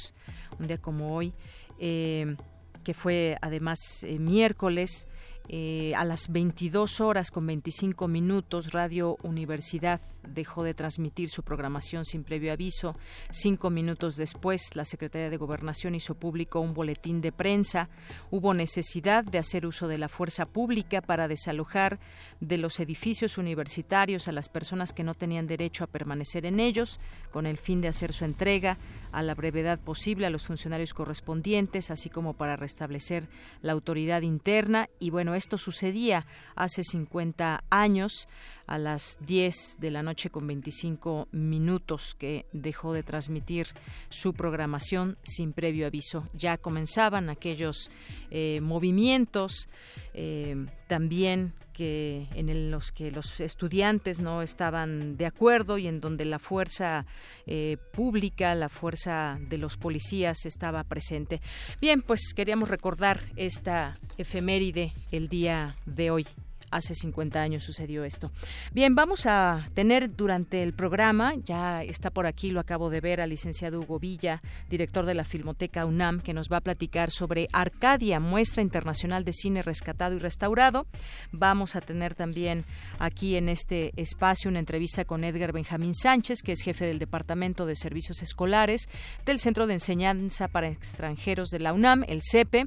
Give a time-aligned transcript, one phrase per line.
[0.58, 1.32] un día como hoy,
[1.78, 2.36] eh,
[2.84, 5.08] que fue además eh, miércoles,
[5.48, 12.04] eh, a las 22 horas con 25 minutos, Radio Universidad dejó de transmitir su programación
[12.04, 12.96] sin previo aviso.
[13.30, 17.88] Cinco minutos después, la Secretaría de Gobernación hizo público un boletín de prensa.
[18.30, 21.98] Hubo necesidad de hacer uso de la fuerza pública para desalojar
[22.40, 27.00] de los edificios universitarios a las personas que no tenían derecho a permanecer en ellos,
[27.30, 28.78] con el fin de hacer su entrega
[29.12, 33.28] a la brevedad posible a los funcionarios correspondientes, así como para restablecer
[33.62, 34.88] la autoridad interna.
[34.98, 38.28] Y bueno, esto sucedía hace 50 años
[38.66, 43.68] a las 10 de la noche con 25 minutos que dejó de transmitir
[44.08, 46.28] su programación sin previo aviso.
[46.34, 47.90] Ya comenzaban aquellos
[48.30, 49.68] eh, movimientos
[50.14, 56.24] eh, también que en los que los estudiantes no estaban de acuerdo y en donde
[56.24, 57.04] la fuerza
[57.46, 61.40] eh, pública, la fuerza de los policías estaba presente.
[61.80, 66.26] Bien, pues queríamos recordar esta efeméride el día de hoy
[66.74, 68.32] hace 50 años sucedió esto.
[68.72, 73.20] Bien, vamos a tener durante el programa, ya está por aquí, lo acabo de ver,
[73.20, 77.48] al licenciado Hugo Villa, director de la Filmoteca UNAM, que nos va a platicar sobre
[77.52, 80.86] Arcadia, muestra internacional de cine rescatado y restaurado.
[81.30, 82.64] Vamos a tener también
[82.98, 87.66] aquí en este espacio una entrevista con Edgar Benjamín Sánchez, que es jefe del Departamento
[87.66, 88.88] de Servicios Escolares
[89.24, 92.66] del Centro de Enseñanza para Extranjeros de la UNAM, el CEPE,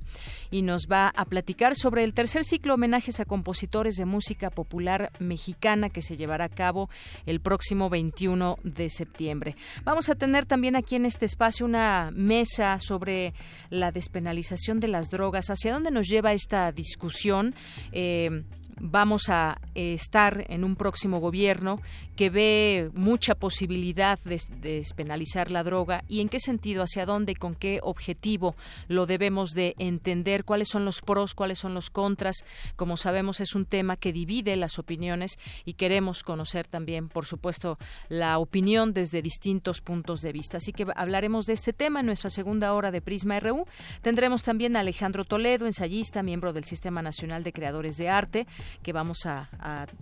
[0.49, 5.11] y nos va a platicar sobre el tercer ciclo homenajes a compositores de música popular
[5.19, 6.89] mexicana que se llevará a cabo
[7.25, 9.55] el próximo 21 de septiembre.
[9.83, 13.33] Vamos a tener también aquí en este espacio una mesa sobre
[13.69, 15.49] la despenalización de las drogas.
[15.49, 17.55] ¿Hacia dónde nos lleva esta discusión?
[17.91, 18.43] Eh,
[18.79, 21.81] vamos a eh, estar en un próximo gobierno
[22.15, 27.55] que ve mucha posibilidad de, despenalizar la droga y en qué sentido, hacia dónde con
[27.55, 28.55] qué objetivo
[28.87, 32.43] lo debemos de entender, cuáles son los pros, cuáles son los contras.
[32.75, 37.77] Como sabemos es un tema que divide las opiniones y queremos conocer también, por supuesto,
[38.09, 40.57] la opinión desde distintos puntos de vista.
[40.57, 43.65] Así que hablaremos de este tema en nuestra segunda hora de Prisma RU.
[44.01, 48.47] Tendremos también a Alejandro Toledo, ensayista, miembro del Sistema Nacional de Creadores de Arte,
[48.83, 49.49] que vamos a,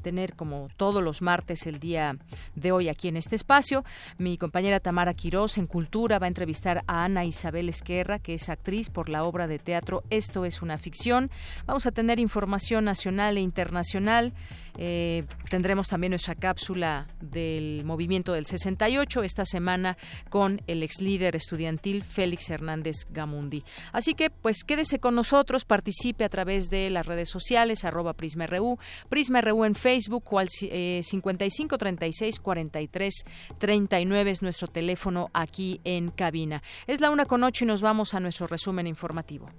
[0.02, 2.18] tener como todos los martes el día
[2.56, 3.84] de hoy aquí en este espacio.
[4.18, 8.50] Mi compañera Tamara Quirós en Cultura va a entrevistar a Ana Isabel Esquerra, que es
[8.50, 11.32] actriz por la obra de teatro Esto es una ficción.
[11.66, 14.34] Vamos a tener información nacional e internacional.
[14.78, 19.98] Eh, tendremos también nuestra cápsula del movimiento del 68 esta semana
[20.30, 23.64] con el ex líder estudiantil Félix Hernández Gamundi.
[23.92, 28.78] Así que, pues quédese con nosotros, participe a través de las redes sociales, arroba PrismaRU,
[29.10, 33.26] PrismaRU en Facebook, cual, eh, 55 36 43
[33.58, 36.62] 39 es nuestro teléfono aquí en cabina.
[36.88, 39.50] Es la una con ocho y nos vamos a nuestro resumen informativo.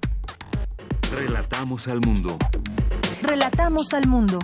[1.12, 2.36] Relatamos al mundo.
[3.22, 4.38] Relatamos al mundo.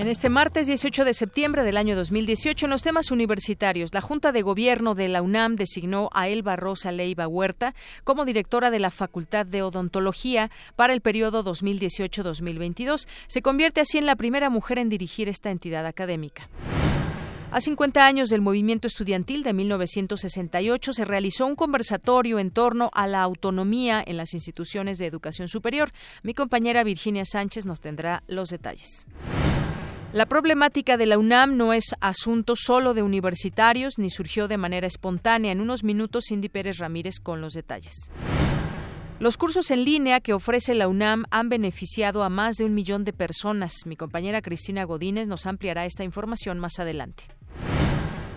[0.00, 4.32] En este martes 18 de septiembre del año 2018, en los temas universitarios, la Junta
[4.32, 8.90] de Gobierno de la UNAM designó a Elba Rosa Leiva Huerta como directora de la
[8.90, 13.06] Facultad de Odontología para el periodo 2018-2022.
[13.26, 16.48] Se convierte así en la primera mujer en dirigir esta entidad académica.
[17.50, 23.06] A 50 años del movimiento estudiantil de 1968 se realizó un conversatorio en torno a
[23.06, 25.90] la autonomía en las instituciones de educación superior.
[26.22, 29.04] Mi compañera Virginia Sánchez nos tendrá los detalles.
[30.12, 34.88] La problemática de la UNAM no es asunto solo de universitarios ni surgió de manera
[34.88, 35.52] espontánea.
[35.52, 38.10] En unos minutos, Cindy Pérez Ramírez con los detalles.
[39.20, 43.04] Los cursos en línea que ofrece la UNAM han beneficiado a más de un millón
[43.04, 43.86] de personas.
[43.86, 47.28] Mi compañera Cristina Godínez nos ampliará esta información más adelante.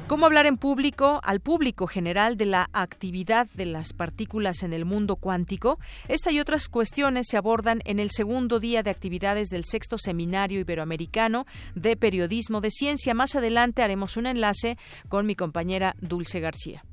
[0.06, 4.84] ¿Cómo hablar en público al público general de la actividad de las partículas en el
[4.84, 5.80] mundo cuántico?
[6.10, 10.60] Esta y otras cuestiones se abordan en el segundo día de actividades del sexto Seminario
[10.60, 11.46] Iberoamericano
[11.76, 13.14] de Periodismo de Ciencia.
[13.14, 14.78] Más adelante haremos un enlace
[15.08, 16.84] con mi compañera Dulce García.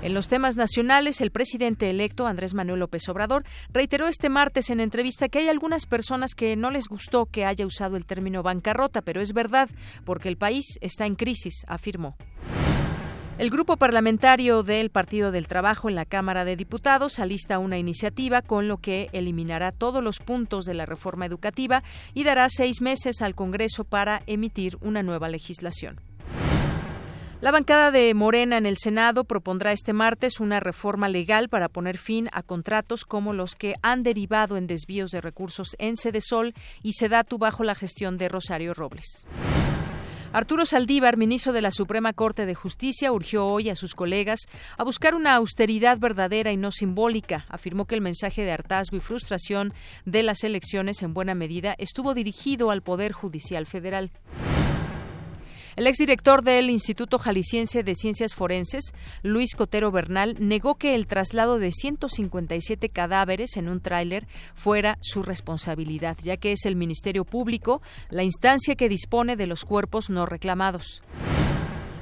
[0.00, 4.78] En los temas nacionales, el presidente electo Andrés Manuel López Obrador reiteró este martes en
[4.78, 9.02] entrevista que hay algunas personas que no les gustó que haya usado el término bancarrota,
[9.02, 9.68] pero es verdad,
[10.04, 12.16] porque el país está en crisis, afirmó.
[13.38, 18.40] El grupo parlamentario del Partido del Trabajo en la Cámara de Diputados alista una iniciativa
[18.42, 21.82] con lo que eliminará todos los puntos de la reforma educativa
[22.14, 26.07] y dará seis meses al Congreso para emitir una nueva legislación.
[27.40, 31.96] La bancada de Morena en el Senado propondrá este martes una reforma legal para poner
[31.96, 36.52] fin a contratos como los que han derivado en desvíos de recursos en Sol
[36.82, 39.28] y Sedatu bajo la gestión de Rosario Robles.
[40.32, 44.40] Arturo Saldívar, ministro de la Suprema Corte de Justicia, urgió hoy a sus colegas
[44.76, 47.46] a buscar una austeridad verdadera y no simbólica.
[47.48, 49.72] Afirmó que el mensaje de hartazgo y frustración
[50.04, 54.10] de las elecciones en buena medida estuvo dirigido al Poder Judicial Federal.
[55.78, 58.92] El exdirector del Instituto Jalisciense de Ciencias Forenses,
[59.22, 64.26] Luis Cotero Bernal, negó que el traslado de 157 cadáveres en un tráiler
[64.56, 67.80] fuera su responsabilidad, ya que es el Ministerio Público
[68.10, 71.04] la instancia que dispone de los cuerpos no reclamados.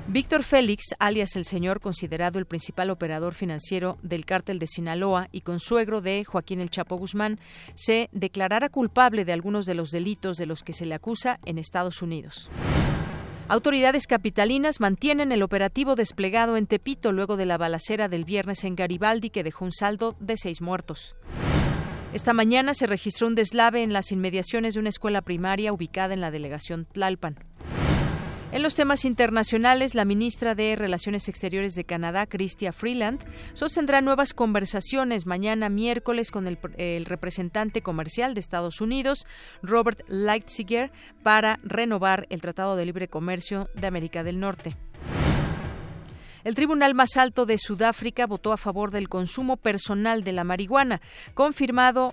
[0.08, 5.43] Víctor Félix, alias el señor, considerado el principal operador financiero del cártel de Sinaloa y
[5.43, 7.38] consuegro de Joaquín El Chapo Guzmán,
[7.75, 11.58] se declarará culpable de algunos de los delitos de los que se le acusa en
[11.58, 12.50] Estados Unidos.
[13.48, 18.75] Autoridades capitalinas mantienen el operativo desplegado en Tepito luego de la balacera del viernes en
[18.75, 21.16] Garibaldi que dejó un saldo de seis muertos.
[22.12, 26.22] Esta mañana se registró un deslave en las inmediaciones de una escuela primaria ubicada en
[26.22, 27.38] la delegación Tlalpan.
[28.56, 33.23] En los temas internacionales, la ministra de Relaciones Exteriores de Canadá, Chrystia Freeland,
[33.53, 39.26] sostendrá nuevas conversaciones mañana miércoles con el, el, representante comercial de Estados Unidos,
[39.62, 40.91] Robert Lighthizer,
[41.23, 44.75] para renovar el Tratado de Libre Comercio de América del Norte.
[46.46, 51.00] El Tribunal más alto de Sudáfrica votó a favor del consumo personal de la marihuana,
[51.34, 52.12] confirmando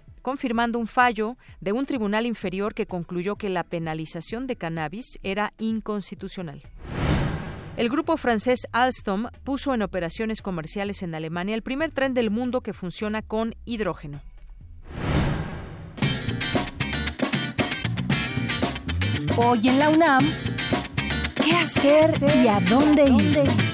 [0.79, 6.63] un fallo de un tribunal inferior que concluyó que la penalización de cannabis era inconstitucional.
[7.77, 12.61] El grupo francés Alstom puso en operaciones comerciales en Alemania el primer tren del mundo
[12.61, 14.23] que funciona con hidrógeno.
[19.37, 20.25] Hoy en la UNAM,
[21.35, 23.72] ¿qué hacer y a dónde ir?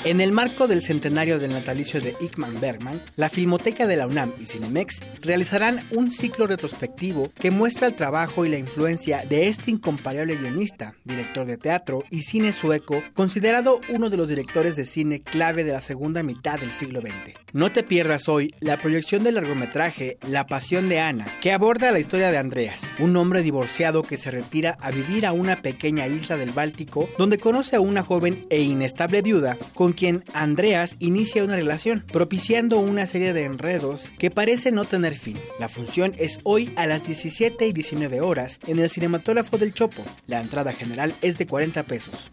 [0.07, 4.35] En el marco del centenario del natalicio de Ickman Bergman, la Filmoteca de la UNAM
[4.41, 9.73] y Cinemex realizarán un ciclo retrospectivo que muestra el trabajo y la influencia de este
[9.73, 15.23] incomparable guionista, director de teatro y cine sueco, considerado uno de los directores de cine
[15.23, 17.35] clave de la segunda mitad del siglo XX.
[17.53, 21.99] No te pierdas hoy la proyección del largometraje La Pasión de Ana, que aborda la
[21.99, 26.37] historia de Andreas, un hombre divorciado que se retira a vivir a una pequeña isla
[26.37, 31.57] del Báltico donde conoce a una joven e inestable viuda con quien Andreas inicia una
[31.57, 35.37] relación, propiciando una serie de enredos que parece no tener fin.
[35.59, 40.05] La función es hoy a las 17 y 19 horas en el cinematógrafo del Chopo.
[40.29, 42.31] La entrada general es de 40 pesos.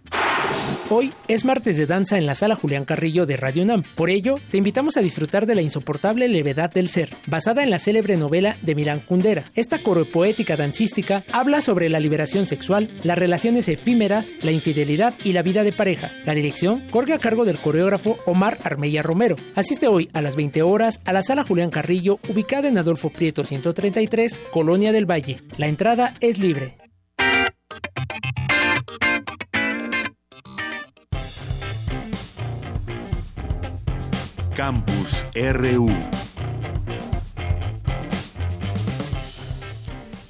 [0.89, 3.83] Hoy es martes de danza en la sala Julián Carrillo de Radio Nam.
[3.95, 7.79] Por ello, te invitamos a disfrutar de la insoportable levedad del ser, basada en la
[7.79, 9.45] célebre novela de Milán Kundera.
[9.55, 15.41] Esta coropoética dancística habla sobre la liberación sexual, las relaciones efímeras, la infidelidad y la
[15.41, 16.11] vida de pareja.
[16.25, 19.35] La dirección corre a cargo del coreógrafo Omar Armella Romero.
[19.53, 23.45] Asiste hoy a las 20 horas a la sala Julián Carrillo, ubicada en Adolfo Prieto
[23.45, 25.39] 133, Colonia del Valle.
[25.57, 26.75] La entrada es libre.
[34.55, 35.89] Campus RU.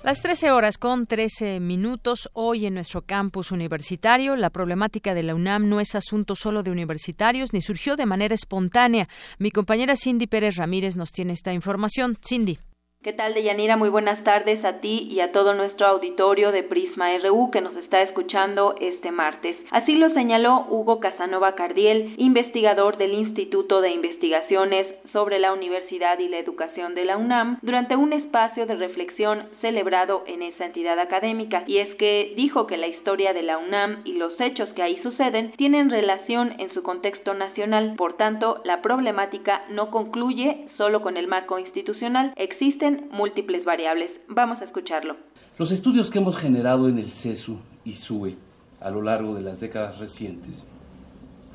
[0.04, 4.36] Las 13 horas con 13 minutos hoy en nuestro campus universitario.
[4.36, 8.36] La problemática de la UNAM no es asunto solo de universitarios ni surgió de manera
[8.36, 9.06] espontánea.
[9.40, 12.18] Mi compañera Cindy Pérez Ramírez nos tiene esta información.
[12.22, 12.58] Cindy.
[13.02, 13.76] ¿Qué tal, Deyanira?
[13.76, 17.76] Muy buenas tardes a ti y a todo nuestro auditorio de Prisma RU que nos
[17.76, 19.58] está escuchando este martes.
[19.72, 26.27] Así lo señaló Hugo Casanova Cardiel, investigador del Instituto de Investigaciones sobre la Universidad y
[26.27, 31.63] la Educación de la UNAM, durante un espacio de reflexión celebrado en esa entidad académica.
[31.67, 35.00] Y es que dijo que la historia de la UNAM y los hechos que ahí
[35.03, 37.93] suceden tienen relación en su contexto nacional.
[37.96, 42.34] Por tanto, la problemática no concluye solo con el marco institucional.
[42.36, 44.10] Existen múltiples variables.
[44.27, 45.15] Vamos a escucharlo.
[45.60, 48.36] Los estudios que hemos generado en el CESU y SUE
[48.82, 50.65] a lo largo de las décadas recientes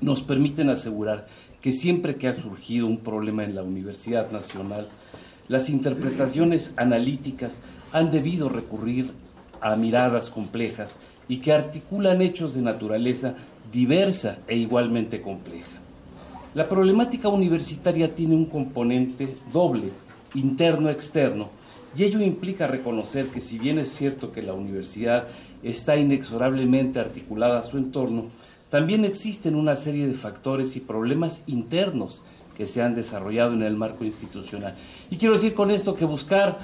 [0.01, 1.27] nos permiten asegurar
[1.63, 4.89] que siempre que ha surgido un problema en la Universidad Nacional,
[5.49, 7.59] las interpretaciones analíticas
[7.93, 9.13] han debido recurrir
[9.61, 10.95] a miradas complejas
[11.29, 13.35] y que articulan hechos de naturaleza
[13.73, 15.79] diversa e igualmente compleja.
[16.55, 19.91] La problemática universitaria tiene un componente doble
[20.35, 21.51] interno-externo,
[21.97, 25.27] y ello implica reconocer que si bien es cierto que la universidad
[25.63, 28.27] está inexorablemente articulada a su entorno,
[28.71, 32.23] también existen una serie de factores y problemas internos
[32.57, 34.75] que se han desarrollado en el marco institucional.
[35.11, 36.59] Y quiero decir con esto que buscar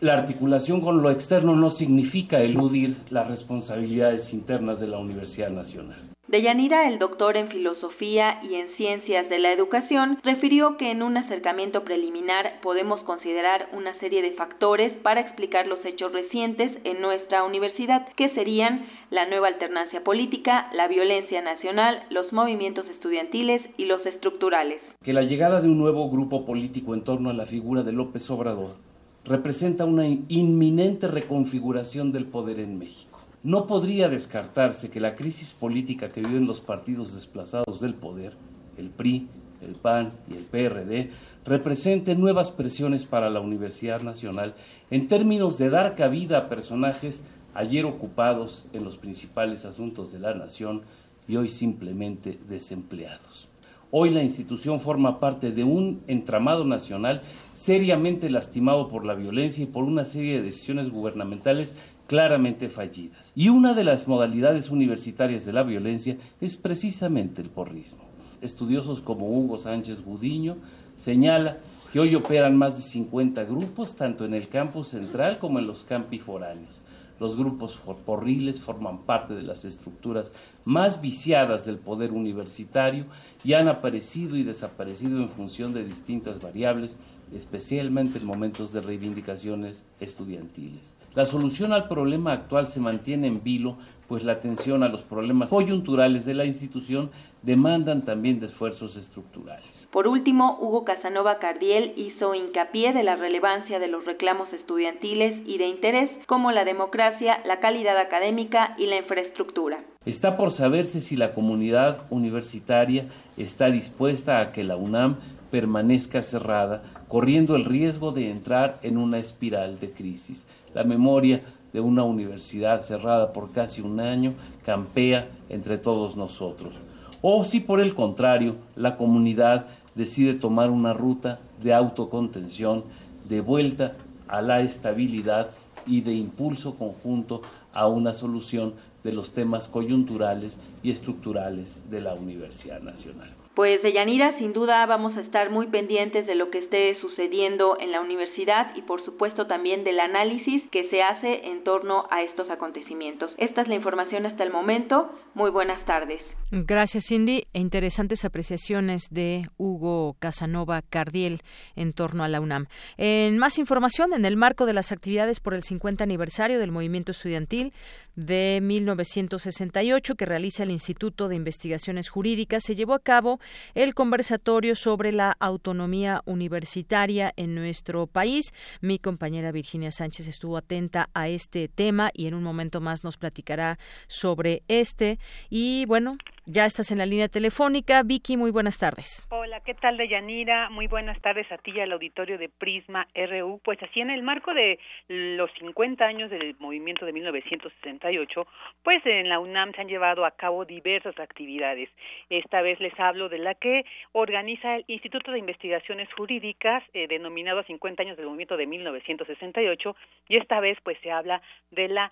[0.00, 6.07] la articulación con lo externo no significa eludir las responsabilidades internas de la Universidad Nacional.
[6.28, 11.16] Deyanira, el doctor en Filosofía y en Ciencias de la Educación, refirió que en un
[11.16, 17.44] acercamiento preliminar podemos considerar una serie de factores para explicar los hechos recientes en nuestra
[17.44, 24.04] universidad, que serían la nueva alternancia política, la violencia nacional, los movimientos estudiantiles y los
[24.04, 24.82] estructurales.
[25.02, 28.28] Que la llegada de un nuevo grupo político en torno a la figura de López
[28.28, 28.76] Obrador
[29.24, 33.07] representa una inminente reconfiguración del poder en México
[33.42, 38.34] no podría descartarse que la crisis política que viven los partidos desplazados del poder,
[38.76, 39.28] el PRI,
[39.62, 41.10] el PAN y el PRD,
[41.44, 44.54] represente nuevas presiones para la Universidad Nacional
[44.90, 50.34] en términos de dar cabida a personajes ayer ocupados en los principales asuntos de la
[50.34, 50.82] nación
[51.26, 53.48] y hoy simplemente desempleados.
[53.90, 57.22] Hoy la institución forma parte de un entramado nacional
[57.54, 61.74] seriamente lastimado por la violencia y por una serie de decisiones gubernamentales
[62.08, 63.30] claramente fallidas.
[63.36, 68.00] Y una de las modalidades universitarias de la violencia es precisamente el porrismo.
[68.40, 70.56] Estudiosos como Hugo Sánchez Gudiño
[70.96, 71.58] señala
[71.92, 75.84] que hoy operan más de 50 grupos, tanto en el campus central como en los
[75.84, 76.82] campi foráneos.
[77.20, 80.32] Los grupos porriles forman parte de las estructuras
[80.64, 83.06] más viciadas del poder universitario
[83.44, 86.96] y han aparecido y desaparecido en función de distintas variables,
[87.34, 90.97] especialmente en momentos de reivindicaciones estudiantiles.
[91.18, 95.50] La solución al problema actual se mantiene en vilo, pues la atención a los problemas
[95.50, 97.10] coyunturales de la institución
[97.42, 99.88] demandan también de esfuerzos estructurales.
[99.90, 105.58] Por último, Hugo Casanova Cardiel hizo hincapié de la relevancia de los reclamos estudiantiles y
[105.58, 109.80] de interés como la democracia, la calidad académica y la infraestructura.
[110.06, 113.06] Está por saberse si la comunidad universitaria
[113.36, 115.16] está dispuesta a que la UNAM
[115.50, 121.80] permanezca cerrada, corriendo el riesgo de entrar en una espiral de crisis la memoria de
[121.80, 124.34] una universidad cerrada por casi un año
[124.64, 126.74] campea entre todos nosotros.
[127.20, 132.84] O si por el contrario la comunidad decide tomar una ruta de autocontención,
[133.28, 133.94] de vuelta
[134.28, 135.50] a la estabilidad
[135.86, 137.42] y de impulso conjunto
[137.74, 143.37] a una solución de los temas coyunturales y estructurales de la Universidad Nacional.
[143.58, 147.76] Pues de Yanira, sin duda vamos a estar muy pendientes de lo que esté sucediendo
[147.80, 152.22] en la universidad y por supuesto también del análisis que se hace en torno a
[152.22, 153.32] estos acontecimientos.
[153.36, 155.10] Esta es la información hasta el momento.
[155.34, 156.22] Muy buenas tardes.
[156.52, 157.48] Gracias, Cindy.
[157.52, 161.40] E interesantes apreciaciones de Hugo Casanova Cardiel
[161.74, 162.66] en torno a la UNAM.
[162.96, 167.10] En más información, en el marco de las actividades por el 50 aniversario del movimiento
[167.10, 167.72] estudiantil
[168.18, 173.38] de 1968 que realiza el Instituto de Investigaciones Jurídicas, se llevó a cabo
[173.74, 178.52] el conversatorio sobre la autonomía universitaria en nuestro país.
[178.80, 183.16] Mi compañera Virginia Sánchez estuvo atenta a este tema y en un momento más nos
[183.18, 185.20] platicará sobre este.
[185.48, 186.18] Y bueno,
[186.50, 188.02] Ya estás en la línea telefónica.
[188.02, 189.28] Vicky, muy buenas tardes.
[189.28, 190.70] Hola, ¿qué tal, Deyanira?
[190.70, 193.60] Muy buenas tardes a ti y al auditorio de Prisma RU.
[193.62, 194.78] Pues así en el marco de
[195.08, 198.46] los 50 años del movimiento de 1968,
[198.82, 201.90] pues en la UNAM se han llevado a cabo diversas actividades.
[202.30, 207.62] Esta vez les hablo de la que organiza el Instituto de Investigaciones Jurídicas, eh, denominado
[207.62, 209.94] 50 años del movimiento de 1968,
[210.30, 212.10] y esta vez pues se habla de la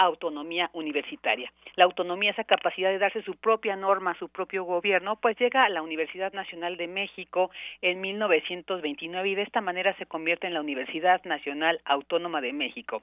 [0.00, 1.52] autonomía universitaria.
[1.76, 5.68] La autonomía, esa capacidad de darse su propia norma, su propio gobierno, pues llega a
[5.68, 7.50] la Universidad Nacional de México
[7.82, 13.02] en 1929 y de esta manera se convierte en la Universidad Nacional Autónoma de México.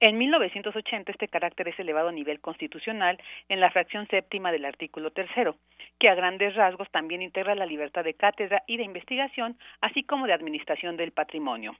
[0.00, 5.10] En 1980 este carácter es elevado a nivel constitucional en la fracción séptima del artículo
[5.12, 5.56] tercero,
[5.98, 10.26] que a grandes rasgos también integra la libertad de cátedra y de investigación, así como
[10.26, 11.74] de administración del patrimonio.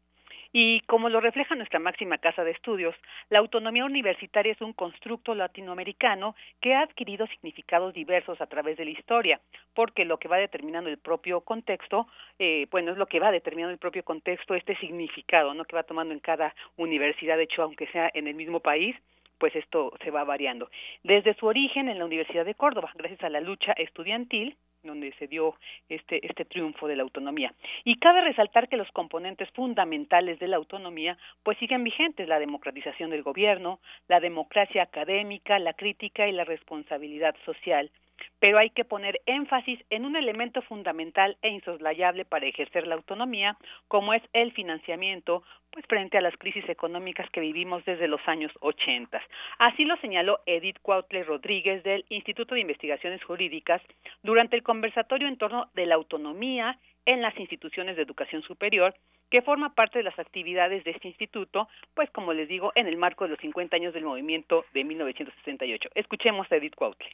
[0.57, 2.95] Y como lo refleja nuestra máxima casa de estudios,
[3.29, 8.85] la autonomía universitaria es un constructo latinoamericano que ha adquirido significados diversos a través de
[8.85, 9.41] la historia,
[9.75, 12.07] porque lo que va determinando el propio contexto,
[12.39, 15.65] eh, bueno, es lo que va determinando el propio contexto, este significado, ¿no?
[15.65, 18.95] Que va tomando en cada universidad, de hecho, aunque sea en el mismo país,
[19.39, 20.71] pues esto se va variando.
[21.03, 25.27] Desde su origen en la Universidad de Córdoba, gracias a la lucha estudiantil, donde se
[25.27, 25.55] dio
[25.89, 27.53] este, este triunfo de la autonomía.
[27.85, 33.11] Y cabe resaltar que los componentes fundamentales de la autonomía pues siguen vigentes, la democratización
[33.11, 37.91] del gobierno, la democracia académica, la crítica y la responsabilidad social
[38.41, 43.57] pero hay que poner énfasis en un elemento fundamental e insoslayable para ejercer la autonomía,
[43.89, 48.53] como es el financiamiento, pues frente a las crisis económicas que vivimos desde los años
[48.61, 49.21] 80.
[49.59, 53.83] Así lo señaló Edith Cuautle Rodríguez del Instituto de Investigaciones Jurídicas
[54.23, 58.95] durante el conversatorio en torno de la autonomía en las instituciones de educación superior,
[59.31, 62.97] que forma parte de las actividades de este instituto, pues como les digo, en el
[62.97, 65.91] marco de los 50 años del movimiento de 1968.
[65.95, 67.09] Escuchemos a Edith Cuautle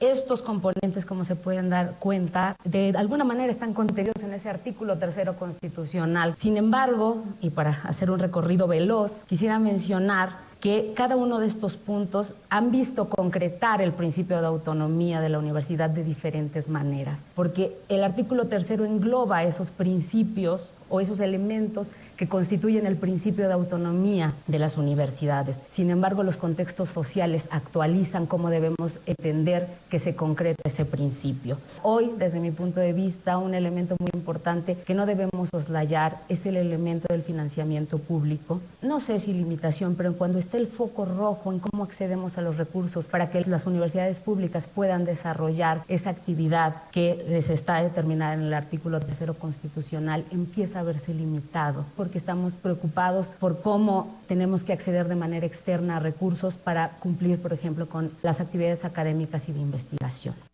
[0.00, 4.98] estos componentes, como se pueden dar cuenta, de alguna manera están contenidos en ese artículo
[4.98, 6.34] tercero constitucional.
[6.38, 11.76] Sin embargo, y para hacer un recorrido veloz, quisiera mencionar que cada uno de estos
[11.76, 17.78] puntos han visto concretar el principio de autonomía de la universidad de diferentes maneras, porque
[17.88, 21.88] el artículo tercero engloba esos principios o esos elementos
[22.20, 25.58] que constituyen el principio de autonomía de las universidades.
[25.70, 31.56] Sin embargo, los contextos sociales actualizan cómo debemos entender que se concreta ese principio.
[31.82, 36.44] Hoy, desde mi punto de vista, un elemento muy importante que no debemos soslayar es
[36.44, 38.60] el elemento del financiamiento público.
[38.82, 42.58] No sé si limitación, pero cuando esté el foco rojo en cómo accedemos a los
[42.58, 48.42] recursos para que las universidades públicas puedan desarrollar esa actividad que les está determinada en
[48.42, 54.72] el artículo tercero constitucional, empieza a verse limitado que estamos preocupados por cómo tenemos que
[54.72, 59.52] acceder de manera externa a recursos para cumplir, por ejemplo, con las actividades académicas y
[59.52, 60.49] de investigación.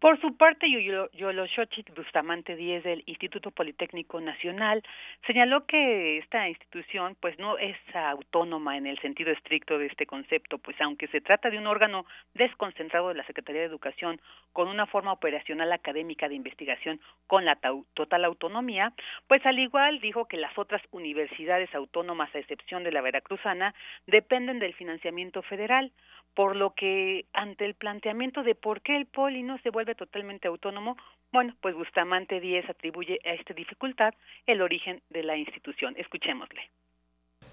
[0.00, 0.66] Por su parte,
[1.12, 4.82] Yoloshochit Bustamante Díez del Instituto Politécnico Nacional
[5.26, 10.56] señaló que esta institución pues no es autónoma en el sentido estricto de este concepto,
[10.56, 14.22] pues aunque se trata de un órgano desconcentrado de la Secretaría de Educación
[14.54, 17.58] con una forma operacional académica de investigación con la
[17.92, 18.94] total autonomía,
[19.28, 23.74] pues al igual dijo que las otras universidades autónomas a excepción de la veracruzana
[24.06, 25.92] dependen del financiamiento federal
[26.34, 30.48] por lo que ante el planteamiento de por qué el poli no se vuelve totalmente
[30.48, 30.96] autónomo,
[31.32, 34.14] bueno, pues Bustamante Díez atribuye a esta dificultad
[34.46, 35.94] el origen de la institución.
[35.96, 36.60] Escuchémosle.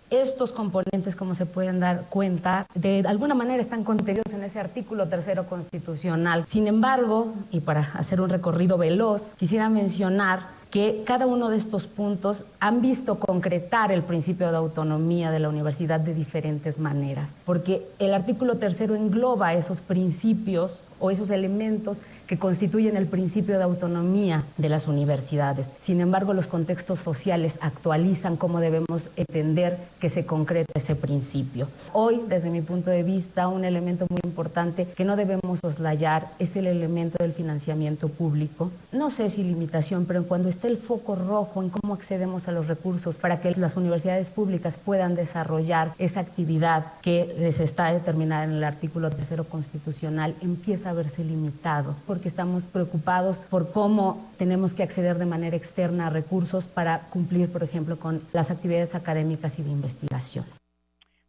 [0.10, 5.10] Estos componentes, como se pueden dar cuenta, de alguna manera están contenidos en ese artículo
[5.10, 6.46] tercero constitucional.
[6.48, 11.88] Sin embargo, y para hacer un recorrido veloz, quisiera mencionar que cada uno de estos
[11.88, 17.88] puntos han visto concretar el principio de autonomía de la universidad de diferentes maneras, porque
[17.98, 24.44] el artículo tercero engloba esos principios o esos elementos que constituyen el principio de autonomía
[24.58, 25.70] de las universidades.
[25.82, 31.70] Sin embargo, los contextos sociales actualizan cómo debemos entender que se concreta ese principio.
[31.94, 36.56] Hoy, desde mi punto de vista, un elemento muy importante que no debemos soslayar es
[36.56, 38.72] el elemento del financiamiento público.
[38.92, 42.68] No sé si limitación, pero cuando esté el foco rojo en cómo accedemos a los
[42.68, 48.52] recursos para que las universidades públicas puedan desarrollar esa actividad que les está determinada en
[48.52, 54.84] el artículo tercero constitucional, empieza a verse limitado porque estamos preocupados por cómo tenemos que
[54.84, 59.64] acceder de manera externa a recursos para cumplir, por ejemplo, con las actividades académicas y
[59.64, 60.46] de investigación.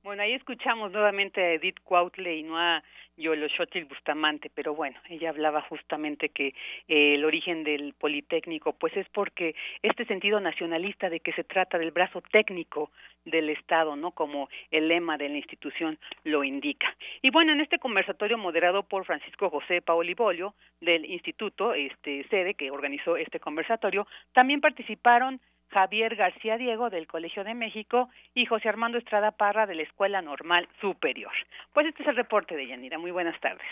[0.03, 2.83] Bueno, ahí escuchamos nuevamente a Edith Cuautle y no a
[3.19, 6.55] Yoloxotil Bustamante, pero bueno, ella hablaba justamente que
[6.89, 11.79] eh, el origen del Politécnico, pues es porque este sentido nacionalista de que se trata
[11.79, 12.91] del brazo técnico
[13.25, 14.13] del Estado, ¿no?
[14.13, 16.97] Como el lema de la institución lo indica.
[17.21, 22.71] Y bueno, en este conversatorio moderado por Francisco José Paolibolio del Instituto, este sede que
[22.71, 28.99] organizó este conversatorio, también participaron Javier García Diego del Colegio de México y José Armando
[28.99, 31.33] Estrada Parra de la Escuela Normal Superior.
[31.73, 32.99] Pues este es el reporte de Yanira.
[32.99, 33.67] Muy buenas tardes.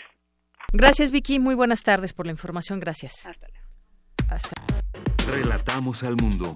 [0.73, 1.39] Gracias, Vicky.
[1.39, 2.79] Muy buenas tardes por la información.
[2.79, 3.25] Gracias.
[3.25, 3.67] Hasta luego.
[4.29, 4.61] Hasta.
[5.31, 6.53] Relatamos al mundo.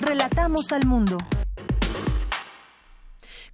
[0.00, 1.18] Relatamos al mundo.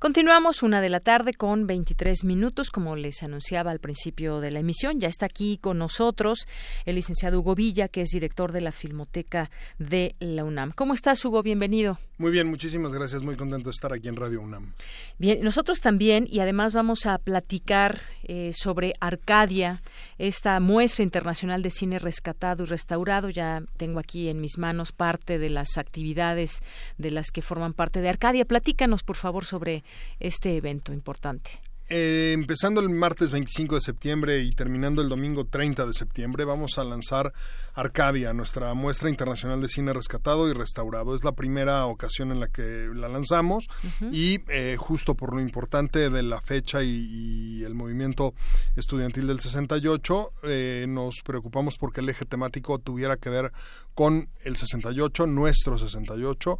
[0.07, 4.61] Continuamos una de la tarde con 23 minutos, como les anunciaba al principio de la
[4.61, 5.01] emisión.
[5.01, 6.47] Ya está aquí con nosotros
[6.85, 10.71] el licenciado Hugo Villa, que es director de la Filmoteca de la UNAM.
[10.71, 11.43] ¿Cómo estás, Hugo?
[11.43, 11.99] Bienvenido.
[12.19, 13.23] Muy bien, muchísimas gracias.
[13.23, 14.73] Muy contento de estar aquí en Radio UNAM.
[15.19, 19.83] Bien, nosotros también, y además vamos a platicar eh, sobre Arcadia,
[20.19, 23.29] esta muestra internacional de cine rescatado y restaurado.
[23.29, 26.63] Ya tengo aquí en mis manos parte de las actividades
[26.97, 28.47] de las que forman parte de Arcadia.
[28.47, 29.85] Platícanos, por favor, sobre
[30.19, 31.61] este evento importante.
[31.89, 36.79] Eh, empezando el martes 25 de septiembre y terminando el domingo 30 de septiembre, vamos
[36.79, 37.33] a lanzar
[37.75, 41.15] Arcadia, nuestra muestra internacional de cine rescatado y restaurado.
[41.15, 43.69] Es la primera ocasión en la que la lanzamos
[44.11, 48.35] y eh, justo por lo importante de la fecha y, y el movimiento
[48.75, 53.53] estudiantil del 68, eh, nos preocupamos porque el eje temático tuviera que ver
[53.95, 56.59] con el 68, nuestro 68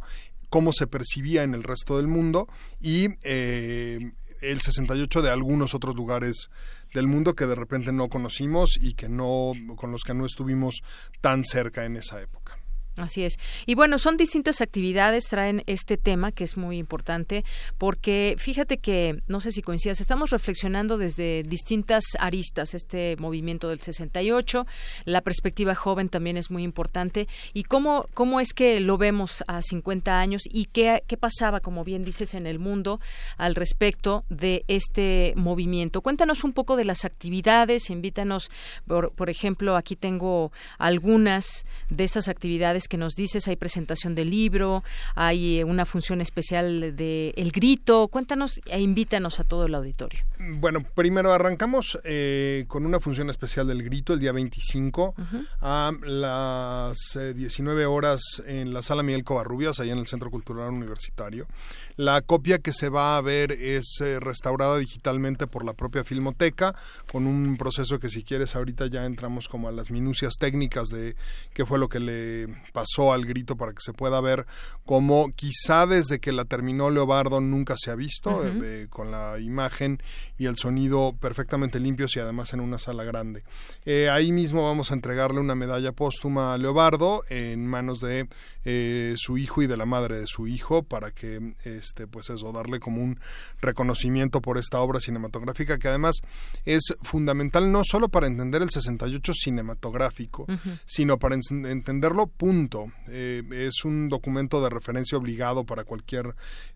[0.49, 2.47] cómo se percibía en el resto del mundo
[2.79, 6.49] y eh, el 68 de algunos otros lugares
[6.93, 10.81] del mundo que de repente no conocimos y que no con los que no estuvimos
[11.21, 12.56] tan cerca en esa época.
[12.97, 13.37] Así es.
[13.67, 17.45] Y bueno, son distintas actividades, traen este tema que es muy importante,
[17.77, 23.81] porque fíjate que, no sé si coincidas, estamos reflexionando desde distintas aristas, este movimiento del
[23.81, 24.65] 68,
[25.05, 29.61] la perspectiva joven también es muy importante, y cómo, cómo es que lo vemos a
[29.61, 32.99] 50 años y qué, qué pasaba, como bien dices, en el mundo
[33.37, 36.01] al respecto de este movimiento.
[36.01, 38.49] Cuéntanos un poco de las actividades, invítanos,
[38.87, 44.29] por, por ejemplo, aquí tengo algunas de esas actividades que nos dices, hay presentación del
[44.29, 44.83] libro,
[45.15, 48.07] hay eh, una función especial de El Grito.
[48.07, 50.19] Cuéntanos e invítanos a todo el auditorio.
[50.39, 55.15] Bueno, primero arrancamos eh, con una función especial del Grito el día 25
[55.61, 60.69] a las eh, 19 horas en la sala Miguel Covarrubias, allá en el Centro Cultural
[60.69, 61.47] Universitario.
[61.95, 66.75] La copia que se va a ver es eh, restaurada digitalmente por la propia Filmoteca,
[67.11, 71.15] con un proceso que si quieres ahorita ya entramos como a las minucias técnicas de
[71.53, 72.47] qué fue lo que le
[72.77, 74.45] pasó al grito para que se pueda ver
[74.85, 79.97] como quizá desde que la terminó Leobardo nunca se ha visto, eh, con la imagen
[80.37, 83.43] y el sonido perfectamente limpios y además en una sala grande.
[83.85, 88.27] Eh, ahí mismo vamos a entregarle una medalla póstuma a Leobardo en manos de
[88.63, 92.51] eh, su hijo y de la madre de su hijo para que este pues eso
[92.51, 93.17] darle como un
[93.59, 96.17] reconocimiento por esta obra cinematográfica que además
[96.65, 100.45] es fundamental no solo para entender el 68 cinematográfico
[100.85, 102.66] sino para en- entenderlo punto
[103.09, 106.27] Eh, es un documento de referencia obligado para cualquier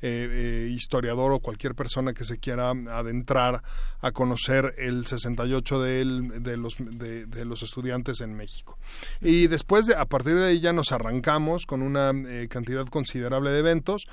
[0.01, 3.61] eh, eh, historiador o cualquier persona que se quiera adentrar
[3.99, 8.77] a conocer el 68 del- de, los, de, los estudiantes en México.
[9.19, 12.11] Y después, de, a partir de ahí ya nos arrancamos con una
[12.49, 14.07] cantidad considerable de eventos,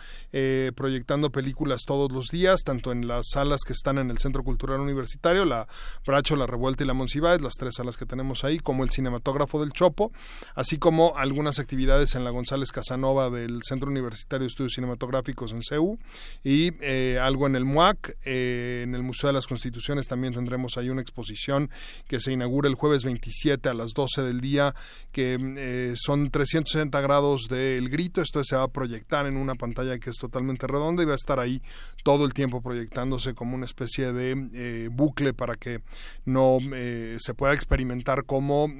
[0.75, 4.81] proyectando películas todos los días, tanto en las salas que están en el Centro Cultural
[4.81, 5.67] Universitario, la
[6.07, 9.61] Bracho, la Revuelta y la Monsiváis, las tres salas que tenemos ahí, como el Cinematógrafo
[9.61, 10.13] del Chopo,
[10.55, 15.63] así como algunas actividades en la González Casanova del Centro Universitario de Estudios Cinematográficos en
[15.63, 15.99] CEU
[16.43, 20.77] y eh, algo en el MUAC, eh, en el Museo de las Constituciones también tendremos
[20.79, 21.71] ahí una exposición
[22.07, 24.75] que se inaugura el jueves 27 a las 12 del día,
[25.13, 29.99] que eh, son 360 grados del grito, esto se va a proyectar en una pantalla
[29.99, 31.63] que es totalmente redonda y va a estar ahí
[32.03, 35.81] todo el tiempo proyectándose como una especie de eh, bucle para que
[36.25, 38.71] no eh, se pueda experimentar como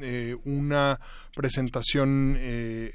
[0.45, 1.01] una
[1.35, 2.37] presentación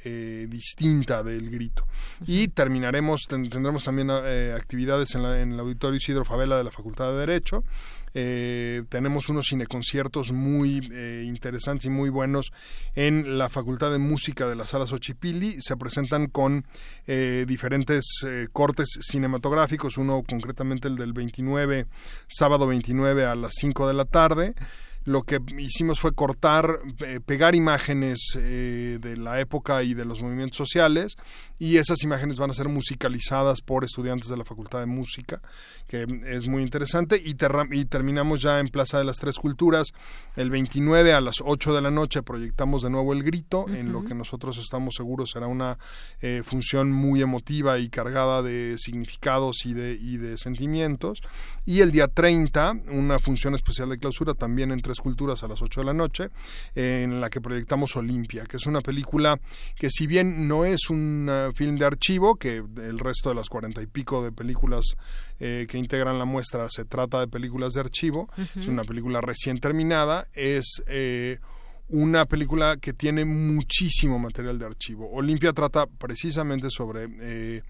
[0.04, 1.86] eh, distinta del grito.
[2.26, 6.64] Y terminaremos, ten- tendremos también eh, actividades en, la- en el Auditorio Isidro Favela de
[6.64, 7.64] la Facultad de Derecho.
[8.16, 12.52] Eh, tenemos unos cineconciertos muy eh, interesantes y muy buenos
[12.94, 15.56] en la Facultad de Música de la Sala Xochipilli.
[15.62, 16.64] Se presentan con
[17.08, 18.06] eh, diferentes
[18.52, 21.88] cortes cinematográficos, uno concretamente el del 29,
[22.28, 24.54] sábado 29 a las 5 de la tarde.
[25.06, 30.22] Lo que hicimos fue cortar, eh, pegar imágenes eh, de la época y de los
[30.22, 31.18] movimientos sociales
[31.60, 35.42] y esas imágenes van a ser musicalizadas por estudiantes de la Facultad de Música,
[35.88, 37.36] que es muy interesante y,
[37.72, 39.94] y terminamos ya en Plaza de las Tres Culturas
[40.36, 44.04] el 29 a las 8 de la noche proyectamos de nuevo El Grito, en lo
[44.04, 45.78] que nosotros estamos seguros será una
[46.22, 51.22] eh, función muy emotiva y cargada de significados y de, y de sentimientos.
[51.66, 52.54] Y el día 30
[52.92, 56.30] una función especial de clausura también en Tres Culturas a las 8 de la noche,
[56.76, 59.40] en la que proyectamos Olimpia, que es una película
[59.76, 63.82] que si bien no es un film de archivo, que el resto de las cuarenta
[63.82, 64.96] y pico de películas
[65.40, 69.60] eh, que integran la muestra se trata de películas de archivo, es una película recién
[69.60, 70.84] terminada, es...
[70.86, 71.40] Eh,
[71.90, 75.12] una película que tiene muchísimo material de archivo.
[75.12, 77.62] Olimpia trata precisamente sobre eh,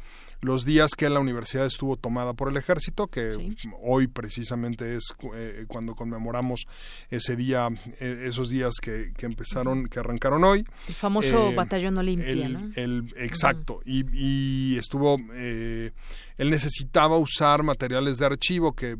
[0.44, 5.66] los días que la universidad estuvo tomada por el ejército, que hoy precisamente es eh,
[5.68, 6.66] cuando conmemoramos
[7.10, 10.66] ese día, eh, esos días que, empezaron, que arrancaron hoy.
[10.88, 12.72] El famoso eh, batallón Olimpia, ¿no?
[12.76, 18.98] El, exacto, y, y, estuvo, él necesitaba usar materiales de archivo, que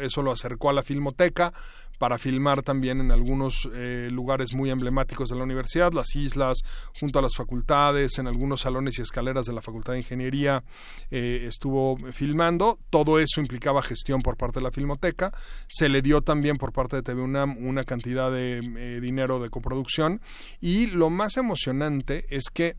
[0.00, 1.52] eso lo acercó a la filmoteca,
[1.98, 6.58] para filmar también en algunos eh, lugares muy emblemáticos de la universidad, las islas,
[6.98, 10.62] junto a las facultades, en algunos salones y escaleras de la Facultad de Ingeniería
[11.10, 12.78] eh, estuvo filmando.
[12.90, 15.32] Todo eso implicaba gestión por parte de la Filmoteca.
[15.68, 19.50] Se le dio también por parte de TV UNAM una cantidad de eh, dinero de
[19.50, 20.20] coproducción
[20.60, 22.76] y lo más emocionante es que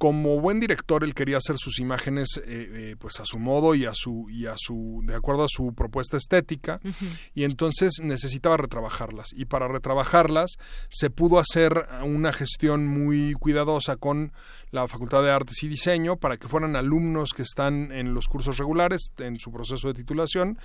[0.00, 3.84] como buen director él quería hacer sus imágenes eh, eh, pues a su modo y
[3.84, 6.80] a su y a su de acuerdo a su propuesta estética
[7.34, 9.34] y entonces necesitaba retrabajarlas.
[9.36, 10.52] Y para retrabajarlas
[10.88, 14.32] se pudo hacer una gestión muy cuidadosa con
[14.70, 18.56] la Facultad de Artes y Diseño para que fueran alumnos que están en los cursos
[18.56, 20.56] regulares en su proceso de titulación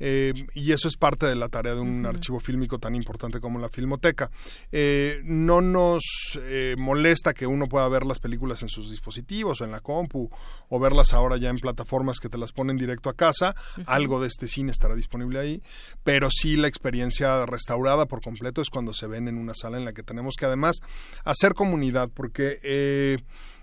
[0.00, 3.58] eh, y eso es parte de la tarea de un archivo fílmico tan importante como
[3.58, 4.30] la Filmoteca.
[4.70, 6.02] Eh, no nos
[6.42, 10.30] eh, molesta que uno pueda ver las películas en sus dispositivos o en la compu
[10.68, 13.54] o verlas ahora ya en plataformas que te las ponen directo a casa.
[13.86, 15.62] Algo de este cine estará disponible ahí,
[16.02, 19.84] pero sí la experiencia restaurada por completo es cuando se ven en una sala en
[19.84, 20.76] la que tenemos que además
[21.24, 22.58] hacer comunidad porque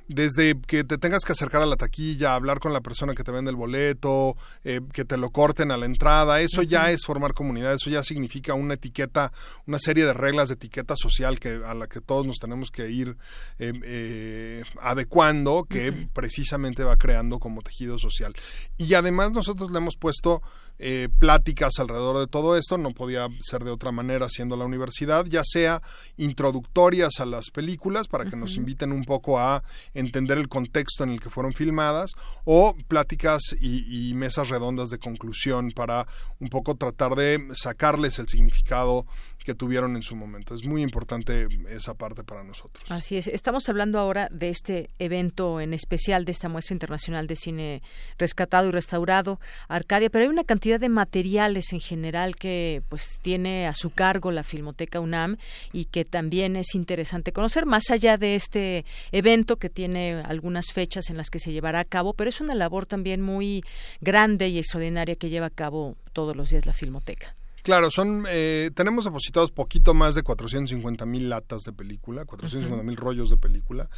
[0.07, 3.31] desde que te tengas que acercar a la taquilla, hablar con la persona que te
[3.31, 7.33] vende el boleto, eh, que te lo corten a la entrada, eso ya es formar
[7.33, 9.31] comunidad, eso ya significa una etiqueta,
[9.65, 12.89] una serie de reglas de etiqueta social que a la que todos nos tenemos que
[12.89, 13.17] ir
[13.59, 18.33] eh, eh, adecuando, que precisamente va creando como tejido social.
[18.77, 20.41] Y además nosotros le hemos puesto
[20.79, 25.25] eh, pláticas alrededor de todo esto, no podía ser de otra manera siendo la universidad,
[25.25, 25.81] ya sea
[26.17, 31.11] introductorias a las películas para que nos inviten un poco a entender el contexto en
[31.11, 32.11] el que fueron filmadas,
[32.43, 36.07] o pláticas y, y mesas redondas de conclusión para
[36.39, 39.05] un poco tratar de sacarles el significado
[39.45, 40.55] que tuvieron en su momento.
[40.55, 42.89] Es muy importante esa parte para nosotros.
[42.89, 43.27] Así es.
[43.27, 47.83] Estamos hablando ahora de este evento en especial, de esta muestra internacional de cine
[48.17, 53.67] rescatado y restaurado, Arcadia, pero hay una cantidad de materiales en general que pues tiene
[53.67, 55.37] a su cargo la Filmoteca UNAM
[55.71, 61.11] y que también es interesante conocer, más allá de este evento que tiene algunas fechas
[61.11, 63.63] en las que se llevará a cabo, pero es una labor también muy
[64.01, 67.35] grande y extraordinaria que lleva a cabo todos los días la Filmoteca.
[67.65, 72.95] Claro, son eh, tenemos depositados poquito más de 450 mil latas de película, 450 mil
[72.95, 73.89] rollos de película.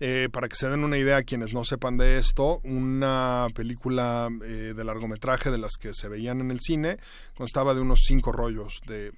[0.00, 4.72] Eh, para que se den una idea, quienes no sepan de esto, una película eh,
[4.74, 6.96] de largometraje de las que se veían en el cine
[7.34, 9.12] constaba de unos cinco rollos, de,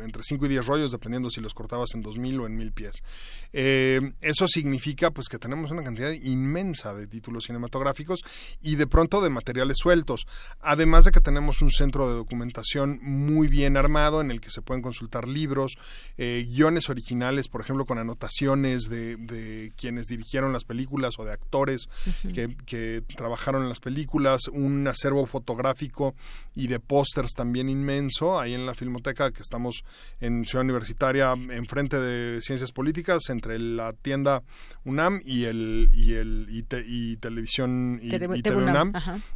[0.00, 2.72] entre cinco y diez rollos, dependiendo si los cortabas en dos mil o en mil
[2.72, 3.02] pies.
[3.52, 8.20] Eh, eso significa pues que tenemos una cantidad inmensa de títulos cinematográficos
[8.60, 10.26] y de pronto de materiales sueltos.
[10.60, 14.62] Además de que tenemos un centro de documentación muy bien armado en el que se
[14.62, 15.78] pueden consultar libros,
[16.16, 19.16] eh, guiones originales, por ejemplo, con anotaciones de,
[19.76, 21.88] quienes dirigieron las películas o de actores
[22.34, 26.14] que, que, trabajaron en las películas, un acervo fotográfico
[26.54, 29.84] y de pósters también inmenso ahí en la Filmoteca que estamos
[30.20, 34.42] en Ciudad Universitaria enfrente de Ciencias Políticas entre la tienda
[34.84, 38.92] UNAM y el y el y, televisión y, UNAM,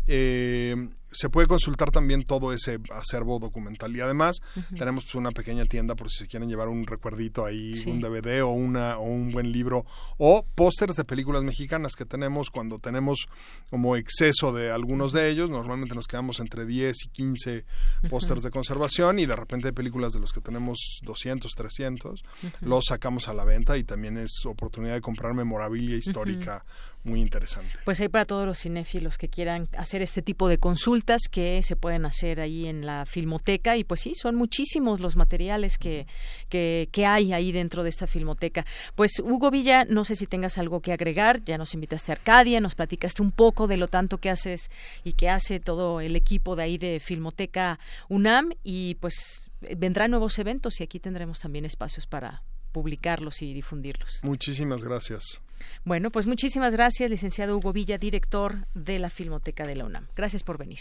[0.07, 4.37] eh, se puede consultar también todo ese acervo documental y además
[4.77, 8.43] tenemos pues, una pequeña tienda por si se quieren llevar un recuerdito ahí, un DVD
[8.43, 9.85] o una o un buen libro
[10.19, 13.27] o pósters de películas mexicanas que tenemos cuando tenemos
[13.71, 17.65] como exceso de algunos de ellos, normalmente nos quedamos entre 10 y 15
[18.09, 22.25] pósters de conservación y de repente hay películas de los que tenemos 200, 300,
[22.61, 26.65] los sacamos a la venta y también es oportunidad de comprar memorabilia histórica
[27.05, 27.71] muy interesante.
[27.85, 31.75] Pues hay para todos los cinéfilos que quieran hacer este tipo de consultas que se
[31.75, 36.07] pueden hacer ahí en la filmoteca y pues sí, son muchísimos los materiales que,
[36.49, 38.65] que, que hay ahí dentro de esta filmoteca.
[38.95, 42.61] Pues Hugo Villa, no sé si tengas algo que agregar, ya nos invitaste a Arcadia,
[42.61, 44.71] nos platicaste un poco de lo tanto que haces
[45.03, 50.39] y que hace todo el equipo de ahí de Filmoteca UNAM y pues vendrán nuevos
[50.39, 54.21] eventos y aquí tendremos también espacios para publicarlos y difundirlos.
[54.23, 55.41] Muchísimas gracias.
[55.85, 60.09] Bueno, pues muchísimas gracias, licenciado Hugo Villa, director de la Filmoteca de la UNAM.
[60.15, 60.81] Gracias por venir.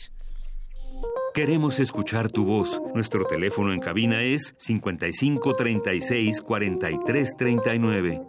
[1.33, 2.81] Queremos escuchar tu voz.
[2.93, 8.21] Nuestro teléfono en cabina es 55 36 43 39.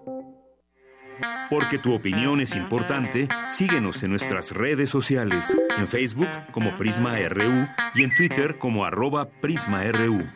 [1.50, 7.66] Porque tu opinión es importante, síguenos en nuestras redes sociales, en Facebook como Prisma RU
[7.94, 10.26] y en Twitter como arroba PrismaRU.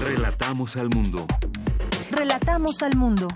[0.00, 1.26] Relatamos al mundo.
[2.10, 3.28] Relatamos al mundo.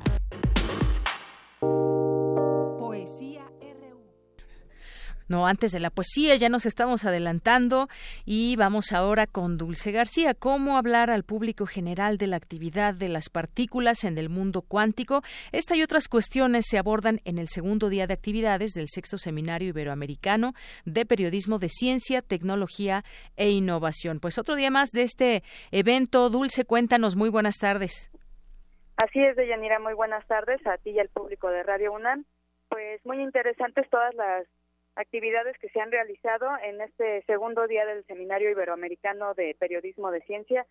[5.31, 7.89] No, antes de la poesía ya nos estamos adelantando
[8.25, 10.35] y vamos ahora con Dulce García.
[10.35, 15.23] ¿Cómo hablar al público general de la actividad de las partículas en el mundo cuántico?
[15.53, 19.69] Esta y otras cuestiones se abordan en el segundo día de actividades del sexto seminario
[19.69, 20.53] iberoamericano
[20.85, 23.05] de periodismo de ciencia, tecnología
[23.37, 24.19] e innovación.
[24.19, 26.29] Pues otro día más de este evento.
[26.29, 27.15] Dulce, cuéntanos.
[27.15, 28.11] Muy buenas tardes.
[29.03, 29.79] Así es, Deyanira.
[29.79, 32.27] Muy buenas tardes a ti y al público de Radio UNAM.
[32.69, 34.47] Pues muy interesantes todas las
[34.95, 40.21] actividades que se han realizado en este segundo día del Seminario Iberoamericano de Periodismo de
[40.21, 40.67] Ciencia,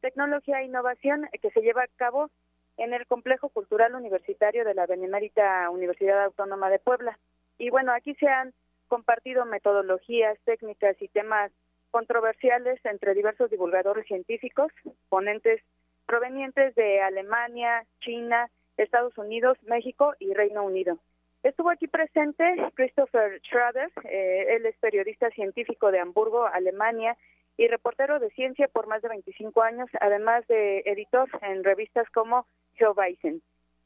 [0.00, 2.30] Tecnología e Innovación que se lleva a cabo
[2.78, 7.18] en el Complejo Cultural Universitario de la Benemérita Universidad Autónoma de Puebla.
[7.58, 8.54] Y bueno, aquí se han
[8.88, 11.52] compartido metodologías, técnicas y temas
[11.90, 14.72] controversiales entre diversos divulgadores científicos,
[15.10, 15.60] ponentes
[16.06, 20.98] provenientes de Alemania, China, Estados Unidos, México y Reino Unido.
[21.42, 27.16] Estuvo aquí presente Christopher Schrader, eh, él es periodista científico de Hamburgo, Alemania,
[27.56, 32.46] y reportero de ciencia por más de 25 años, además de editor en revistas como
[32.74, 33.42] Geoweisen.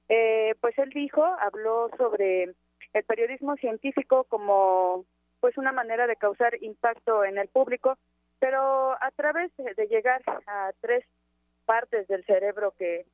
[0.08, 2.54] Eh, pues él dijo, habló sobre
[2.94, 5.04] el periodismo científico como
[5.40, 7.98] pues una manera de causar impacto en el público,
[8.38, 11.04] pero a través de llegar a tres
[11.68, 13.04] partes del cerebro que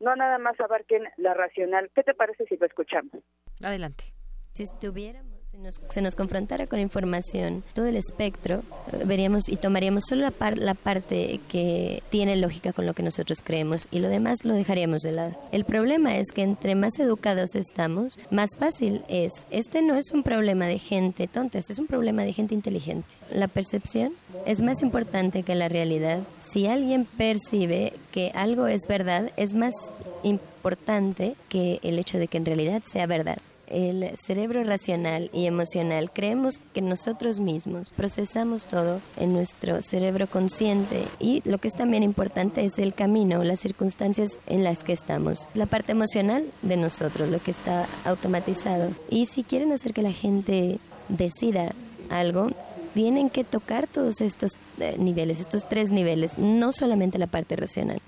[0.00, 1.90] no nada más abarquen la racional.
[1.94, 3.22] ¿Qué te parece si lo escuchamos?
[3.62, 4.12] Adelante.
[4.52, 5.31] Si estuviéramos
[5.90, 8.62] se nos confrontara con información, todo el espectro,
[9.04, 13.86] veríamos y tomaríamos solo la, la parte que tiene lógica con lo que nosotros creemos
[13.90, 15.36] y lo demás lo dejaríamos de lado.
[15.52, 19.30] El problema es que entre más educados estamos, más fácil es.
[19.50, 23.08] Este no es un problema de gente tonta, este es un problema de gente inteligente.
[23.30, 24.14] La percepción
[24.46, 26.20] es más importante que la realidad.
[26.40, 29.74] Si alguien percibe que algo es verdad, es más
[30.22, 33.38] importante que el hecho de que en realidad sea verdad
[33.72, 41.04] el cerebro racional y emocional creemos que nosotros mismos procesamos todo en nuestro cerebro consciente
[41.18, 45.48] y lo que es también importante es el camino, las circunstancias en las que estamos,
[45.54, 48.90] la parte emocional de nosotros, lo que está automatizado.
[49.08, 51.72] Y si quieren hacer que la gente decida
[52.10, 52.48] algo,
[52.94, 57.98] tienen que tocar todos estos eh, niveles, estos tres niveles, no solamente la parte racional.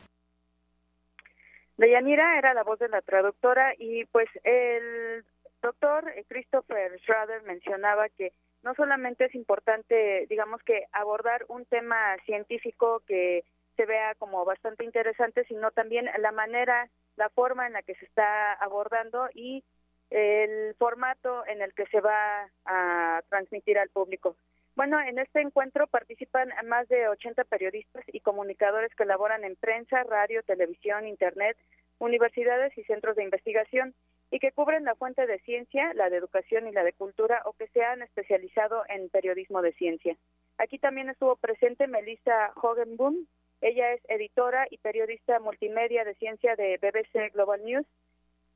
[1.77, 5.25] Deyanira era la voz de la traductora y pues el
[5.65, 12.17] doctor eh, Christopher Schrader mencionaba que no solamente es importante, digamos que abordar un tema
[12.25, 13.45] científico que
[13.77, 18.05] se vea como bastante interesante, sino también la manera, la forma en la que se
[18.05, 19.65] está abordando y
[20.11, 24.37] el formato en el que se va a transmitir al público.
[24.77, 30.03] Bueno, en este encuentro participan más de 80 periodistas y comunicadores que laboran en prensa,
[30.05, 31.57] radio, televisión, internet,
[31.99, 33.95] universidades y centros de investigación
[34.35, 37.53] y que cubren la fuente de ciencia, la de educación y la de cultura o
[37.53, 40.17] que se han especializado en periodismo de ciencia.
[40.59, 43.27] Aquí también estuvo presente Melissa Hogenboom,
[43.61, 47.87] ella es editora y periodista multimedia de ciencia de BBC Global News.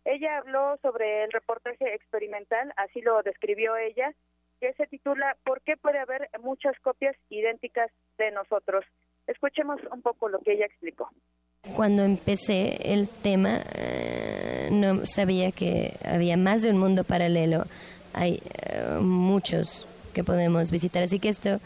[0.04, 4.12] Ella habló sobre el reportaje experimental, así lo describió ella,
[4.60, 8.84] que se titula ¿Por qué puede haber muchas copias idénticas de nosotros?
[9.28, 11.08] Escuchemos un poco lo que ella explicó.
[11.74, 17.66] Cuando empecé el tema, eh, no sabía que había más de un mundo paralelo.
[18.14, 21.60] Hay eh, muchos que podemos visitar, así que esto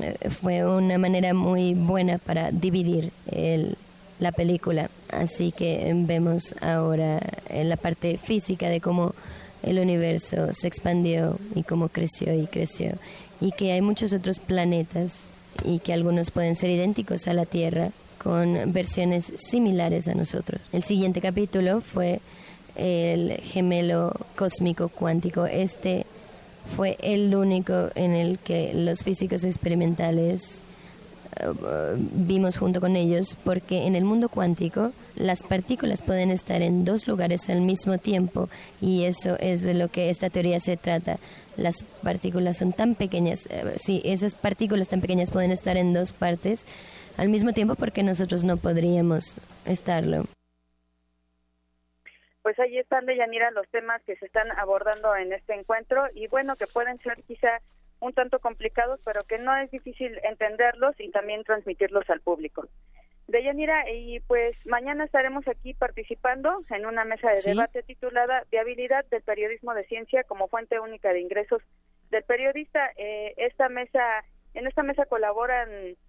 [0.00, 3.76] eh, fue una manera muy buena para dividir el,
[4.18, 4.90] la película.
[5.10, 9.14] Así que vemos ahora en la parte física de cómo
[9.62, 12.92] el universo se expandió y cómo creció y creció.
[13.40, 15.30] Y que hay muchos otros planetas
[15.64, 17.92] y que algunos pueden ser idénticos a la Tierra
[18.22, 20.60] con versiones similares a nosotros.
[20.72, 22.20] El siguiente capítulo fue
[22.76, 25.46] el gemelo cósmico cuántico.
[25.46, 26.06] Este
[26.76, 30.62] fue el único en el que los físicos experimentales
[31.40, 36.84] uh, vimos junto con ellos porque en el mundo cuántico las partículas pueden estar en
[36.84, 38.48] dos lugares al mismo tiempo
[38.80, 41.18] y eso es de lo que esta teoría se trata.
[41.56, 46.66] Las partículas son tan pequeñas, si esas partículas tan pequeñas pueden estar en dos partes
[47.18, 50.24] al mismo tiempo porque nosotros no podríamos estarlo
[52.48, 56.56] pues ahí están, Deyanira, los temas que se están abordando en este encuentro y bueno,
[56.56, 57.60] que pueden ser quizá
[58.00, 62.66] un tanto complicados, pero que no es difícil entenderlos y también transmitirlos al público.
[63.26, 69.20] Deyanira, y pues mañana estaremos aquí participando en una mesa de debate titulada Viabilidad del
[69.20, 71.60] periodismo de ciencia como fuente única de ingresos
[72.10, 72.92] del periodista.
[72.96, 74.24] Eh, esta mesa,
[74.58, 75.68] en esta mesa colaboran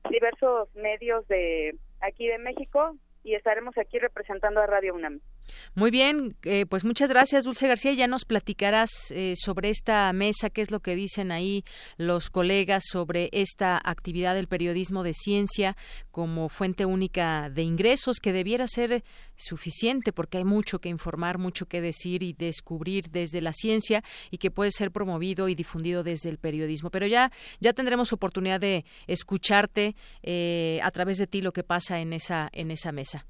[0.10, 5.20] diversos medios de aquí de México y estaremos aquí representando a Radio UNAM.
[5.76, 7.94] Muy bien, eh, pues muchas gracias, Dulce García.
[7.94, 11.64] Ya nos platicarás eh, sobre esta mesa, qué es lo que dicen ahí
[11.98, 15.76] los colegas sobre esta actividad del periodismo de ciencia
[16.12, 19.04] como fuente única de ingresos, que debiera ser
[19.40, 24.38] suficiente porque hay mucho que informar, mucho que decir y descubrir desde la ciencia y
[24.38, 26.90] que puede ser promovido y difundido desde el periodismo.
[26.90, 32.00] Pero ya, ya tendremos oportunidad de escucharte eh, a través de ti lo que pasa
[32.00, 33.26] en esa, en esa mesa.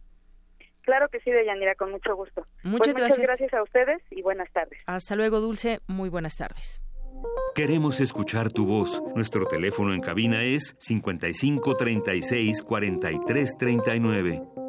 [0.81, 2.47] Claro que sí, Deyanira, con mucho gusto.
[2.63, 3.53] Muchas, pues muchas gracias.
[3.53, 4.81] a ustedes y buenas tardes.
[4.87, 5.81] Hasta luego, Dulce.
[5.87, 6.81] Muy buenas tardes.
[7.53, 9.03] Queremos escuchar tu voz.
[9.15, 14.68] Nuestro teléfono en cabina es 55 36 43 39.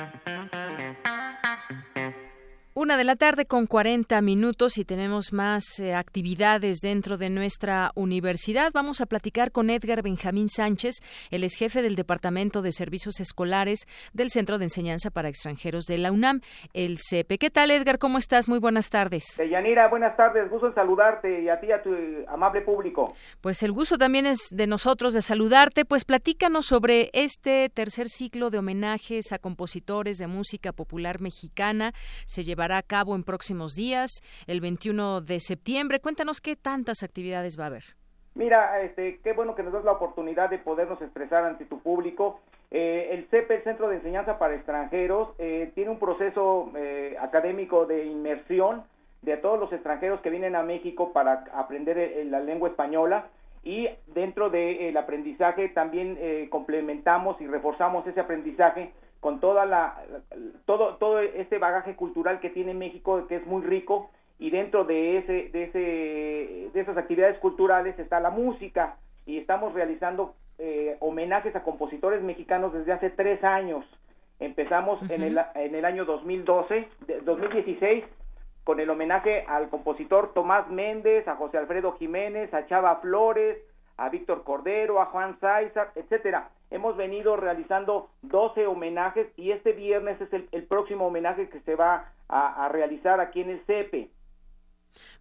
[2.81, 7.91] Una de la tarde con 40 minutos y tenemos más eh, actividades dentro de nuestra
[7.93, 8.71] universidad.
[8.73, 10.95] Vamos a platicar con Edgar Benjamín Sánchez,
[11.29, 15.99] el ex jefe del Departamento de Servicios Escolares del Centro de Enseñanza para Extranjeros de
[15.99, 16.41] la UNAM,
[16.73, 17.37] el CEPE.
[17.37, 17.99] ¿Qué tal, Edgar?
[17.99, 18.49] ¿Cómo estás?
[18.49, 19.25] Muy buenas tardes.
[19.37, 20.49] Yanira, buenas tardes.
[20.49, 21.91] Gusto en saludarte y a ti y a tu
[22.29, 23.13] amable público.
[23.41, 25.85] Pues el gusto también es de nosotros de saludarte.
[25.85, 31.93] Pues platícanos sobre este tercer ciclo de homenajes a compositores de música popular mexicana.
[32.25, 35.99] Se lleva llevará a cabo en próximos días, el 21 de septiembre.
[35.99, 37.83] Cuéntanos qué tantas actividades va a haber.
[38.33, 42.39] Mira, este, qué bueno que nos das la oportunidad de podernos expresar ante tu público.
[42.71, 47.85] Eh, el CEPE, el Centro de Enseñanza para Extranjeros, eh, tiene un proceso eh, académico
[47.85, 48.83] de inmersión
[49.21, 53.27] de todos los extranjeros que vienen a México para aprender la lengua española
[53.63, 56.17] y dentro del aprendizaje también
[56.49, 58.91] complementamos y reforzamos ese aprendizaje
[59.21, 60.01] con toda la
[60.65, 64.09] todo todo este bagaje cultural que tiene México que es muy rico
[64.39, 68.97] y dentro de ese de ese de esas actividades culturales está la música
[69.27, 73.85] y estamos realizando eh, homenajes a compositores mexicanos desde hace tres años.
[74.39, 76.87] Empezamos en el en el año 2012
[77.23, 78.03] 2016
[78.63, 83.59] con el homenaje al compositor Tomás Méndez a José Alfredo Jiménez a Chava Flores
[83.97, 90.19] a Víctor Cordero a Juan Sáizar etcétera hemos venido realizando 12 homenajes y este viernes
[90.21, 94.09] es el, próximo homenaje que se va a, realizar aquí en el CEPE.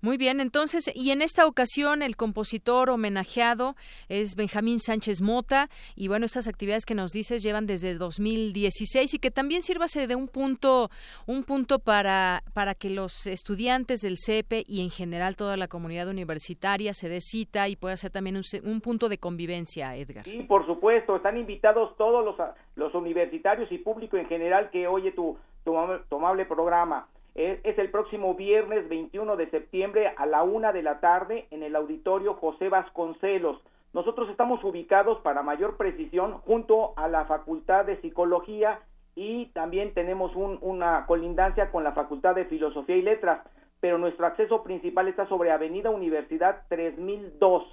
[0.01, 3.77] Muy bien, entonces, y en esta ocasión el compositor homenajeado
[4.09, 9.19] es Benjamín Sánchez Mota, y bueno, estas actividades que nos dices llevan desde 2016 y
[9.19, 10.91] que también sírvase de un punto,
[11.27, 16.09] un punto para, para que los estudiantes del CEPE y en general toda la comunidad
[16.09, 20.25] universitaria se dé cita y pueda ser también un, punto de convivencia, Edgar.
[20.25, 22.37] Sí, por supuesto, están invitados todos los,
[22.77, 25.75] los universitarios y público en general que oye tu, tu,
[26.09, 27.07] tu amable programa.
[27.41, 31.75] Es, el próximo viernes 21 de septiembre a la una de la tarde en el
[31.75, 33.63] auditorio José Vasconcelos.
[33.95, 38.81] Nosotros estamos ubicados para mayor precisión junto a la Facultad de Psicología
[39.17, 43.41] y también tenemos una colindancia con la Facultad de Filosofía y Letras,
[43.81, 47.65] pero nuestro acceso principal está sobre Avenida Universidad 3002.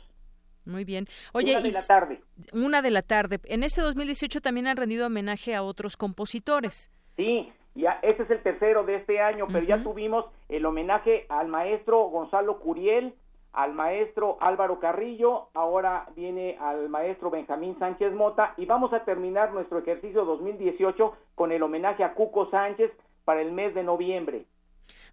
[0.64, 1.08] Muy bien.
[1.34, 2.22] Oye, una de la tarde.
[2.54, 3.40] Una de la tarde.
[3.44, 6.90] En este 2018 también han rendido homenaje a otros compositores.
[7.18, 7.52] Sí,
[7.82, 12.10] ya ese es el tercero de este año, pero ya tuvimos el homenaje al maestro
[12.10, 13.14] Gonzalo Curiel,
[13.54, 19.52] al maestro Álvaro Carrillo, ahora viene al maestro Benjamín Sánchez Mota y vamos a terminar
[19.52, 22.92] nuestro ejercicio 2018 con el homenaje a Cuco Sánchez
[23.26, 24.46] para el mes de noviembre.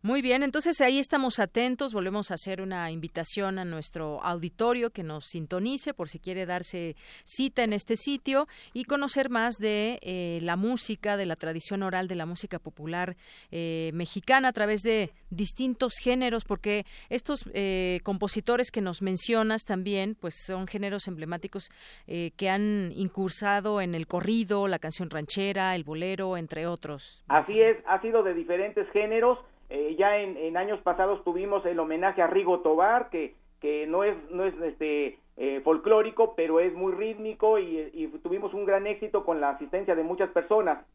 [0.06, 1.94] Muy bien, entonces ahí estamos atentos.
[1.94, 6.94] Volvemos a hacer una invitación a nuestro auditorio que nos sintonice por si quiere darse
[7.22, 12.06] cita en este sitio y conocer más de eh, la música, de la tradición oral
[12.06, 13.16] de la música popular
[13.50, 20.16] eh, mexicana a través de distintos géneros, porque estos eh, compositores que nos mencionas también,
[20.20, 21.70] pues son géneros emblemáticos
[22.04, 27.24] que han incursado en el corrido, la canción ranchera, el bolero, entre otros.
[27.28, 29.38] Así es, ha sido de diferentes géneros
[29.74, 34.14] eh, ya en, años pasados tuvimos el homenaje a Rigo Tobar, que, que no es,
[34.30, 39.40] no es este, eh, folclórico, pero es muy rítmico y, tuvimos un gran éxito con
[39.40, 40.86] la asistencia de muchas personas.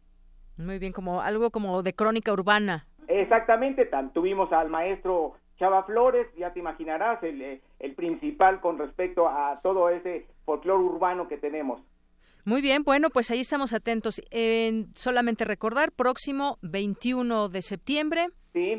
[0.55, 2.88] Muy bien, como algo como de crónica urbana.
[3.09, 9.27] Exactamente, tuvimos al maestro Chava Flores, ya te imaginarás, el, eh, el principal con respecto
[9.27, 11.82] a todo ese folclore urbano que tenemos.
[12.45, 14.21] Muy bien, bueno, pues ahí estamos atentos.
[14.95, 18.30] solamente recordar, próximo 21 de septiembre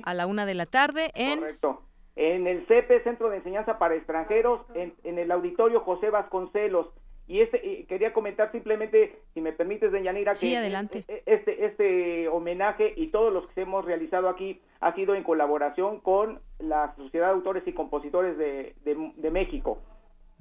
[0.05, 1.39] a la una de la tarde en...
[1.39, 1.83] Correcto.
[2.17, 6.89] En el CEPE, Centro de Enseñanza para Extranjeros, en, el auditorio José Vasconcelos.
[7.27, 11.05] Y este quería comentar simplemente, si me permites, Deyanira, sí, que adelante.
[11.07, 15.23] E, e, este, este homenaje y todos los que hemos realizado aquí ha sido en
[15.23, 19.79] colaboración con la Sociedad de Autores y Compositores de, de México.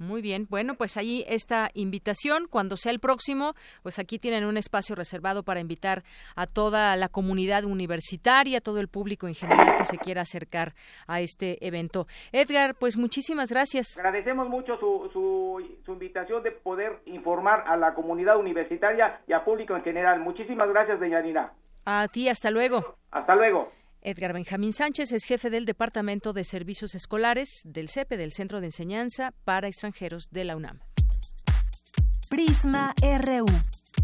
[0.00, 4.56] Muy bien, bueno, pues ahí esta invitación, cuando sea el próximo, pues aquí tienen un
[4.56, 6.04] espacio reservado para invitar
[6.36, 10.72] a toda la comunidad universitaria, todo el público en general que se quiera acercar
[11.06, 12.06] a este evento.
[12.32, 13.98] Edgar, pues muchísimas gracias.
[13.98, 19.76] Agradecemos mucho su, su, invitación de poder informar a la comunidad universitaria y al público
[19.76, 20.20] en general.
[20.20, 21.52] Muchísimas gracias, Deyanira.
[21.84, 22.96] A ti, hasta luego.
[23.10, 23.70] Hasta luego.
[24.02, 28.66] Edgar Benjamín Sánchez es jefe del Departamento de Servicios Escolares del CEPE, del Centro de
[28.66, 30.80] Enseñanza para Extranjeros de la UNAM.
[32.30, 33.46] Prisma RU.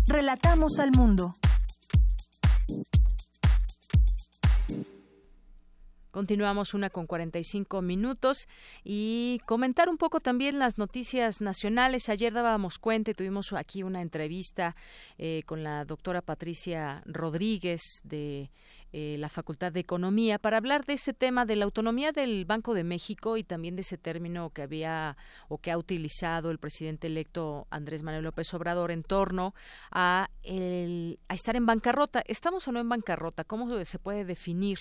[0.07, 1.33] Relatamos al mundo.
[6.17, 8.49] Continuamos una con 45 minutos
[8.85, 12.09] y comentar un poco también las noticias nacionales.
[12.09, 14.77] Ayer dábamos cuenta y tuvimos aquí una entrevista
[15.19, 18.51] eh, con la doctora Patricia Rodríguez de
[18.93, 22.73] eh, la Facultad de Economía para hablar de este tema de la autonomía del Banco
[22.73, 25.17] de México y también de ese término que había
[25.49, 29.55] o que ha utilizado el presidente electo Andrés Manuel López Obrador en torno
[29.91, 32.23] a, el, a estar en bancarrota.
[32.27, 33.45] ¿Estamos o no en bancarrota?
[33.45, 34.79] ¿Cómo se puede definir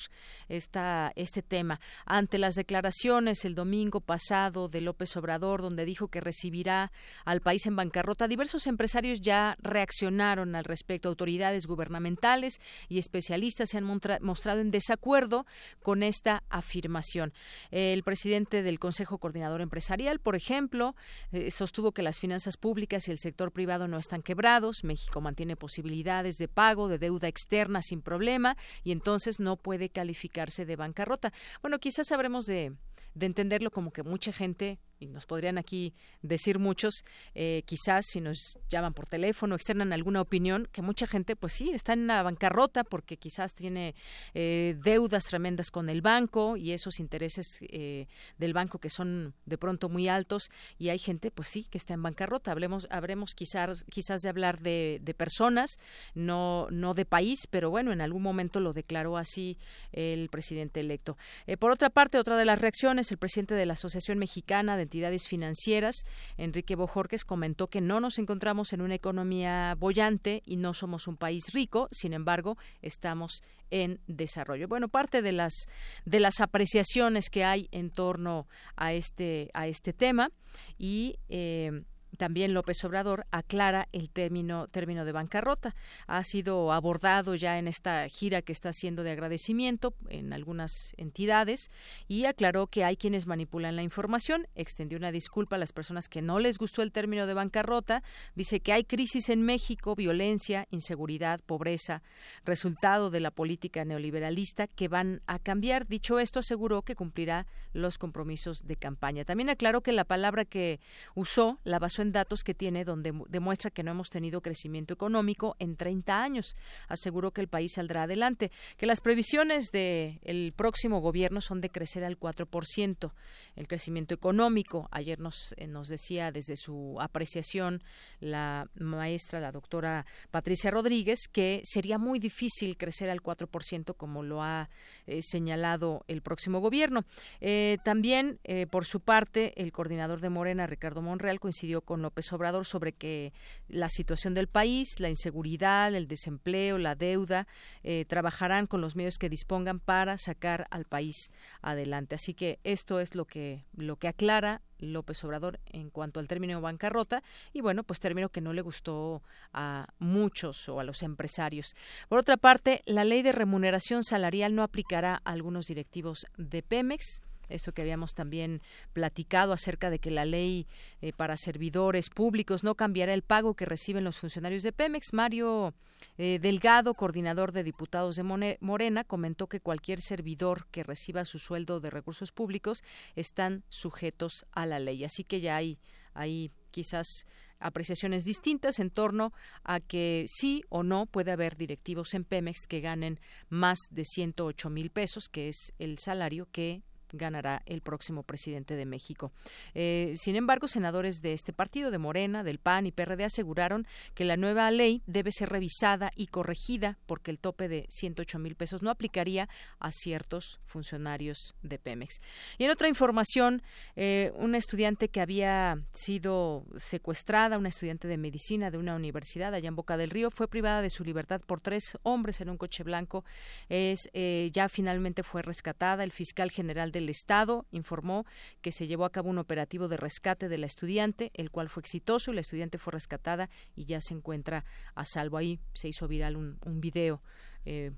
[0.50, 1.80] esta, este tema?
[2.06, 6.92] Ante las declaraciones el domingo pasado de López Obrador, donde dijo que recibirá
[7.26, 11.10] al país en bancarrota, diversos empresarios ya reaccionaron al respecto.
[11.10, 13.84] Autoridades gubernamentales y especialistas se han
[14.22, 15.46] mostrado en desacuerdo
[15.82, 17.34] con esta afirmación.
[17.72, 20.96] El presidente del Consejo Coordinador Empresarial, por ejemplo,
[21.32, 25.56] eh, sostuvo que las finanzas públicas y el sector privado no están quebrados, México mantiene
[25.56, 31.34] posibilidades de pago de deuda externa sin problema y entonces no puede calificarse de bancarrota.
[31.62, 32.74] Bueno, quizás sabremos de
[33.16, 37.04] de entenderlo como que mucha gente, y nos podrían aquí decir muchos,
[37.34, 41.72] eh, quizás si nos llaman por teléfono, externan alguna opinión, que mucha gente, pues sí,
[41.72, 43.96] está en la bancarrota porque quizás tiene
[44.34, 48.08] eh, deudas tremendas con el banco y esos intereses eh,
[48.38, 51.94] del banco que son de pronto muy altos y hay gente, pues sí, que está
[51.94, 52.52] en bancarrota.
[52.52, 55.78] Hablemos, habremos quizás, quizás de hablar de, de personas,
[56.14, 59.58] no, no de país, pero bueno, en algún momento lo declaró así
[59.94, 61.18] el presidente electo.
[61.60, 65.28] por otra parte, otra de las reacciones el presidente de la Asociación Mexicana de Entidades
[65.28, 66.04] Financieras,
[66.38, 71.18] Enrique Bojorques, comentó que no nos encontramos en una economía bollante y no somos un
[71.18, 74.68] país rico, sin embargo, estamos en desarrollo.
[74.68, 75.68] Bueno, parte de las
[76.06, 80.32] de las apreciaciones que hay en torno a este a este tema
[80.78, 81.84] y eh,
[82.16, 85.76] también López Obrador aclara el término, término de bancarrota.
[86.08, 91.72] Ha sido abordado ya en esta gira que está haciendo de agradecimiento en algunas entidades
[92.08, 94.48] y aclaró que hay quienes manipulan la información.
[94.56, 98.04] Extendió una disculpa a las personas que no les gustó el término de bancarrota.
[98.36, 102.02] Dice que hay crisis en México, violencia, inseguridad, pobreza,
[102.44, 105.88] resultado de la política neoliberalista que van a cambiar.
[105.88, 109.26] Dicho esto, aseguró que cumplirá los compromisos de campaña.
[109.26, 110.80] También aclaró que la palabra que
[111.14, 115.76] usó la basó datos que tiene donde demuestra que no hemos tenido crecimiento económico en
[115.76, 116.56] 30 años.
[116.88, 121.70] Aseguró que el país saldrá adelante, que las previsiones del el próximo gobierno son de
[121.70, 123.12] crecer al 4%.
[123.56, 127.84] El crecimiento económico, ayer nos, eh, nos decía desde su apreciación
[128.20, 134.44] la maestra, la doctora Patricia Rodríguez, que sería muy difícil crecer al 4% como lo
[134.44, 134.70] ha
[135.08, 137.06] eh, señalado el próximo gobierno.
[137.42, 138.40] Eh, también,
[138.70, 143.34] por su parte, el coordinador de Morena, Ricardo Monreal, coincidió con López Obrador sobre que
[143.68, 147.48] la situación del país, la inseguridad, el desempleo, la deuda,
[147.84, 151.32] eh, trabajarán con los medios que dispongan para sacar al país
[151.62, 152.16] adelante.
[152.16, 156.62] Así que esto es lo que lo que aclara López Obrador en cuanto al término
[156.62, 157.24] bancarrota
[157.54, 159.24] y bueno, pues término que no le gustó
[159.54, 161.76] a muchos o a los empresarios.
[162.10, 167.22] Por otra parte, la ley de remuneración salarial no aplicará a algunos directivos de Pemex
[167.50, 168.62] esto que habíamos también
[168.94, 170.68] platicado acerca de que la ley
[171.02, 175.14] eh, para servidores públicos no cambiará el pago que reciben los funcionarios de Pemex.
[175.14, 175.74] Mario
[176.18, 181.80] eh, Delgado, coordinador de diputados de Morena, comentó que cualquier servidor que reciba su sueldo
[181.80, 182.84] de recursos públicos
[183.16, 185.04] están sujetos a la ley.
[185.04, 185.78] Así que ya hay,
[186.14, 187.26] hay quizás
[187.60, 189.34] apreciaciones distintas en torno
[189.64, 193.20] a que sí o no puede haber directivos en Pemex que ganen
[193.50, 198.86] más de 108 mil pesos, que es el salario que ganará el próximo presidente de
[198.86, 199.32] México.
[199.74, 204.26] Eh, sin embargo, senadores de este partido, de Morena, del PAN y PRD, aseguraron que
[204.26, 208.82] la nueva ley debe ser revisada y corregida porque el tope de 108 mil pesos
[208.82, 209.50] no aplicaría
[209.80, 212.22] a ciertos funcionarios de Pemex.
[212.58, 213.62] Y en otra información,
[213.96, 219.68] eh, una estudiante que había sido secuestrada, una estudiante de medicina de una universidad allá
[219.68, 222.84] en Boca del Río, fue privada de su libertad por tres hombres en un coche
[222.84, 223.24] blanco.
[223.70, 226.04] Es eh, ya finalmente fue rescatada.
[226.04, 228.26] El fiscal general del Estado informó
[228.62, 231.82] que se llevó a cabo un operativo de rescate de la estudiante, el cual fue
[231.82, 234.64] exitoso y la estudiante fue rescatada y ya se encuentra
[234.96, 235.38] a salvo.
[235.38, 237.22] Ahí se hizo viral un, un video.
[237.66, 237.92] Eh,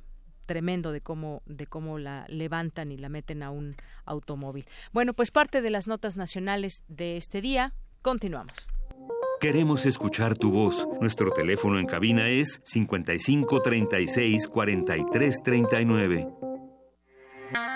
[0.45, 3.76] tremendo de cómo de cómo la levantan y la meten a un
[4.06, 4.66] automóvil.
[4.93, 7.74] Bueno, pues parte de las notas nacionales de este día.
[8.02, 8.70] Continuamos.
[9.41, 10.88] Queremos escuchar tu voz.
[11.02, 16.47] Nuestro teléfono en cabina es 55 36 43 39.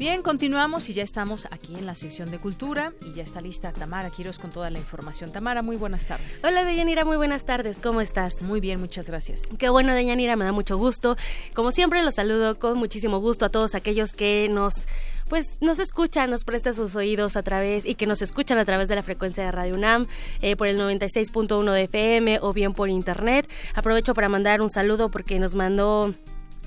[0.00, 3.70] Bien, continuamos y ya estamos aquí en la sección de cultura y ya está lista
[3.70, 5.30] Tamara Quiros con toda la información.
[5.30, 6.40] Tamara, muy buenas tardes.
[6.42, 7.80] Hola Deyanira, muy buenas tardes.
[7.80, 8.40] ¿Cómo estás?
[8.40, 9.50] Muy bien, muchas gracias.
[9.58, 11.18] Qué bueno Deyanira, me da mucho gusto.
[11.52, 14.86] Como siempre los saludo con muchísimo gusto a todos aquellos que nos
[15.28, 18.88] pues nos escuchan, nos prestan sus oídos a través y que nos escuchan a través
[18.88, 20.06] de la frecuencia de Radio UNAM
[20.40, 23.50] eh, por el 96.1 de FM o bien por internet.
[23.74, 26.14] Aprovecho para mandar un saludo porque nos mandó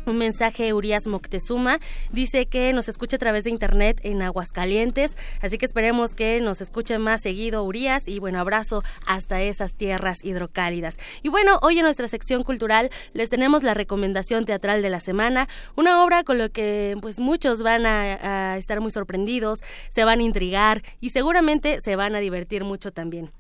[0.06, 1.80] un mensaje Urias Moctezuma
[2.12, 6.62] dice que nos escucha a través de internet en Aguascalientes, así que esperemos que nos
[6.62, 10.98] escuche más seguido Urias y bueno, abrazo hasta esas tierras hidrocálidas.
[11.22, 15.48] Y bueno, hoy en nuestra sección cultural les tenemos la recomendación teatral de la semana,
[15.76, 20.24] una obra con lo que pues muchos van a estar muy sorprendidos, se van a
[20.24, 23.32] intrigar y seguramente se van a divertir mucho también.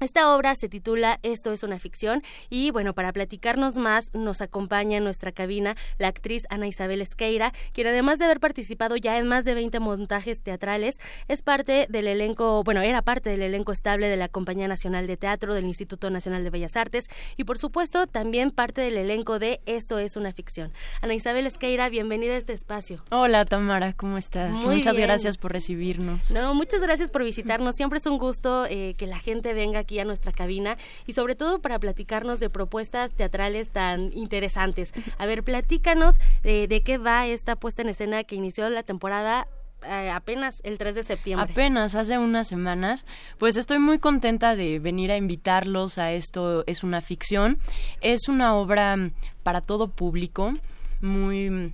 [0.00, 4.96] Esta obra se titula Esto es una ficción y bueno, para platicarnos más nos acompaña
[4.96, 9.28] en nuestra cabina la actriz Ana Isabel Esqueira, quien además de haber participado ya en
[9.28, 14.08] más de 20 montajes teatrales, es parte del elenco, bueno, era parte del elenco estable
[14.08, 18.06] de la Compañía Nacional de Teatro del Instituto Nacional de Bellas Artes y por supuesto
[18.06, 20.72] también parte del elenco de Esto es una ficción.
[21.02, 23.04] Ana Isabel Esqueira, bienvenida a este espacio.
[23.10, 24.62] Hola Tamara, ¿cómo estás?
[24.62, 26.30] Muchas gracias por recibirnos.
[26.30, 27.76] No, muchas gracias por visitarnos.
[27.76, 30.76] Siempre es un gusto eh, que la gente venga aquí a nuestra cabina
[31.06, 34.92] y sobre todo para platicarnos de propuestas teatrales tan interesantes.
[35.18, 39.48] A ver, platícanos de, de qué va esta puesta en escena que inició la temporada
[39.86, 41.50] eh, apenas el 3 de septiembre.
[41.50, 43.06] Apenas, hace unas semanas.
[43.38, 46.64] Pues estoy muy contenta de venir a invitarlos a esto.
[46.66, 47.58] Es una ficción.
[48.00, 48.96] Es una obra
[49.42, 50.52] para todo público.
[51.00, 51.72] Muy.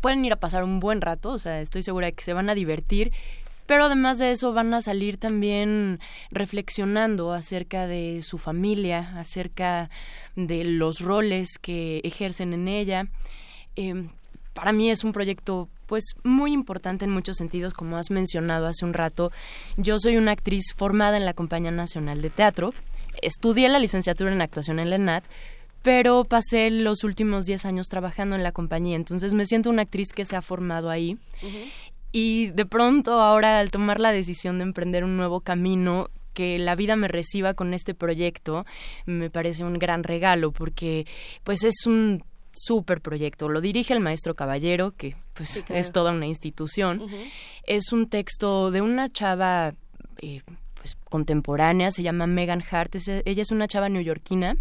[0.00, 2.48] Pueden ir a pasar un buen rato, o sea, estoy segura de que se van
[2.48, 3.12] a divertir
[3.70, 6.00] pero además de eso van a salir también
[6.32, 9.90] reflexionando acerca de su familia, acerca
[10.34, 13.06] de los roles que ejercen en ella.
[13.76, 14.08] Eh,
[14.54, 18.84] para mí es un proyecto pues muy importante en muchos sentidos, como has mencionado hace
[18.84, 19.30] un rato.
[19.76, 22.74] Yo soy una actriz formada en la Compañía Nacional de Teatro,
[23.22, 25.24] estudié la licenciatura en actuación en la ENAT,
[25.82, 30.12] pero pasé los últimos 10 años trabajando en la compañía, entonces me siento una actriz
[30.12, 31.18] que se ha formado ahí.
[32.12, 36.74] Y de pronto ahora al tomar la decisión de emprender un nuevo camino, que la
[36.74, 38.64] vida me reciba con este proyecto
[39.04, 41.06] me parece un gran regalo porque
[41.42, 43.48] pues es un súper proyecto.
[43.48, 47.02] Lo dirige el maestro Caballero, que pues es toda una institución.
[47.64, 49.74] Es un texto de una chava
[50.18, 50.42] eh,
[50.74, 52.96] pues, contemporánea, se llama Megan Hart.
[53.24, 54.56] ella es una chava neoyorquina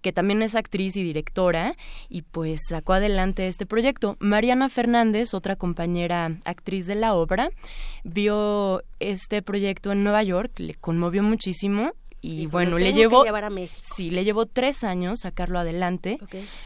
[0.00, 1.76] que también es actriz y directora
[2.08, 4.16] y pues sacó adelante este proyecto.
[4.20, 7.50] Mariana Fernández, otra compañera actriz de la obra,
[8.04, 13.24] vio este proyecto en Nueva York, le conmovió muchísimo y bueno, le llevó
[13.68, 16.18] sí, le llevó tres años sacarlo adelante,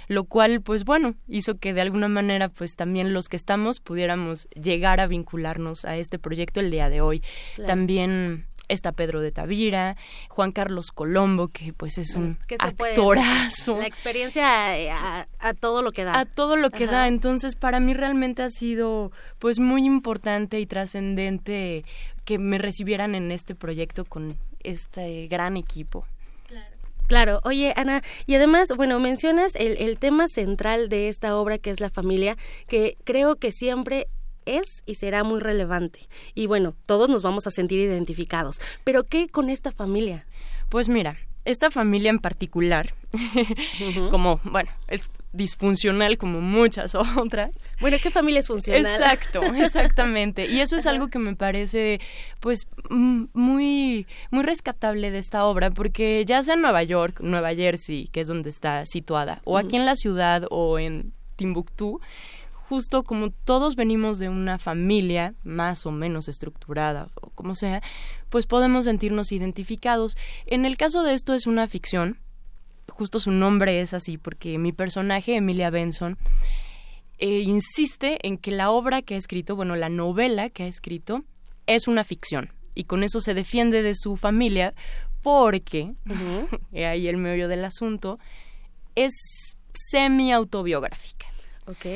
[0.09, 4.49] lo cual pues bueno hizo que de alguna manera pues también los que estamos pudiéramos
[4.55, 7.22] llegar a vincularnos a este proyecto el día de hoy.
[7.66, 9.96] También está Pedro de Tavira,
[10.28, 13.78] Juan Carlos Colombo, que pues es un actorazo.
[13.78, 16.18] La experiencia a, todo lo que da.
[16.18, 17.08] A todo lo que da.
[17.08, 21.84] Entonces, para mí realmente ha sido pues muy importante y trascendente
[22.24, 26.06] que me recibieran en este proyecto con este gran equipo.
[27.08, 31.68] Claro, oye Ana, y además, bueno, mencionas el, el tema central de esta obra que
[31.68, 32.38] es la familia,
[32.68, 34.06] que creo que siempre
[34.47, 36.09] es y será muy relevante.
[36.34, 38.61] Y bueno, todos nos vamos a sentir identificados.
[38.84, 40.26] Pero ¿qué con esta familia?
[40.68, 42.95] Pues mira, esta familia en particular,
[44.11, 47.74] como, bueno, es disfuncional como muchas otras.
[47.80, 48.86] Bueno, ¿qué familia es funcional?
[48.86, 50.47] Exacto, exactamente.
[50.47, 52.01] Y eso es algo que me parece,
[52.40, 58.09] pues, muy, muy rescatable de esta obra, porque ya sea en Nueva York, Nueva Jersey,
[58.09, 62.01] que es donde está situada, o aquí en la ciudad o en Timbuktu,
[62.72, 67.82] justo como todos venimos de una familia más o menos estructurada o como sea,
[68.30, 70.16] pues podemos sentirnos identificados.
[70.46, 72.18] En el caso de esto es una ficción,
[72.88, 76.16] justo su nombre es así porque mi personaje, Emilia Benson,
[77.18, 81.24] eh, insiste en que la obra que ha escrito, bueno, la novela que ha escrito,
[81.66, 82.54] es una ficción.
[82.74, 84.72] Y con eso se defiende de su familia
[85.20, 85.92] porque,
[86.72, 88.18] ahí el meollo del asunto,
[88.94, 89.12] es
[89.74, 91.32] semi-autobiográfica.
[91.72, 91.86] Ok,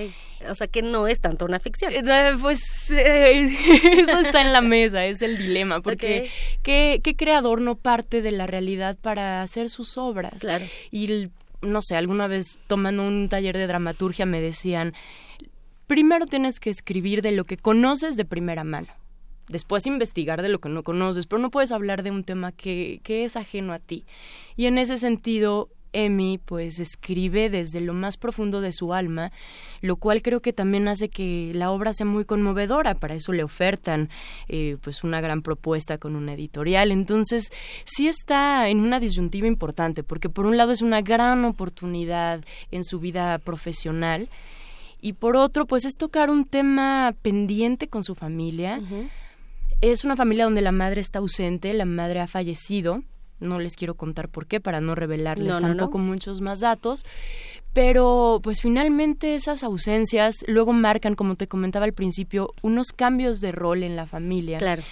[0.49, 1.93] o sea que no es tanto una ficción.
[1.93, 2.03] Eh,
[2.41, 3.57] pues eh,
[4.01, 6.31] eso está en la mesa, es el dilema, porque
[6.63, 10.41] ¿qué, creador no parte de la realidad para hacer sus obras?
[10.41, 10.65] Claro.
[10.91, 11.29] Y
[11.61, 14.95] no sé, alguna vez tomando un taller de dramaturgia me decían,
[15.87, 18.89] primero tienes que escribir de lo que conoces de primera mano
[19.49, 23.01] después investigar de lo que no conoces, pero no puedes hablar de un tema que,
[23.05, 24.05] que es ajeno a ti.
[24.57, 29.33] Y en ese sentido, Emi pues escribe desde lo más profundo de su alma,
[29.81, 32.95] lo cual creo que también hace que la obra sea muy conmovedora.
[32.95, 34.11] Para eso le ofertan
[34.49, 36.93] eh, pues una gran propuesta con una editorial.
[36.93, 37.51] Entonces
[37.85, 42.85] sí está en una disyuntiva importante, porque por un lado es una gran oportunidad en
[42.85, 44.29] su vida profesional
[45.01, 48.81] y por otro pues es tocar un tema pendiente con su familia.
[49.81, 53.03] Es una familia donde la madre está ausente, la madre ha fallecido
[53.41, 57.05] no les quiero contar por qué para no revelarles tampoco muchos más datos,
[57.73, 63.53] pero pues finalmente esas ausencias luego marcan, como te comentaba al principio, unos cambios de
[63.53, 64.59] rol en la familia.
[64.59, 64.83] Claro.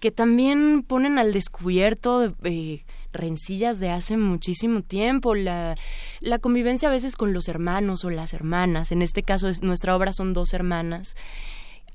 [0.00, 5.76] Que también ponen al descubierto eh, rencillas de hace muchísimo tiempo, la,
[6.20, 8.90] la convivencia a veces con los hermanos o las hermanas.
[8.90, 11.14] En este caso, es, nuestra obra son dos hermanas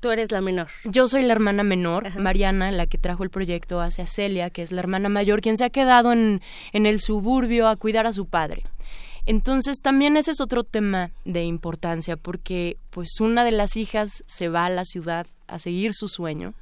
[0.00, 0.68] Tú eres la menor.
[0.84, 4.70] Yo soy la hermana menor, Mariana, la que trajo el proyecto hacia Celia, que es
[4.70, 6.40] la hermana mayor, quien se ha quedado en,
[6.72, 8.64] en el suburbio a cuidar a su padre.
[9.26, 14.48] Entonces también ese es otro tema de importancia porque pues una de las hijas se
[14.48, 16.54] va a la ciudad a seguir su sueño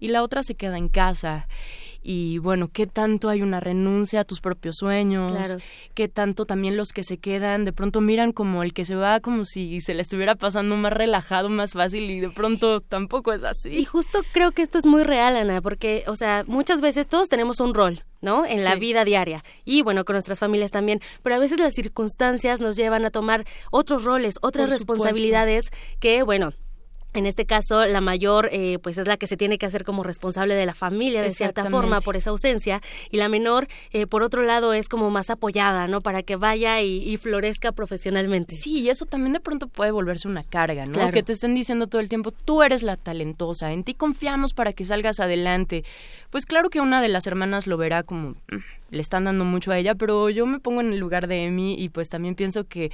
[0.00, 1.46] y la otra se queda en casa
[2.10, 5.58] y bueno, qué tanto hay una renuncia a tus propios sueños,
[5.92, 9.20] qué tanto también los que se quedan de pronto miran como el que se va
[9.20, 13.44] como si se le estuviera pasando más relajado, más fácil y de pronto tampoco es
[13.44, 13.76] así.
[13.76, 17.28] Y justo creo que esto es muy real, Ana, porque, o sea, muchas veces todos
[17.28, 18.46] tenemos un rol, ¿no?
[18.46, 22.58] En la vida diaria y bueno, con nuestras familias también, pero a veces las circunstancias
[22.62, 25.68] nos llevan a tomar otros roles, otras responsabilidades
[26.00, 26.54] que, bueno,
[27.14, 30.02] en este caso, la mayor, eh, pues es la que se tiene que hacer como
[30.02, 34.22] responsable de la familia de cierta forma por esa ausencia, y la menor, eh, por
[34.22, 36.00] otro lado, es como más apoyada, ¿no?
[36.00, 38.54] Para que vaya y, florezca profesionalmente.
[38.54, 41.10] Sí, y eso también de pronto puede volverse una carga, ¿no?
[41.10, 44.72] Que te estén diciendo todo el tiempo, tú eres la talentosa, en ti confiamos para
[44.72, 45.82] que salgas adelante.
[46.30, 48.58] Pues claro que una de las hermanas lo verá como, mm,
[48.90, 51.74] le están dando mucho a ella, pero yo me pongo en el lugar de Emi
[51.78, 52.90] y pues también pienso que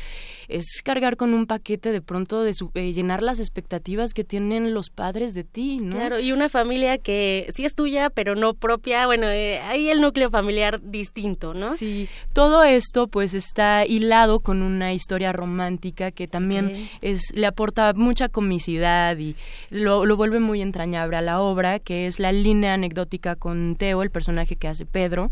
[0.49, 4.91] es cargar con un paquete de pronto de eh, llenar las expectativas que tienen los
[4.91, 5.97] padres de ti, ¿no?
[5.97, 10.01] Claro, y una familia que sí es tuya, pero no propia, bueno, eh, hay el
[10.01, 11.75] núcleo familiar distinto, ¿no?
[11.77, 17.93] Sí, todo esto pues está hilado con una historia romántica que también es le aporta
[17.95, 19.37] mucha comicidad y
[19.71, 24.03] lo, lo vuelve muy entrañable a la obra, que es la línea anecdótica con Teo,
[24.03, 25.31] el personaje que hace Pedro.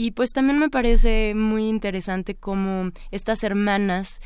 [0.00, 4.22] Y pues también me parece muy interesante cómo estas hermanas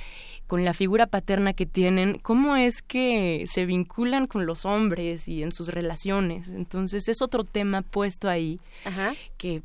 [0.46, 5.42] con la figura paterna que tienen, cómo es que se vinculan con los hombres y
[5.42, 6.50] en sus relaciones.
[6.50, 8.60] Entonces es otro tema puesto ahí
[9.36, 9.64] que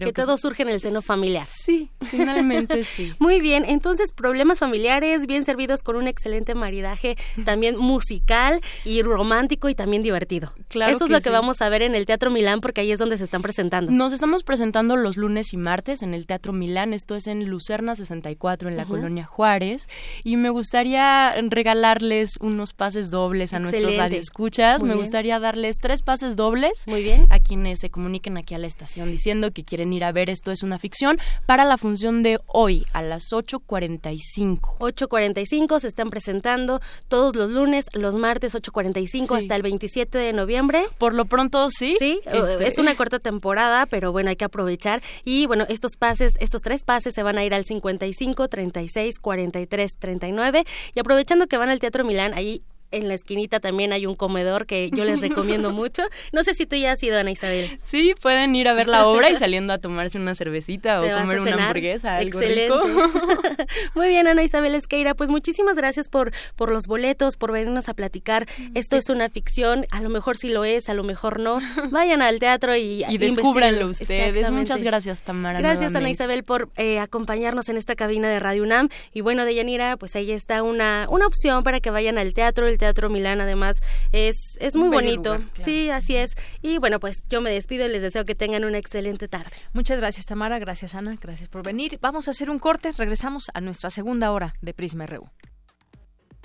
[0.00, 1.46] que, todo surge en el seno familiar.
[1.46, 3.12] Sí, finalmente sí.
[3.18, 9.68] Muy bien, entonces problemas familiares bien servidos con un excelente maridaje también musical y romántico
[9.68, 10.52] y también divertido.
[10.68, 12.98] Claro Eso es lo que vamos a ver en el Teatro Milán porque ahí es
[12.98, 13.90] donde se están presentando.
[13.92, 17.94] Nos estamos presentando los lunes y martes en el Teatro Milán, esto es en Lucerna
[17.94, 19.88] 64 en la colonia Juárez
[20.24, 24.82] y me gustaría regalarles unos pases dobles a nuestros radioescuchas.
[24.82, 27.26] me gustaría darles tres pases dobles Muy bien.
[27.30, 30.52] a quienes se comuniquen aquí a la estación diciendo que quieren ir a ver Esto
[30.52, 34.78] es una ficción para la función de hoy a las 8.45.
[34.78, 40.84] 8.45 se están presentando todos los lunes, los martes 8.45 hasta el 27 de noviembre.
[40.98, 41.96] Por lo pronto sí.
[41.98, 42.68] Sí, este.
[42.68, 45.02] es una corta temporada, pero bueno, hay que aprovechar.
[45.24, 49.96] Y bueno, estos pases, estos tres pases se van a ir al 55, 36, 43,
[49.98, 50.64] 39.
[50.94, 54.66] Y aprovechando que van al Teatro Milán, ahí en la esquinita también hay un comedor
[54.66, 56.02] que yo les recomiendo mucho.
[56.32, 57.70] No sé si tú ya has ido, Ana Isabel.
[57.80, 61.40] Sí, pueden ir a ver la obra y saliendo a tomarse una cervecita o comer
[61.40, 62.74] una hamburguesa, algo Excelente.
[63.94, 67.94] Muy bien, Ana Isabel Esqueira, pues muchísimas gracias por, por los boletos, por venirnos a
[67.94, 68.46] platicar.
[68.74, 71.58] Esto es una ficción, a lo mejor sí lo es, a lo mejor no.
[71.90, 74.50] Vayan al teatro y, y descúbranlo ustedes.
[74.50, 75.58] Muchas gracias, Tamara.
[75.58, 78.88] Gracias, Ana Isabel, por eh, acompañarnos en esta cabina de Radio UNAM.
[79.12, 82.66] Y bueno, de Yanira, pues ahí está una, una opción para que vayan al teatro.
[82.66, 85.38] El Teatro Milán además es, es muy bonito.
[85.60, 86.36] Sí, así es.
[86.62, 89.50] Y bueno, pues yo me despido y les deseo que tengan una excelente tarde.
[89.72, 91.98] Muchas gracias Tamara, gracias Ana, gracias por venir.
[92.00, 95.28] Vamos a hacer un corte, regresamos a nuestra segunda hora de Prisma RU.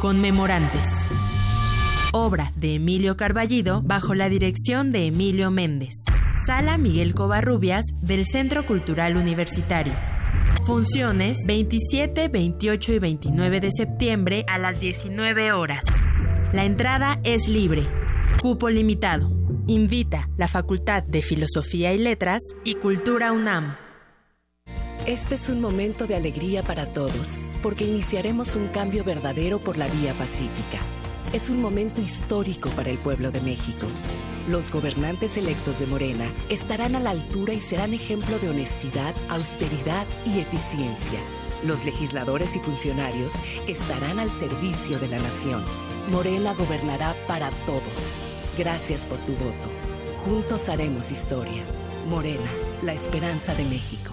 [0.00, 1.08] Conmemorantes
[2.16, 5.94] obra de Emilio Carballido bajo la dirección de Emilio Méndez.
[6.46, 9.94] Sala Miguel Covarrubias del Centro Cultural Universitario.
[10.64, 15.84] Funciones 27, 28 y 29 de septiembre a las 19 horas.
[16.52, 17.84] La entrada es libre.
[18.40, 19.30] Cupo limitado.
[19.66, 23.76] Invita la Facultad de Filosofía y Letras y Cultura UNAM.
[25.06, 29.86] Este es un momento de alegría para todos, porque iniciaremos un cambio verdadero por la
[29.88, 30.80] vía pacífica.
[31.32, 33.86] Es un momento histórico para el pueblo de México.
[34.48, 40.06] Los gobernantes electos de Morena estarán a la altura y serán ejemplo de honestidad, austeridad
[40.24, 41.18] y eficiencia.
[41.64, 43.32] Los legisladores y funcionarios
[43.66, 45.62] estarán al servicio de la nación.
[46.08, 47.82] Morena gobernará para todos.
[48.56, 49.68] Gracias por tu voto.
[50.24, 51.62] Juntos haremos historia.
[52.08, 52.50] Morena,
[52.82, 54.05] la esperanza de México.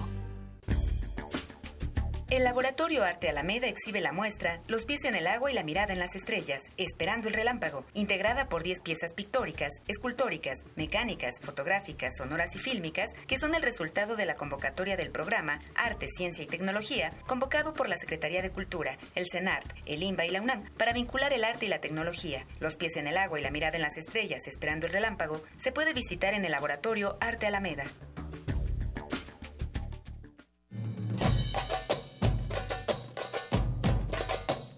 [2.33, 5.93] El laboratorio Arte Alameda exhibe la muestra Los pies en el agua y la mirada
[5.93, 12.55] en las estrellas, Esperando el relámpago, integrada por 10 piezas pictóricas, escultóricas, mecánicas, fotográficas, sonoras
[12.55, 17.13] y fílmicas, que son el resultado de la convocatoria del programa Arte, Ciencia y Tecnología,
[17.27, 21.33] convocado por la Secretaría de Cultura, el CENART, el INBA y la UNAM, para vincular
[21.33, 22.47] el arte y la tecnología.
[22.59, 25.71] Los pies en el agua y la mirada en las estrellas, Esperando el relámpago, se
[25.71, 27.85] puede visitar en el laboratorio Arte Alameda.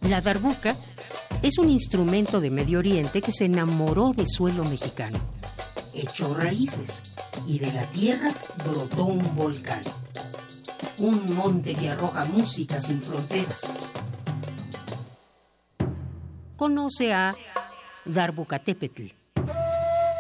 [0.10, 0.76] La darbuca
[1.41, 5.18] es un instrumento de Medio Oriente que se enamoró del suelo mexicano.
[5.95, 7.03] Echó raíces
[7.47, 8.32] y de la tierra
[8.64, 9.82] brotó un volcán.
[10.99, 13.74] Un monte que arroja música sin fronteras.
[16.56, 17.36] Conoce a
[18.06, 19.08] Darbucatepetl.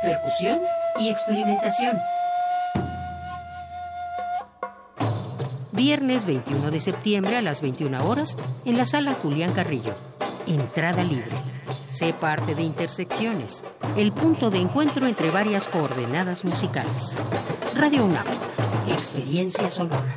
[0.01, 0.61] Percusión
[0.99, 1.95] y experimentación.
[5.75, 9.93] Viernes 21 de septiembre a las 21 horas en la sala Julián Carrillo.
[10.47, 11.35] Entrada libre.
[11.89, 13.61] Sé parte de Intersecciones,
[13.97, 17.19] el punto de encuentro entre varias coordenadas musicales.
[17.75, 18.25] Radio UNAM,
[18.87, 20.15] experiencia sonora.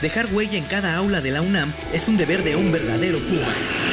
[0.00, 3.89] Dejar huella en cada aula de la UNAM es un deber de un verdadero Puma.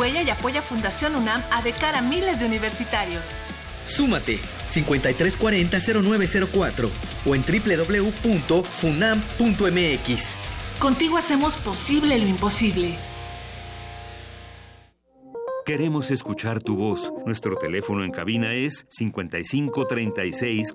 [0.00, 3.32] Huella y apoya Fundación UNAM a de cara a miles de universitarios.
[3.84, 6.90] Súmate 5340-0904
[7.26, 10.38] o en www.funam.mx.
[10.78, 12.96] Contigo hacemos posible lo imposible.
[15.66, 17.12] Queremos escuchar tu voz.
[17.26, 20.72] Nuestro teléfono en cabina es 55 36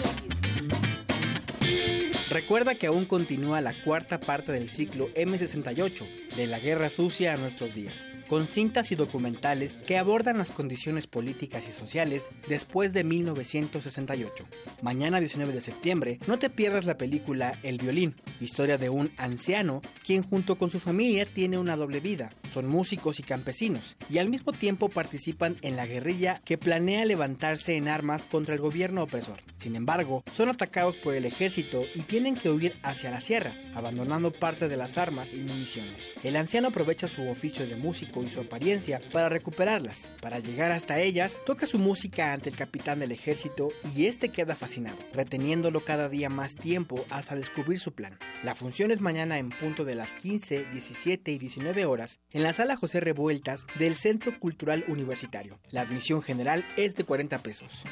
[2.30, 7.36] Recuerda que aún continúa la cuarta parte del ciclo M68, de la Guerra Sucia a
[7.36, 13.04] nuestros días, con cintas y documentales que abordan las condiciones políticas y sociales después de
[13.04, 14.46] 1968.
[14.80, 19.82] Mañana 19 de septiembre, no te pierdas la película El violín, historia de un anciano
[20.02, 22.30] quien junto con su familia tiene una doble vida.
[22.50, 27.76] Son músicos y campesinos, y al mismo tiempo participan en la guerrilla que planea levantarse
[27.76, 29.40] en armas contra el gobierno opresor.
[29.58, 34.32] Sin embargo, son atacados por el ejército y tienen que huir hacia la sierra, abandonando
[34.32, 36.12] parte de las armas y municiones.
[36.24, 40.08] El anciano aprovecha su oficio de músico y su apariencia para recuperarlas.
[40.20, 44.54] Para llegar hasta ellas, toca su música ante el capitán del ejército y este queda
[44.54, 48.18] fascinado, reteniéndolo cada día más tiempo hasta descubrir su plan.
[48.42, 52.52] La función es mañana en punto de las 15, 17 y 19 horas en la
[52.52, 55.60] sala José Revueltas del Centro Cultural Universitario.
[55.70, 57.84] La admisión general es de 40 pesos.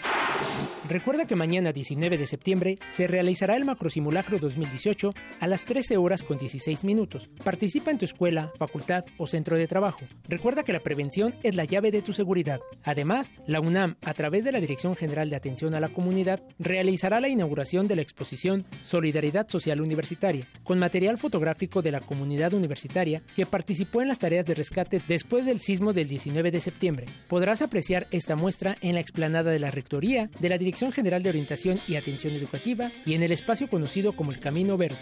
[0.88, 6.22] Recuerda que mañana 19 de septiembre se realizará el macrosimulacro 2018 a las 13 horas
[6.22, 7.28] con 16 minutos.
[7.44, 10.00] Participa en tu escuela, facultad o centro de trabajo.
[10.28, 12.60] Recuerda que la prevención es la llave de tu seguridad.
[12.84, 17.20] Además, la UNAM, a través de la Dirección General de Atención a la Comunidad, realizará
[17.20, 23.22] la inauguración de la exposición Solidaridad Social Universitaria, con material fotográfico de la comunidad universitaria
[23.34, 27.06] que participó en las tareas de rescate después del sismo del 19 de septiembre.
[27.28, 31.30] Podrás apreciar esta muestra en la explanada de la Rectoría, de la Dirección General de
[31.30, 34.98] Orientación y Atención Educativa y en el espacio conocido como el Camino Verde.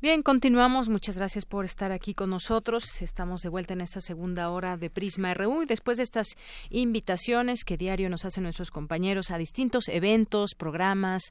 [0.01, 0.89] Bien, continuamos.
[0.89, 3.03] Muchas gracias por estar aquí con nosotros.
[3.03, 6.37] Estamos de vuelta en esta segunda hora de Prisma RU y después de estas
[6.71, 11.25] invitaciones que diario nos hacen nuestros compañeros a distintos eventos, programas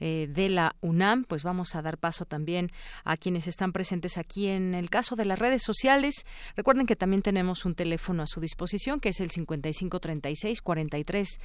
[0.00, 2.72] eh, de la UNAM, pues vamos a dar paso también
[3.04, 6.26] a quienes están presentes aquí en el caso de las redes sociales.
[6.56, 11.38] Recuerden que también tenemos un teléfono a su disposición que es el 5536 43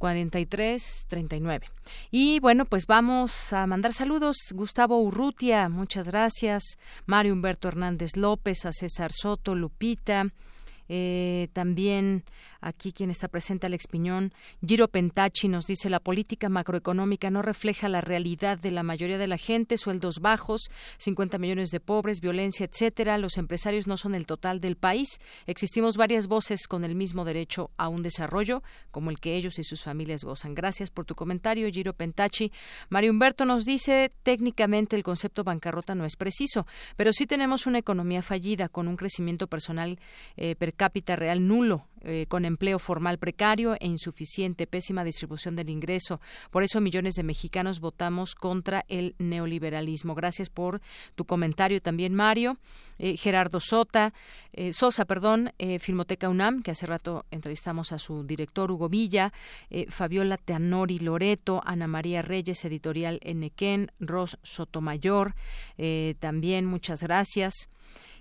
[0.00, 1.66] 43 39.
[2.10, 4.36] Y bueno, pues vamos a mandar saludos.
[4.54, 6.78] Gustavo Urrutia, muchas gracias.
[7.04, 10.30] Mario Humberto Hernández López, a César Soto, Lupita.
[10.92, 12.24] Eh, también
[12.60, 14.32] Aquí quien está presente, Alex Piñón.
[14.64, 19.26] Giro Pentachi nos dice la política macroeconómica no refleja la realidad de la mayoría de
[19.26, 23.16] la gente, sueldos bajos, 50 millones de pobres, violencia, etcétera.
[23.16, 25.20] Los empresarios no son el total del país.
[25.46, 29.64] Existimos varias voces con el mismo derecho a un desarrollo como el que ellos y
[29.64, 30.54] sus familias gozan.
[30.54, 32.52] Gracias por tu comentario, Giro Pentachi.
[32.90, 36.66] Mario Humberto nos dice técnicamente el concepto bancarrota no es preciso,
[36.96, 39.98] pero sí tenemos una economía fallida con un crecimiento personal
[40.36, 46.22] eh, cápita real nulo eh, con empleo formal precario e insuficiente, pésima distribución del ingreso.
[46.50, 50.14] Por eso millones de mexicanos votamos contra el neoliberalismo.
[50.14, 50.80] Gracias por
[51.16, 52.56] tu comentario también, Mario.
[52.98, 54.14] Eh, Gerardo Sota,
[54.54, 59.34] eh, Sosa, perdón, Filmoteca UNAM, que hace rato entrevistamos a su director Hugo Villa,
[59.88, 65.34] Fabiola Teanori Loreto, Ana María Reyes, editorial Enequén, Ros Sotomayor,
[66.18, 67.68] también muchas gracias.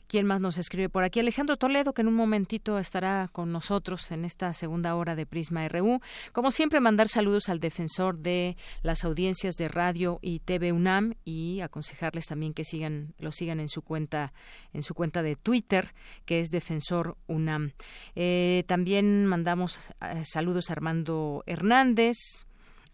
[0.09, 1.19] ¿Quién más nos escribe por aquí?
[1.19, 5.67] Alejandro Toledo, que en un momentito estará con nosotros en esta segunda hora de Prisma
[5.67, 6.01] RU.
[6.33, 11.59] Como siempre, mandar saludos al defensor de las audiencias de radio y TV UNAM y
[11.59, 14.33] aconsejarles también que sigan, lo sigan en su cuenta,
[14.73, 15.93] en su cuenta de Twitter,
[16.25, 17.73] que es Defensor UNAM.
[18.15, 22.17] Eh, también mandamos eh, saludos a Armando Hernández,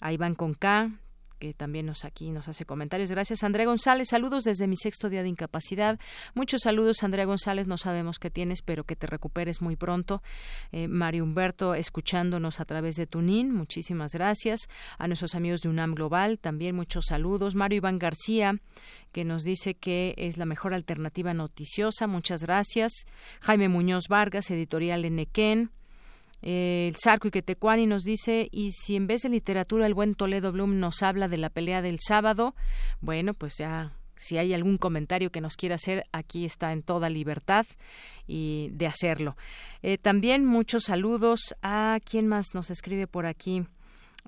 [0.02, 0.92] a Iván Conca,
[1.40, 3.12] que también nos aquí nos hace comentarios.
[3.12, 4.10] Gracias, Andrea González.
[4.10, 6.00] Saludos desde mi sexto día de incapacidad.
[6.34, 7.68] Muchos saludos, Andrea González.
[7.68, 10.22] No sabemos qué tienes, pero que te recuperes muy pronto.
[10.72, 13.52] Eh, Mario Humberto, escuchándonos a través de Tunín.
[13.52, 14.68] Muchísimas gracias.
[14.98, 17.56] A nuestros amigos de UNAM Global, también muchos saludos.
[17.56, 18.60] Mario Iván García,
[19.12, 22.08] que nos dice que es la mejor alternativa noticiosa.
[22.08, 23.06] Muchas gracias.
[23.42, 25.72] Jaime Muñoz Vargas, editorial Enequén
[26.46, 30.52] el Sarco y Quetecuani nos dice, y si en vez de literatura el buen Toledo
[30.52, 32.54] Bloom nos habla de la pelea del sábado,
[33.02, 37.10] bueno, pues ya si hay algún comentario que nos quiera hacer, aquí está en toda
[37.10, 37.66] libertad
[38.28, 39.36] y de hacerlo.
[39.82, 43.66] Eh, también muchos saludos a quién más nos escribe por aquí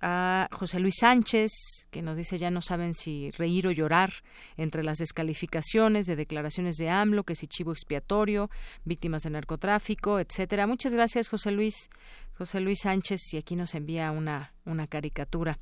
[0.01, 1.51] a José Luis Sánchez,
[1.91, 4.11] que nos dice ya no saben si reír o llorar
[4.55, 8.49] entre las descalificaciones de declaraciones de AMLO, que si chivo expiatorio,
[8.85, 10.67] víctimas de narcotráfico, etcétera.
[10.67, 11.89] Muchas gracias, José Luis,
[12.37, 15.57] José Luis Sánchez, y aquí nos envía una, una caricatura.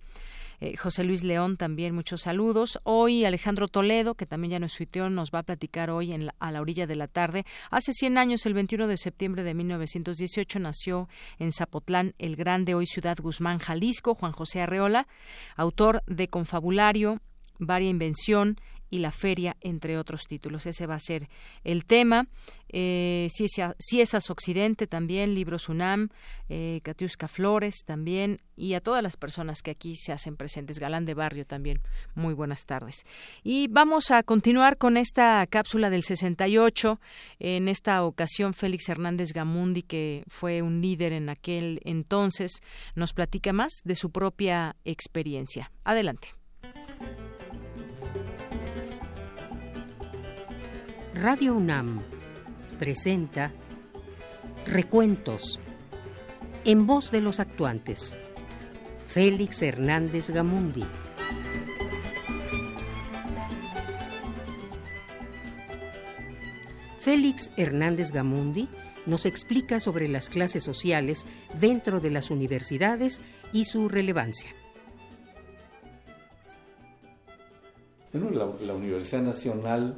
[0.60, 2.80] Eh, José Luis León también muchos saludos.
[2.84, 6.52] Hoy Alejandro Toledo, que también ya nos suiteó, nos va a platicar hoy en a
[6.52, 7.46] la orilla de la tarde.
[7.72, 12.86] Hace 100 años, el 21 de septiembre de 1918, nació en Zapotlán el grande, hoy
[12.86, 15.08] ciudad Guzmán, Jalisco, Juan José Arreola,
[15.56, 17.20] autor de Confabulario,
[17.60, 18.60] Varia Invención,
[18.96, 20.66] y la feria, entre otros títulos.
[20.66, 21.28] Ese va a ser
[21.66, 22.28] el tema.
[22.70, 26.10] Eh, Ciesas Occidente también, Libros UNAM,
[26.48, 30.80] eh, Katiuska Flores también, y a todas las personas que aquí se hacen presentes.
[30.80, 31.82] Galán de Barrio también,
[32.16, 33.06] muy buenas tardes.
[33.44, 37.00] Y vamos a continuar con esta cápsula del 68.
[37.40, 42.62] En esta ocasión, Félix Hernández Gamundi, que fue un líder en aquel entonces,
[42.96, 45.72] nos platica más de su propia experiencia.
[45.84, 46.45] Adelante.
[51.16, 52.02] Radio UNAM
[52.78, 53.50] presenta
[54.66, 55.62] Recuentos
[56.66, 58.18] en voz de los actuantes.
[59.08, 60.84] Félix Hernández Gamundi.
[67.00, 68.68] Félix Hernández Gamundi
[69.06, 71.28] nos explica sobre las clases sociales
[71.62, 73.22] dentro de las universidades
[73.54, 74.54] y su relevancia.
[78.12, 79.96] Bueno, la, la Universidad Nacional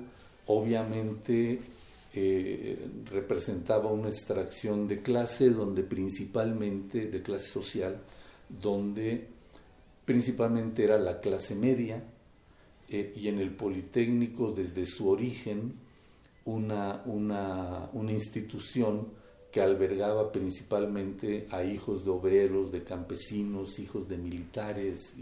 [0.47, 1.59] obviamente
[2.13, 2.79] eh,
[3.11, 8.01] representaba una extracción de clase donde principalmente, de clase social,
[8.49, 9.27] donde
[10.05, 12.01] principalmente era la clase media
[12.89, 15.73] eh, y en el Politécnico desde su origen
[16.45, 19.09] una, una, una, institución
[19.51, 25.13] que albergaba principalmente a hijos de obreros, de campesinos, hijos de militares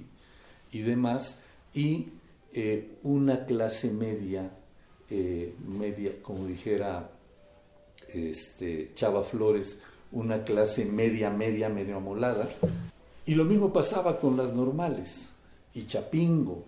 [0.71, 1.39] y, demás,
[1.73, 2.09] y
[2.53, 4.51] eh, una clase media
[5.10, 7.10] eh, media, como dijera
[8.10, 9.80] este, Chava Flores,
[10.12, 12.49] una clase media, media, medio amolada.
[13.26, 15.30] Y lo mismo pasaba con las normales
[15.74, 16.64] y Chapingo.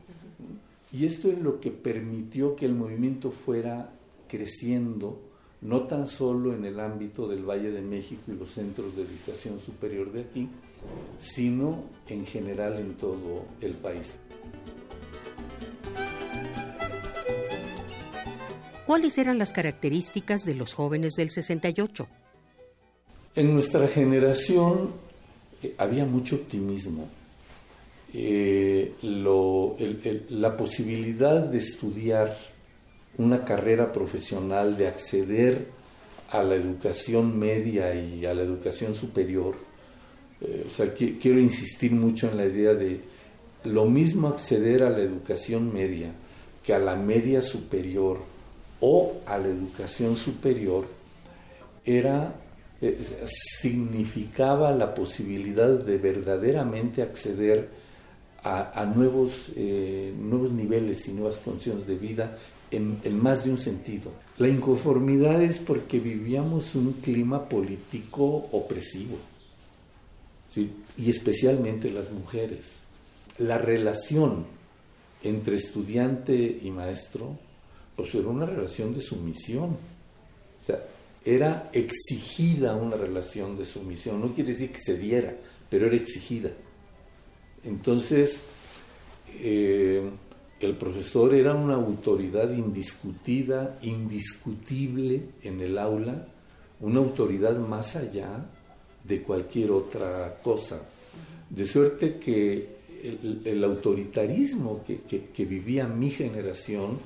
[0.91, 3.89] Y esto es lo que permitió que el movimiento fuera
[4.27, 5.19] creciendo,
[5.61, 9.59] no tan solo en el ámbito del Valle de México y los centros de educación
[9.59, 10.49] superior de aquí,
[11.17, 14.17] sino en general en todo el país.
[18.87, 22.07] ¿Cuáles eran las características de los jóvenes del 68?
[23.35, 24.93] En nuestra generación
[25.61, 27.09] eh, había mucho optimismo.
[28.13, 28.93] Eh,
[30.29, 32.33] la posibilidad de estudiar
[33.17, 35.67] una carrera profesional, de acceder
[36.29, 39.55] a la educación media y a la educación superior.
[40.39, 43.01] Eh, o sea, quiero insistir mucho en la idea de
[43.65, 46.13] lo mismo acceder a la educación media
[46.63, 48.36] que a la media superior
[48.79, 50.85] o a la educación superior
[51.85, 52.35] era
[52.79, 57.69] eh, significaba la posibilidad de verdaderamente acceder
[58.43, 62.37] a, nuevos, eh, nuevos niveles y nuevas condiciones de vida
[62.71, 64.11] en, más de un sentido.
[64.37, 69.17] La inconformidad es porque vivíamos un clima político opresivo,
[70.55, 72.79] y especialmente las mujeres.
[73.37, 74.45] La relación
[75.23, 77.37] entre estudiante y maestro,
[77.97, 79.71] pues era una relación de sumisión.
[79.71, 80.81] O sea,
[81.25, 84.21] era exigida una relación de sumisión.
[84.21, 85.35] No quiere decir que se diera,
[85.69, 86.51] pero era exigida.
[87.65, 88.43] Entonces,
[89.33, 90.09] eh,
[90.59, 96.27] el profesor era una autoridad indiscutida, indiscutible en el aula,
[96.79, 98.49] una autoridad más allá
[99.03, 100.81] de cualquier otra cosa.
[101.49, 102.77] De suerte que
[103.43, 106.99] el, autoritarismo que, vivía mi generación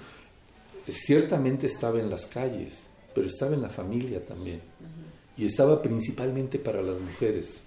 [0.87, 4.61] ciertamente estaba en las calles, pero estaba en la familia también.
[5.37, 7.63] Y estaba principalmente para las mujeres.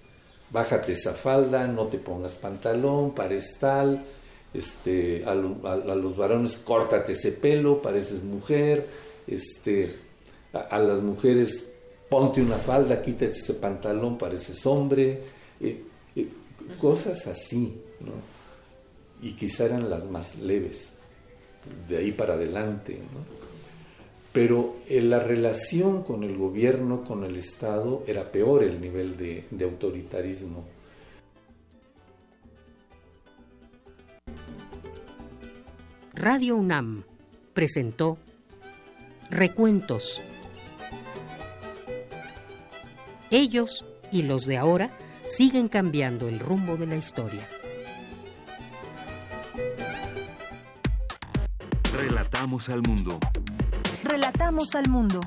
[0.51, 4.03] Bájate esa falda, no te pongas pantalón, pares tal,
[4.55, 8.87] este, a, los varones, córtate ese pelo, pareces mujer,
[9.27, 9.95] este,
[10.53, 11.67] a, las mujeres,
[12.09, 15.21] ponte una falda, quítate ese pantalón, pareces hombre,
[15.59, 15.83] eh,
[16.15, 16.29] eh,
[16.79, 17.81] cosas así,
[19.21, 20.93] Y quizá eran las más leves,
[21.87, 22.99] de ahí para adelante,
[24.31, 29.63] Pero en la relación con el gobierno, con el Estado, era peor el nivel de
[29.63, 30.65] autoritarismo
[36.15, 37.03] Radio UNAM
[37.53, 38.17] presentó
[39.29, 40.21] Recuentos.
[43.29, 47.47] Ellos y los de ahora siguen cambiando el rumbo de la historia.
[51.97, 53.19] Relatamos al mundo.
[54.03, 55.21] Relatamos al mundo.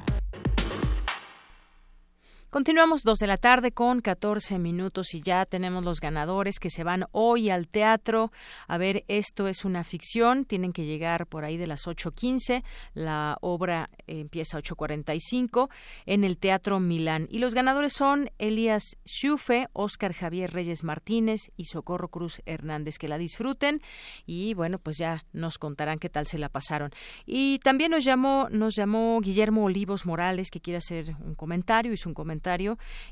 [2.50, 6.82] Continuamos dos de la tarde con 14 minutos y ya tenemos los ganadores que se
[6.82, 8.32] van hoy al teatro.
[8.66, 12.64] A ver, esto es una ficción, tienen que llegar por ahí de las 8.15.
[12.94, 15.68] La obra empieza a 8.45
[16.06, 17.28] en el Teatro Milán.
[17.30, 22.96] Y los ganadores son Elías Schufe, Oscar Javier Reyes Martínez y Socorro Cruz Hernández.
[22.96, 23.82] Que la disfruten
[24.24, 26.92] y bueno, pues ya nos contarán qué tal se la pasaron.
[27.26, 32.08] Y también nos llamó, nos llamó Guillermo Olivos Morales que quiere hacer un comentario, hizo
[32.08, 32.37] un comentario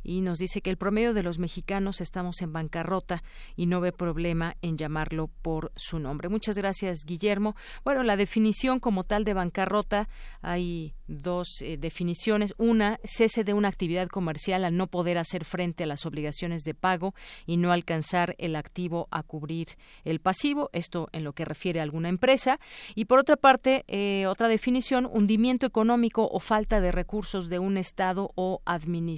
[0.02, 3.22] y nos dice que el promedio de los mexicanos estamos en bancarrota
[3.56, 6.28] y no ve problema en llamarlo por su nombre.
[6.28, 7.56] Muchas gracias, Guillermo.
[7.84, 10.08] Bueno, la definición como tal de bancarrota
[10.42, 12.54] hay dos eh, definiciones.
[12.58, 16.74] Una, cese de una actividad comercial al no poder hacer frente a las obligaciones de
[16.74, 17.14] pago
[17.46, 19.68] y no alcanzar el activo a cubrir
[20.04, 20.70] el pasivo.
[20.72, 22.58] Esto en lo que refiere a alguna empresa.
[22.94, 27.76] Y por otra parte, eh, otra definición, hundimiento económico o falta de recursos de un
[27.76, 29.15] Estado o administración.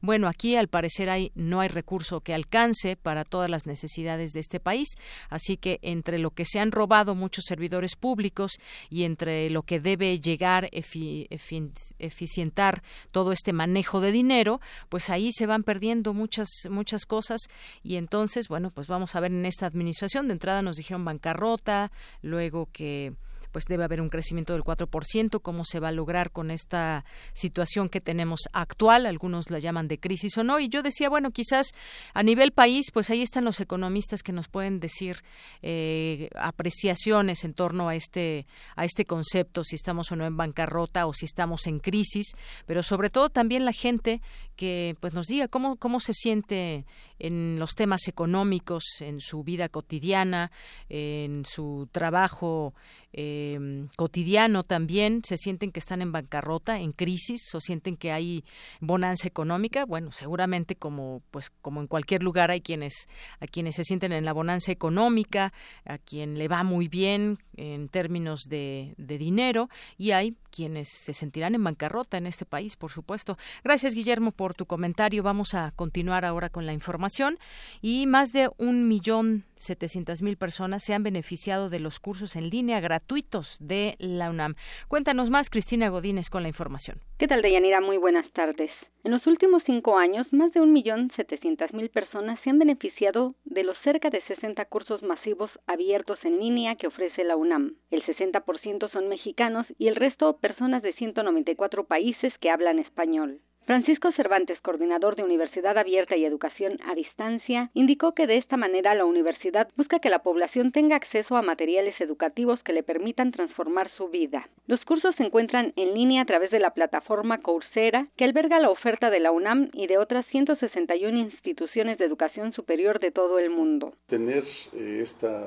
[0.00, 4.40] Bueno, aquí al parecer hay, no hay recurso que alcance para todas las necesidades de
[4.40, 4.88] este país.
[5.28, 8.52] Así que entre lo que se han robado muchos servidores públicos
[8.90, 15.46] y entre lo que debe llegar eficientar todo este manejo de dinero, pues ahí se
[15.46, 17.42] van perdiendo muchas muchas cosas
[17.82, 21.90] y entonces, bueno, pues vamos a ver en esta administración de entrada nos dijeron bancarrota,
[22.22, 23.14] luego que
[23.52, 25.40] pues debe haber un crecimiento del 4%.
[25.40, 29.06] ¿Cómo se va a lograr con esta situación que tenemos actual?
[29.06, 30.60] Algunos la llaman de crisis o no.
[30.60, 31.72] Y yo decía, bueno, quizás
[32.14, 35.22] a nivel país, pues ahí están los economistas que nos pueden decir
[35.62, 38.46] eh, apreciaciones en torno a este,
[38.76, 42.32] a este concepto, si estamos o no en bancarrota o si estamos en crisis,
[42.66, 44.20] pero sobre todo también la gente
[44.58, 46.84] que pues nos diga cómo, cómo se siente
[47.20, 50.50] en los temas económicos, en su vida cotidiana,
[50.88, 52.74] en su trabajo
[53.12, 58.44] eh, cotidiano también, se sienten que están en bancarrota, en crisis, o sienten que hay
[58.80, 59.86] bonanza económica.
[59.86, 63.08] Bueno, seguramente como pues como en cualquier lugar hay quienes
[63.40, 65.52] a quienes se sienten en la bonanza económica,
[65.84, 71.12] a quien le va muy bien en términos de, de dinero y hay quienes se
[71.12, 73.38] sentirán en bancarrota en este país, por supuesto.
[73.64, 75.22] Gracias, Guillermo, por tu comentario.
[75.22, 77.38] Vamos a continuar ahora con la información.
[77.80, 82.50] Y más de un millón setecientas mil personas se han beneficiado de los cursos en
[82.50, 84.54] línea gratuitos de la UNAM.
[84.88, 86.98] Cuéntanos más, Cristina Godínez, con la información.
[87.18, 87.80] ¿Qué tal, Deyanira?
[87.80, 88.70] Muy buenas tardes.
[89.04, 93.34] En los últimos cinco años, más de un millón setecientas mil personas se han beneficiado
[93.44, 97.74] de los cerca de 60 cursos masivos abiertos en línea que ofrece la UNAM.
[97.90, 103.40] El 60% son mexicanos y el resto personas de 194 países que hablan español.
[103.68, 108.94] Francisco Cervantes, coordinador de Universidad Abierta y Educación a Distancia, indicó que de esta manera
[108.94, 113.90] la universidad busca que la población tenga acceso a materiales educativos que le permitan transformar
[113.94, 114.48] su vida.
[114.68, 118.70] Los cursos se encuentran en línea a través de la plataforma Coursera, que alberga la
[118.70, 123.50] oferta de la UNAM y de otras 161 instituciones de educación superior de todo el
[123.50, 123.92] mundo.
[124.06, 125.44] Tener eh, esta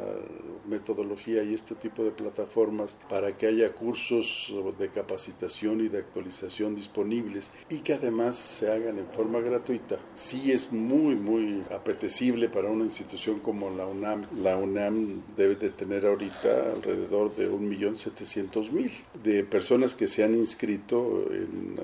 [0.67, 6.75] metodología y este tipo de plataformas para que haya cursos de capacitación y de actualización
[6.75, 12.49] disponibles y que además además se hagan en forma gratuita, sí es muy, muy apetecible
[12.49, 14.25] para una institución como la UNAM.
[14.41, 18.91] La UNAM debe de tener ahorita alrededor de 1.700.000
[19.23, 21.77] de personas que se han inscrito en,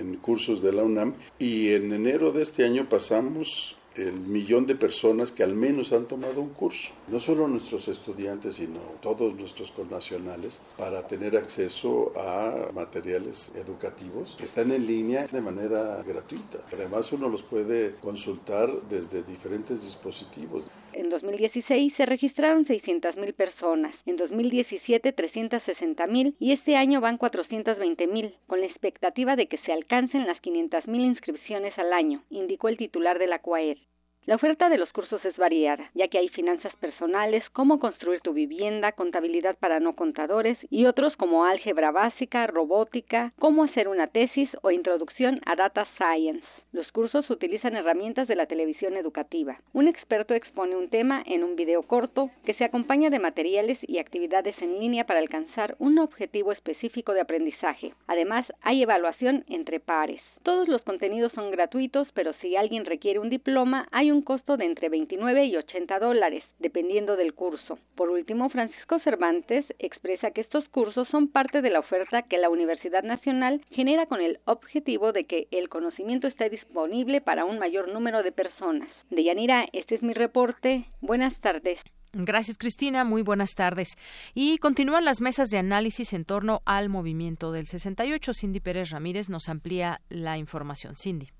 [0.00, 4.74] en cursos de la UNAM y en enero de este año pasamos el millón de
[4.74, 6.90] personas que al menos han tomado un curso.
[7.08, 14.44] No solo nuestros estudiantes, sino todos nuestros connacionales, para tener acceso a materiales educativos que
[14.44, 16.58] están en línea de manera gratuita.
[16.72, 20.64] Además, uno los puede consultar desde diferentes dispositivos.
[20.94, 28.60] En 2016 se registraron 600.000 personas, en 2017 360.000 y este año van 420.000, con
[28.60, 33.26] la expectativa de que se alcancen las 500.000 inscripciones al año, indicó el titular de
[33.26, 33.78] la CUAEL.
[34.24, 38.32] La oferta de los cursos es variada, ya que hay finanzas personales, cómo construir tu
[38.32, 44.48] vivienda, contabilidad para no contadores y otros como álgebra básica, robótica, cómo hacer una tesis
[44.62, 46.46] o introducción a data science.
[46.72, 49.60] Los cursos utilizan herramientas de la televisión educativa.
[49.74, 53.98] Un experto expone un tema en un video corto que se acompaña de materiales y
[53.98, 57.92] actividades en línea para alcanzar un objetivo específico de aprendizaje.
[58.06, 60.22] Además, hay evaluación entre pares.
[60.44, 64.64] Todos los contenidos son gratuitos, pero si alguien requiere un diploma, hay un costo de
[64.64, 67.78] entre 29 y 80 dólares, dependiendo del curso.
[67.94, 72.48] Por último, Francisco Cervantes expresa que estos cursos son parte de la oferta que la
[72.48, 77.58] Universidad Nacional genera con el objetivo de que el conocimiento esté disponible disponible para un
[77.58, 78.88] mayor número de personas.
[79.10, 80.86] De Yanira, este es mi reporte.
[81.00, 81.78] Buenas tardes.
[82.12, 83.04] Gracias, Cristina.
[83.04, 83.96] Muy buenas tardes.
[84.34, 88.34] Y continúan las mesas de análisis en torno al movimiento del 68.
[88.34, 90.94] Cindy Pérez Ramírez nos amplía la información.
[90.96, 91.30] Cindy.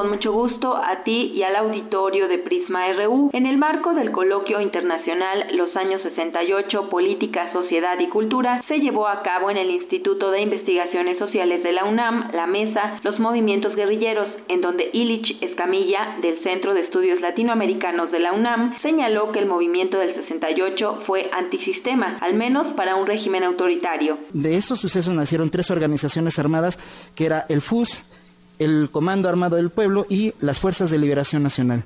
[0.00, 4.12] Con mucho gusto a ti y al auditorio de Prisma RU en el marco del
[4.12, 9.68] coloquio internacional Los años 68, Política, Sociedad y Cultura se llevó a cabo en el
[9.68, 15.36] Instituto de Investigaciones Sociales de la UNAM, la mesa Los movimientos guerrilleros, en donde Illich
[15.42, 21.02] Escamilla, del Centro de Estudios Latinoamericanos de la UNAM, señaló que el movimiento del 68
[21.06, 24.16] fue antisistema, al menos para un régimen autoritario.
[24.32, 26.78] De esos sucesos nacieron tres organizaciones armadas,
[27.14, 28.10] que era el FUS,
[28.60, 31.82] el Comando Armado del Pueblo y las Fuerzas de Liberación Nacional.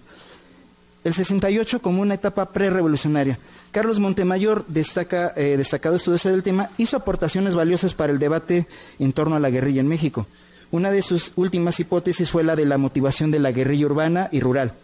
[1.05, 3.39] El 68 como una etapa prerevolucionaria.
[3.71, 8.67] Carlos Montemayor, destaca, eh, destacado estudioso del tema, hizo aportaciones valiosas para el debate
[8.99, 10.27] en torno a la guerrilla en México.
[10.71, 14.41] Una de sus últimas hipótesis fue la de la motivación de la guerrilla urbana y
[14.41, 14.75] rural.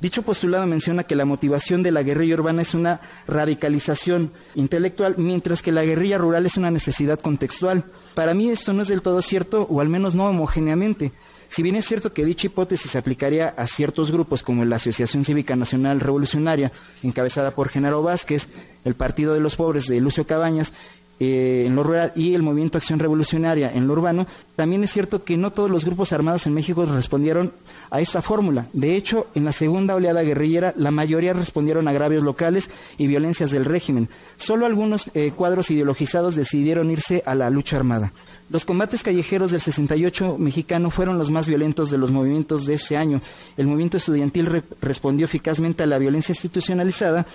[0.00, 5.60] Dicho postulado menciona que la motivación de la guerrilla urbana es una radicalización intelectual, mientras
[5.60, 7.84] que la guerrilla rural es una necesidad contextual.
[8.14, 11.10] Para mí esto no es del todo cierto, o al menos no homogéneamente.
[11.48, 15.24] Si bien es cierto que dicha hipótesis se aplicaría a ciertos grupos como la Asociación
[15.24, 16.70] Cívica Nacional Revolucionaria,
[17.02, 18.48] encabezada por Genaro Vázquez,
[18.84, 20.74] el Partido de los Pobres de Lucio Cabañas
[21.20, 24.26] eh, en lo rural y el movimiento Acción Revolucionaria en lo urbano,
[24.56, 27.52] también es cierto que no todos los grupos armados en México respondieron
[27.90, 28.66] a esta fórmula.
[28.72, 33.50] De hecho, en la segunda oleada guerrillera, la mayoría respondieron a agravios locales y violencias
[33.50, 34.08] del régimen.
[34.36, 38.12] Solo algunos eh, cuadros ideologizados decidieron irse a la lucha armada.
[38.50, 42.96] Los combates callejeros del 68 mexicano fueron los más violentos de los movimientos de ese
[42.96, 43.20] año.
[43.58, 47.26] El movimiento estudiantil respondió eficazmente a la violencia institucionalizada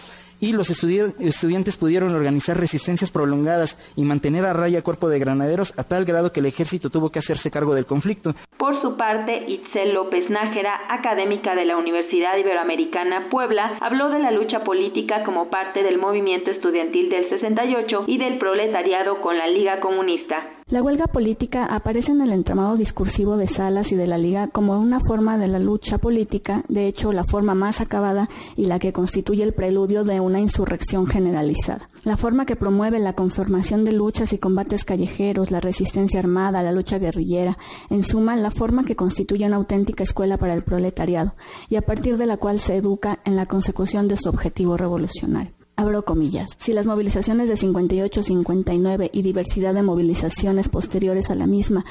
[0.44, 5.86] y los estudiantes pudieron organizar resistencias prolongadas y mantener a raya cuerpo de granaderos a
[5.86, 8.34] tal grado que el ejército tuvo que hacerse cargo del conflicto.
[8.58, 14.32] Por su parte, Itzel López Nájera, académica de la Universidad Iberoamericana Puebla, habló de la
[14.32, 19.80] lucha política como parte del movimiento estudiantil del 68 y del proletariado con la Liga
[19.80, 20.44] Comunista.
[20.70, 24.80] La huelga política aparece en el entramado discursivo de Salas y de la Liga como
[24.80, 28.94] una forma de la lucha política, de hecho la forma más acabada y la que
[28.94, 31.90] constituye el preludio de una insurrección generalizada.
[32.06, 36.72] La forma que promueve la conformación de luchas y combates callejeros, la resistencia armada, la
[36.72, 37.58] lucha guerrillera,
[37.90, 41.36] en suma, la forma que constituye una auténtica escuela para el proletariado
[41.70, 45.63] y a partir de la cual se educa en la consecución de su objetivo revolucionario
[45.76, 51.86] abro comillas, si las movilizaciones de 58-59 y diversidad de movilizaciones posteriores a la misma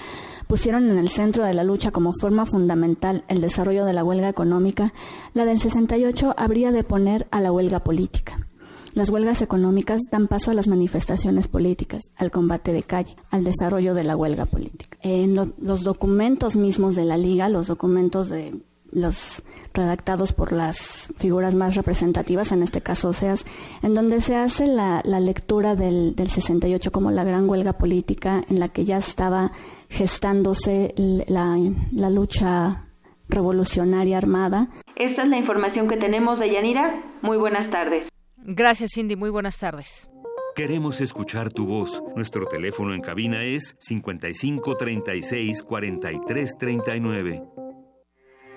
[0.46, 4.28] pusieron en el centro de la lucha como forma fundamental el desarrollo de la huelga
[4.28, 4.92] económica,
[5.34, 8.46] la del 68 habría de poner a la huelga política.
[8.94, 13.94] Las huelgas económicas dan paso a las manifestaciones políticas, al combate de calle, al desarrollo
[13.94, 14.98] de la huelga política.
[15.00, 18.60] En los documentos mismos de la Liga, los documentos de
[18.93, 19.43] los
[19.74, 23.44] redactados por las figuras más representativas, en este caso OSEAS,
[23.82, 28.60] en donde se hace la, lectura del, del, 68 como la gran huelga política en
[28.60, 29.51] la que ya estaba
[29.89, 31.56] gestándose la,
[31.93, 32.86] la lucha
[33.28, 34.69] revolucionaria armada.
[34.97, 37.19] Esta es la información que tenemos de Yanira.
[37.23, 38.09] Muy buenas tardes.
[38.36, 39.16] Gracias, Cindy.
[39.16, 40.10] Muy buenas tardes.
[40.55, 42.02] Queremos escuchar tu voz.
[42.14, 47.61] Nuestro teléfono en cabina es 55 36 43 39.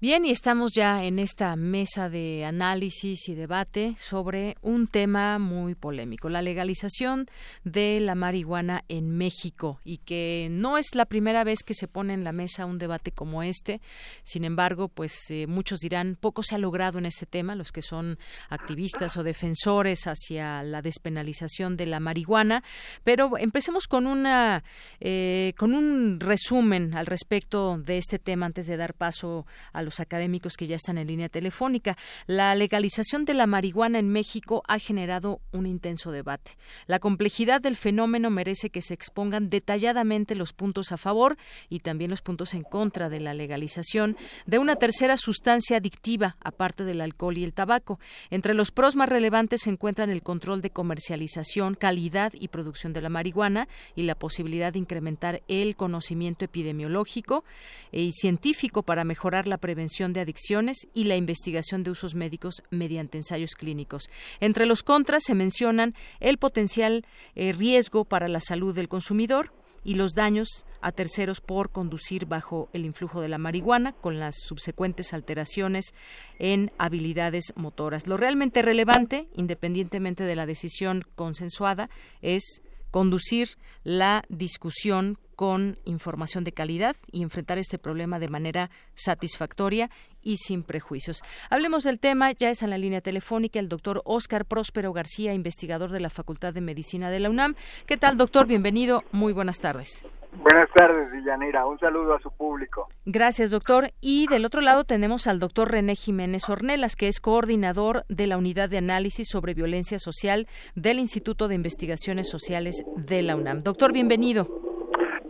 [0.00, 5.74] Bien, y estamos ya en esta mesa de análisis y debate sobre un tema muy
[5.74, 7.26] polémico, la legalización
[7.64, 12.14] de la marihuana en México y que no es la primera vez que se pone
[12.14, 13.80] en la mesa un debate como este.
[14.22, 17.82] Sin embargo, pues eh, muchos dirán, poco se ha logrado en este tema, los que
[17.82, 18.20] son
[18.50, 22.62] activistas o defensores hacia la despenalización de la marihuana.
[23.02, 24.62] Pero empecemos con una
[25.00, 30.00] eh, con un resumen al respecto de este tema antes de dar paso a los
[30.00, 31.96] académicos que ya están en línea telefónica.
[32.26, 36.58] La legalización de la marihuana en México ha generado un intenso debate.
[36.86, 41.38] La complejidad del fenómeno merece que se expongan detalladamente los puntos a favor
[41.70, 46.84] y también los puntos en contra de la legalización de una tercera sustancia adictiva, aparte
[46.84, 47.98] del alcohol y el tabaco.
[48.28, 53.00] Entre los pros más relevantes se encuentran el control de comercialización, calidad y producción de
[53.00, 57.44] la marihuana y la posibilidad de incrementar el conocimiento epidemiológico
[57.90, 63.18] y científico para mejorar la prevención de adicciones y la investigación de usos médicos mediante
[63.18, 64.10] ensayos clínicos.
[64.40, 69.52] Entre los contras se mencionan el potencial eh, riesgo para la salud del consumidor,
[69.84, 74.34] y los daños a terceros por conducir bajo el influjo de la marihuana con las
[74.36, 75.94] subsecuentes alteraciones
[76.38, 78.06] en habilidades motoras.
[78.06, 81.88] Lo realmente relevante, independientemente de la decisión consensuada,
[82.20, 89.88] es conducir la discusión con información de calidad y enfrentar este problema de manera satisfactoria
[90.20, 91.22] y sin prejuicios.
[91.48, 95.92] Hablemos del tema, ya es en la línea telefónica el doctor Óscar Próspero García, investigador
[95.92, 97.54] de la Facultad de Medicina de la UNAM.
[97.86, 98.48] ¿Qué tal, doctor?
[98.48, 100.04] Bienvenido, muy buenas tardes.
[100.40, 101.66] Buenas tardes, Villanira.
[101.66, 102.88] Un saludo a su público.
[103.04, 103.90] Gracias, doctor.
[104.00, 108.38] Y del otro lado tenemos al doctor René Jiménez Ornelas, que es coordinador de la
[108.38, 110.46] Unidad de Análisis sobre Violencia Social
[110.76, 113.62] del Instituto de Investigaciones Sociales de la UNAM.
[113.64, 114.46] Doctor, bienvenido.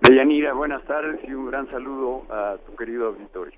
[0.02, 3.57] Deyanira, buenas tardes y un gran saludo a tu querido auditorio.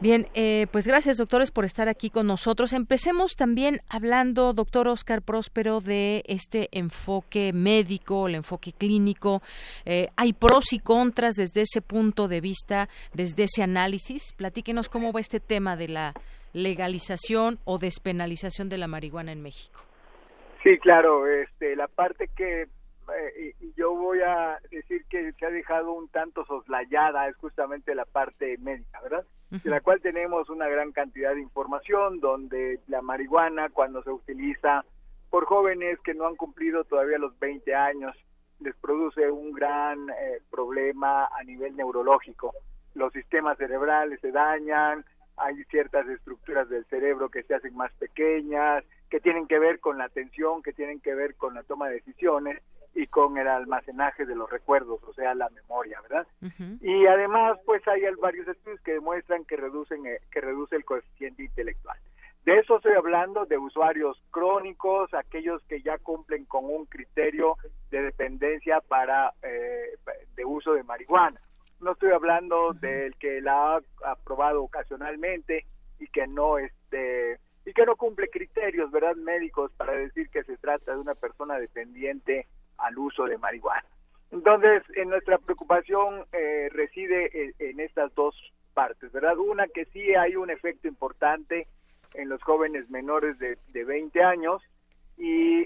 [0.00, 2.72] Bien, eh, pues gracias doctores por estar aquí con nosotros.
[2.72, 9.42] Empecemos también hablando, doctor Oscar Próspero, de este enfoque médico, el enfoque clínico.
[9.84, 14.32] Eh, ¿Hay pros y contras desde ese punto de vista, desde ese análisis?
[14.34, 16.14] Platíquenos cómo va este tema de la
[16.52, 19.80] legalización o despenalización de la marihuana en México.
[20.62, 22.66] Sí, claro, este, la parte que
[23.14, 27.94] eh, y yo voy a decir que se ha dejado un tanto soslayada es justamente
[27.94, 29.24] la parte médica, ¿verdad?
[29.50, 34.84] De la cual tenemos una gran cantidad de información donde la marihuana cuando se utiliza
[35.30, 38.16] por jóvenes que no han cumplido todavía los 20 años
[38.60, 42.54] les produce un gran eh, problema a nivel neurológico.
[42.94, 45.04] Los sistemas cerebrales se dañan,
[45.36, 49.98] hay ciertas estructuras del cerebro que se hacen más pequeñas, que tienen que ver con
[49.98, 52.62] la atención, que tienen que ver con la toma de decisiones
[52.96, 56.26] y con el almacenaje de los recuerdos, o sea, la memoria, ¿verdad?
[56.80, 61.44] Y además, pues hay varios estudios que demuestran que reducen eh, que reduce el coeficiente
[61.44, 61.98] intelectual.
[62.46, 67.56] De eso estoy hablando de usuarios crónicos, aquellos que ya cumplen con un criterio
[67.90, 69.98] de dependencia para eh,
[70.34, 71.40] de uso de marihuana.
[71.80, 75.66] No estoy hablando del que la ha aprobado ocasionalmente
[75.98, 79.16] y que no este y que no cumple criterios, ¿verdad?
[79.16, 82.46] Médicos para decir que se trata de una persona dependiente
[82.78, 83.84] al uso de marihuana.
[84.32, 88.34] Entonces, en nuestra preocupación eh, reside en, estas dos
[88.74, 89.38] partes, ¿verdad?
[89.38, 91.66] Una que sí hay un efecto importante
[92.14, 94.62] en los jóvenes menores de, de 20 años
[95.16, 95.62] y,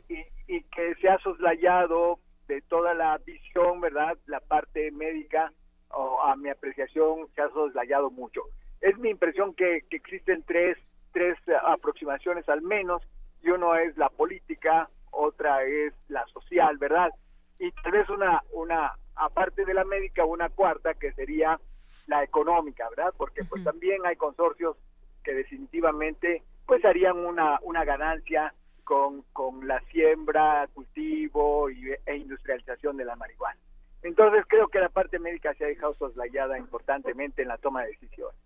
[0.47, 2.19] y, que se ha soslayado
[2.49, 4.17] de toda la visión, ¿verdad?
[4.27, 5.53] La parte médica,
[5.91, 8.43] o a mi apreciación, se ha soslayado mucho.
[8.81, 10.77] Es mi impresión que, que existen tres,
[11.13, 13.03] tres aproximaciones al menos,
[13.43, 17.11] y uno es la política, otra es la social, ¿verdad?
[17.59, 21.61] Y tal vez una, una, aparte de la médica, una cuarta que sería
[22.07, 23.13] la económica, ¿verdad?
[23.17, 24.77] Porque pues también hay consorcios
[25.23, 28.55] que definitivamente pues harían una, una ganancia
[28.85, 33.59] con, con la siembra, cultivo y, e industrialización de la marihuana.
[34.03, 37.89] Entonces creo que la parte médica se ha dejado soslayada importantemente en la toma de
[37.89, 38.37] decisiones.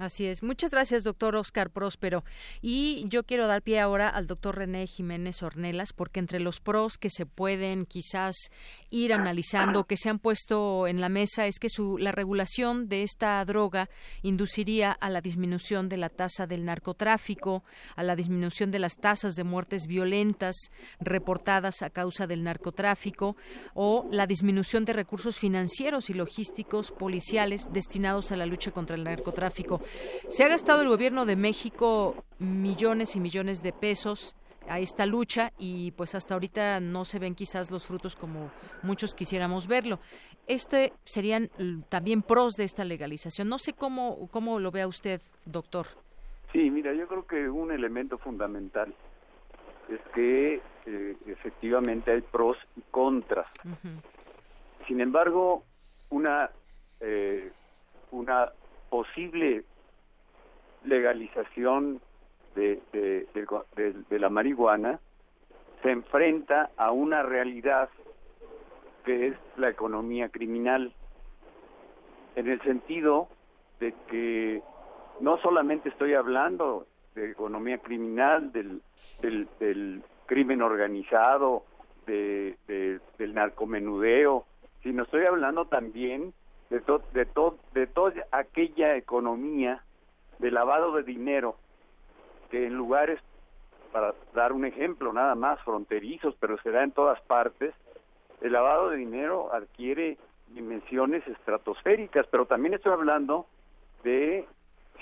[0.00, 0.42] Así es.
[0.42, 2.24] Muchas gracias, doctor Oscar Próspero.
[2.62, 6.96] Y yo quiero dar pie ahora al doctor René Jiménez Ornelas, porque entre los pros
[6.96, 8.34] que se pueden quizás
[8.88, 13.02] ir analizando, que se han puesto en la mesa, es que su, la regulación de
[13.02, 13.90] esta droga
[14.22, 17.62] induciría a la disminución de la tasa del narcotráfico,
[17.94, 20.56] a la disminución de las tasas de muertes violentas
[20.98, 23.36] reportadas a causa del narcotráfico,
[23.74, 29.04] o la disminución de recursos financieros y logísticos policiales destinados a la lucha contra el
[29.04, 29.82] narcotráfico.
[30.28, 34.36] Se ha gastado el gobierno de México millones y millones de pesos
[34.68, 38.50] a esta lucha y pues hasta ahorita no se ven quizás los frutos como
[38.82, 39.98] muchos quisiéramos verlo.
[40.46, 41.50] Este serían
[41.88, 43.48] también pros de esta legalización.
[43.48, 45.86] No sé cómo, cómo lo vea usted, doctor.
[46.52, 48.94] Sí, mira, yo creo que un elemento fundamental
[49.88, 53.46] es que eh, efectivamente hay pros y contras.
[54.86, 55.64] Sin embargo,
[56.10, 56.50] una
[57.00, 57.50] eh,
[58.10, 58.50] una
[58.88, 59.64] posible
[60.84, 62.00] legalización
[62.54, 65.00] de, de, la marihuana
[65.82, 67.88] se enfrenta a una realidad
[69.04, 70.92] que es la economía criminal,
[72.36, 73.28] en el sentido
[73.78, 74.62] de que
[75.20, 78.82] no solamente estoy hablando de economía criminal, del,
[79.22, 81.64] del, crimen organizado,
[82.06, 82.56] de,
[83.18, 84.44] del narcomenudeo,
[84.82, 86.32] sino estoy hablando también
[86.68, 87.26] de, de,
[87.74, 89.82] de toda aquella economía
[90.40, 91.56] de lavado de dinero
[92.50, 93.20] que en lugares,
[93.92, 97.74] para dar un ejemplo nada más, fronterizos, pero se da en todas partes,
[98.40, 100.18] el lavado de dinero adquiere
[100.48, 103.46] dimensiones estratosféricas, pero también estoy hablando
[104.02, 104.46] de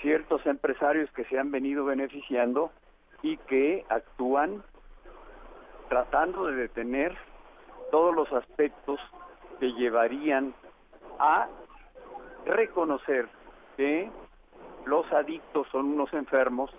[0.01, 2.71] ciertos empresarios que se han venido beneficiando
[3.21, 4.63] y que actúan
[5.87, 7.17] tratando de detener
[7.91, 8.99] todos los aspectos
[9.59, 10.53] que llevarían
[11.17, 11.47] a
[12.45, 13.27] reconocer
[13.75, 14.09] que
[14.89, 16.71] los adictos son unos enfermos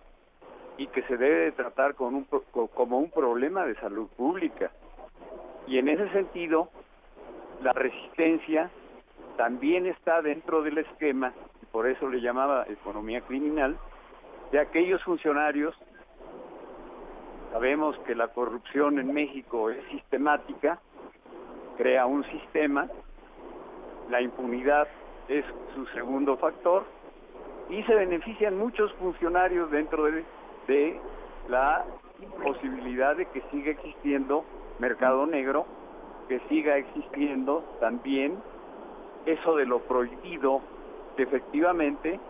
[0.76, 2.26] y que se debe tratar con un,
[2.74, 4.72] como un problema de salud pública.
[5.68, 6.70] Y en ese sentido,
[7.62, 8.68] la resistencia
[9.36, 11.32] también está dentro del esquema,
[11.70, 13.78] por eso le llamaba economía criminal,
[14.50, 15.76] de aquellos funcionarios.
[17.52, 20.80] Sabemos que la corrupción en México es sistemática,
[21.76, 22.88] crea un sistema,
[24.08, 24.88] la impunidad
[25.28, 26.84] es su segundo factor,
[27.68, 31.00] y se benefician muchos funcionarios dentro de,
[31.48, 31.84] la
[32.42, 34.44] posibilidad de que siga existiendo
[34.78, 35.66] mercado negro,
[36.28, 38.38] que siga existiendo también
[39.26, 40.60] eso de lo prohibido,
[41.16, 42.20] que efectivamente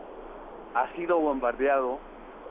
[0.75, 1.99] ha sido bombardeado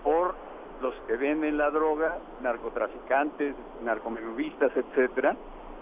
[0.04, 0.36] por
[0.82, 5.36] los que venden la droga, narcotraficantes, narcomenudistas, etcétera,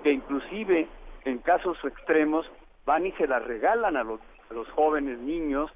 [0.03, 0.87] que inclusive
[1.25, 2.49] en casos extremos
[2.85, 5.69] van y se la regalan a los jóvenes niños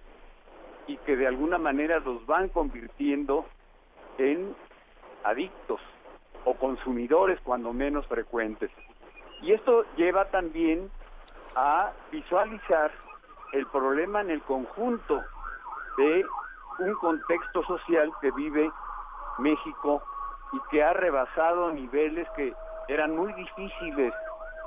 [0.92, 3.46] y que de alguna manera los van convirtiendo
[4.18, 4.54] en
[5.24, 5.80] adictos
[6.44, 8.70] o consumidores cuando menos frecuentes.
[9.42, 10.92] Y esto lleva también
[11.56, 12.92] a visualizar
[13.54, 15.24] el problema en el conjunto
[15.98, 16.26] de
[16.80, 18.70] un contexto social que vive
[19.38, 20.04] México
[20.52, 22.54] y que ha rebasado niveles que
[22.90, 24.14] eran muy difíciles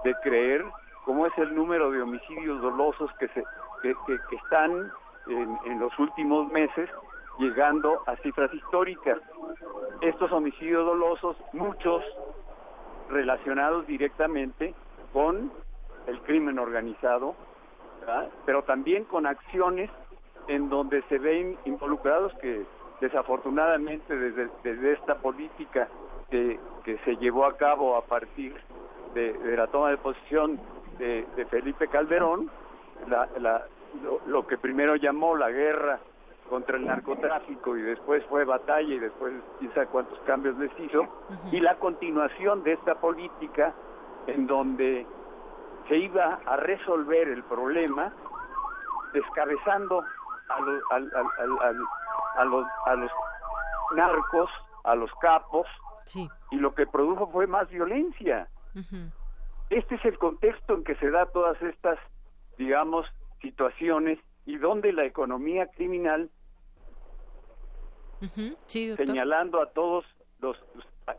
[0.05, 0.65] de creer,
[1.05, 3.45] como es el número de homicidios dolosos que, se,
[3.83, 4.91] que, que están
[5.27, 6.89] en, los últimos meses,
[7.39, 9.19] llegando a cifras históricas.
[10.01, 12.03] Estos homicidios dolosos, muchos
[13.11, 14.75] relacionados directamente
[15.13, 15.53] con
[16.07, 17.35] el crimen organizado,
[18.45, 19.91] pero también con acciones
[20.49, 22.65] en donde se ven involucrados que
[23.01, 25.89] desafortunadamente desde, desde esta política
[26.31, 28.55] que, que se llevó a cabo a partir
[29.15, 30.61] de, la toma de posición
[30.99, 32.51] de, Felipe Calderón,
[33.09, 33.65] la,
[34.27, 36.01] lo, que primero llamó la guerra
[36.49, 41.07] contra el narcotráfico y después fue batalla y después quizá cuántos cambios les hizo,
[41.51, 43.73] y la continuación de esta política
[44.27, 45.07] en donde
[45.89, 48.13] se iba a resolver el problema
[49.13, 50.03] descabezando
[50.49, 53.11] a, a, los, a los
[53.95, 54.51] narcos,
[54.85, 55.67] a los capos,
[56.51, 58.49] y lo que produjo fue más violencia.
[59.71, 61.99] Este es el contexto en que se da todas estas,
[62.59, 63.07] digamos,
[63.41, 66.31] situaciones y donde la economía criminal,
[68.97, 70.05] señalando a todos
[70.41, 70.57] los,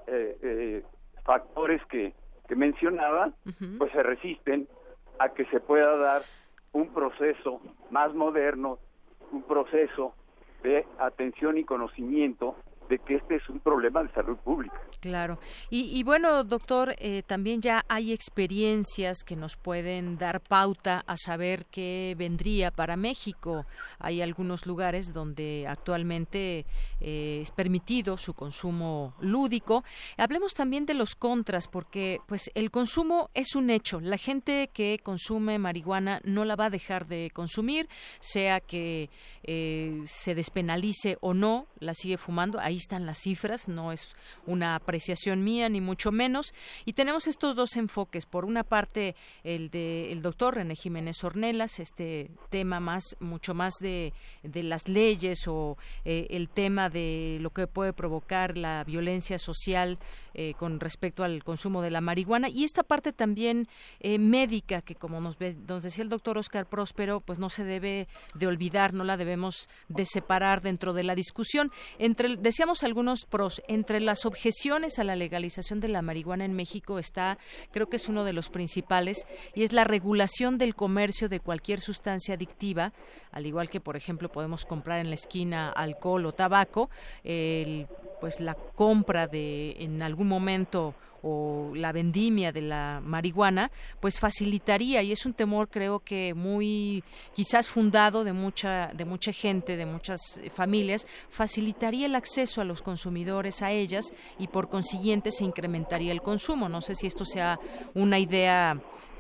[0.08, 0.84] eh, eh,
[1.24, 2.14] factores que,
[2.48, 3.34] que mencionaba,
[3.78, 4.68] pues se resisten
[5.20, 6.24] a que se pueda dar
[6.74, 8.80] un proceso más moderno,
[9.32, 10.14] un proceso
[10.62, 12.56] de atención y conocimiento
[12.90, 14.80] de que este es un problema de salud pública.
[15.00, 15.40] Claro.
[15.70, 21.66] Y, bueno, doctor, eh, también ya hay experiencias que nos pueden dar pauta a saber
[21.66, 23.66] qué vendría para México.
[24.00, 26.66] Hay algunos lugares donde actualmente
[27.02, 29.84] eh, es permitido su consumo lúdico.
[30.18, 34.00] Hablemos también de los contras, porque pues el consumo es un hecho.
[34.00, 37.88] La gente que consume marihuana no la va a dejar de consumir,
[38.20, 39.10] sea que
[39.44, 44.16] eh, se despenalice o no, la sigue fumando ahí están las cifras, no es
[44.46, 46.54] una apreciación mía ni mucho menos.
[46.86, 48.26] Y tenemos estos dos enfoques.
[48.26, 54.14] Por una parte, el del doctor René Jiménez Ornelas, este tema más, mucho más de,
[54.44, 60.00] de las leyes o eh, el tema de lo que puede provocar la violencia social
[60.34, 62.50] eh, con respecto al consumo de la marihuana.
[62.50, 63.68] Y esta parte también
[64.02, 65.38] eh, médica, que como nos,
[65.68, 69.70] nos decía el doctor Oscar Próspero, pues no se debe de olvidar, no la debemos
[69.88, 71.72] de separar dentro de la discusión.
[72.00, 73.62] Entre, decía algunos pros.
[73.68, 77.38] Entre las objeciones a la legalización de la marihuana en México está,
[77.72, 81.80] creo que es uno de los principales, y es la regulación del comercio de cualquier
[81.80, 82.94] sustancia adictiva,
[83.36, 86.90] al igual que, por ejemplo, podemos comprar en la esquina alcohol o tabaco,
[87.22, 90.96] pues la compra de en algún momento
[91.28, 97.04] o la vendimia de la marihuana, pues facilitaría y es un temor creo que muy
[97.34, 102.84] quizás fundado de mucha de mucha gente, de muchas familias, facilitaría el acceso a los
[102.84, 106.70] consumidores a ellas y por consiguiente se incrementaría el consumo.
[106.70, 107.60] No sé si esto sea
[107.96, 108.80] una idea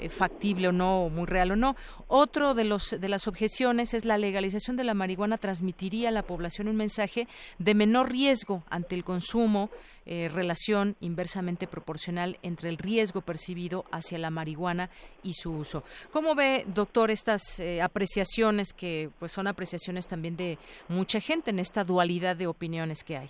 [0.09, 1.75] factible o no, muy real o no.
[2.07, 6.23] Otro de los de las objeciones es la legalización de la marihuana transmitiría a la
[6.23, 7.27] población un mensaje
[7.59, 9.69] de menor riesgo ante el consumo,
[10.07, 14.91] eh, relación inversamente proporcional entre el riesgo percibido hacia la marihuana
[15.23, 15.83] y su uso.
[16.11, 20.59] ¿Cómo ve, doctor, estas eh, apreciaciones que pues son apreciaciones también de
[20.89, 23.29] mucha gente en esta dualidad de opiniones que hay?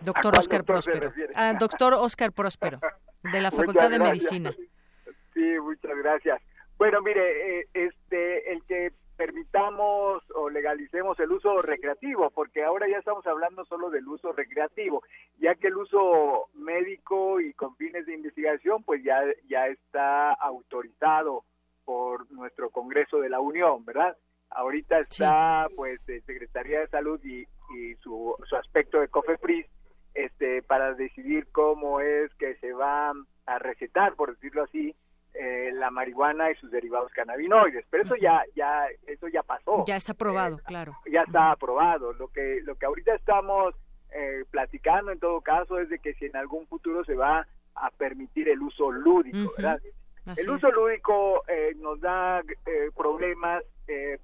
[0.00, 1.12] Doctor Oscar Próspero.
[1.36, 2.80] Ah, doctor Oscar Próspero,
[3.22, 4.54] de la Facultad de Medicina.
[5.34, 6.40] Sí, muchas gracias.
[6.78, 12.98] Bueno, mire, eh, este, el que permitamos o legalicemos el uso recreativo, porque ahora ya
[12.98, 15.02] estamos hablando solo del uso recreativo,
[15.38, 21.44] ya que el uso médico y con fines de investigación, pues ya, ya está autorizado
[21.84, 24.16] por nuestro Congreso de la Unión, ¿verdad?
[24.50, 27.42] Ahorita está, pues, Secretaría de Salud y,
[27.76, 29.66] y su, su aspecto de COFEPRIS,
[30.14, 33.12] este, para decidir cómo es que se va
[33.46, 34.94] a recetar, por decirlo así,
[35.36, 39.84] eh, la marihuana y sus derivados cannabinoides, pero eso ya ya eso ya pasó.
[39.84, 40.96] Ya está aprobado, eh, claro.
[41.10, 42.12] Ya está aprobado.
[42.12, 43.74] Lo que lo que ahorita estamos
[44.12, 47.90] eh, platicando en todo caso es de que si en algún futuro se va a
[47.90, 49.80] permitir el uso lúdico, ¿verdad?
[50.36, 51.42] el uso lúdico
[51.78, 52.40] nos da
[52.96, 53.64] problemas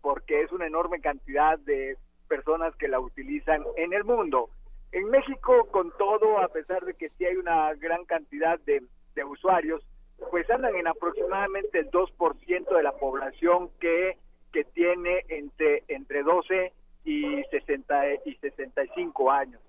[0.01, 1.97] porque es una enorme cantidad de
[2.29, 4.51] personas que la utilizan en el mundo.
[4.93, 8.85] En México, con todo, a pesar de que sí hay una gran cantidad de,
[9.17, 9.83] de usuarios,
[10.31, 14.17] pues andan en aproximadamente el 2% de la población que,
[14.53, 16.73] que tiene entre, entre 12
[17.05, 19.61] y, 60, y 65 años.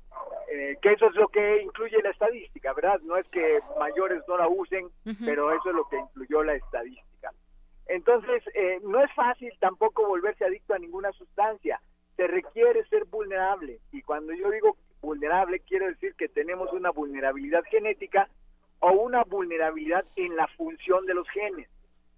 [0.51, 2.99] Eh, que eso es lo que incluye la estadística, ¿verdad?
[3.03, 4.89] No es que mayores no la usen,
[5.23, 7.31] pero eso es lo que incluyó la estadística.
[7.87, 11.81] Entonces, eh, no es fácil tampoco volverse adicto a ninguna sustancia.
[12.17, 13.79] Se requiere ser vulnerable.
[13.91, 18.29] Y cuando yo digo vulnerable, quiero decir que tenemos una vulnerabilidad genética
[18.81, 21.69] o una vulnerabilidad en la función de los genes.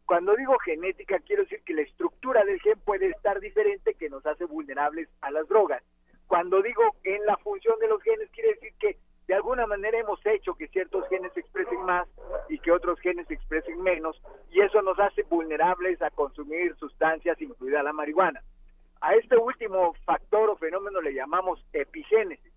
[0.06, 4.26] Cuando digo genética, quiero decir que la estructura del gen puede estar diferente que nos
[4.26, 5.84] hace vulnerables a las drogas.
[6.27, 10.19] Cuando digo en la función de los genes, quiere decir que de alguna manera hemos
[10.26, 12.07] hecho que ciertos genes se expresen más
[12.49, 14.19] y que otros genes se expresen menos
[15.30, 18.41] vulnerables a consumir sustancias, incluida la marihuana.
[19.02, 22.53] A este último factor o fenómeno le llamamos epigénesis.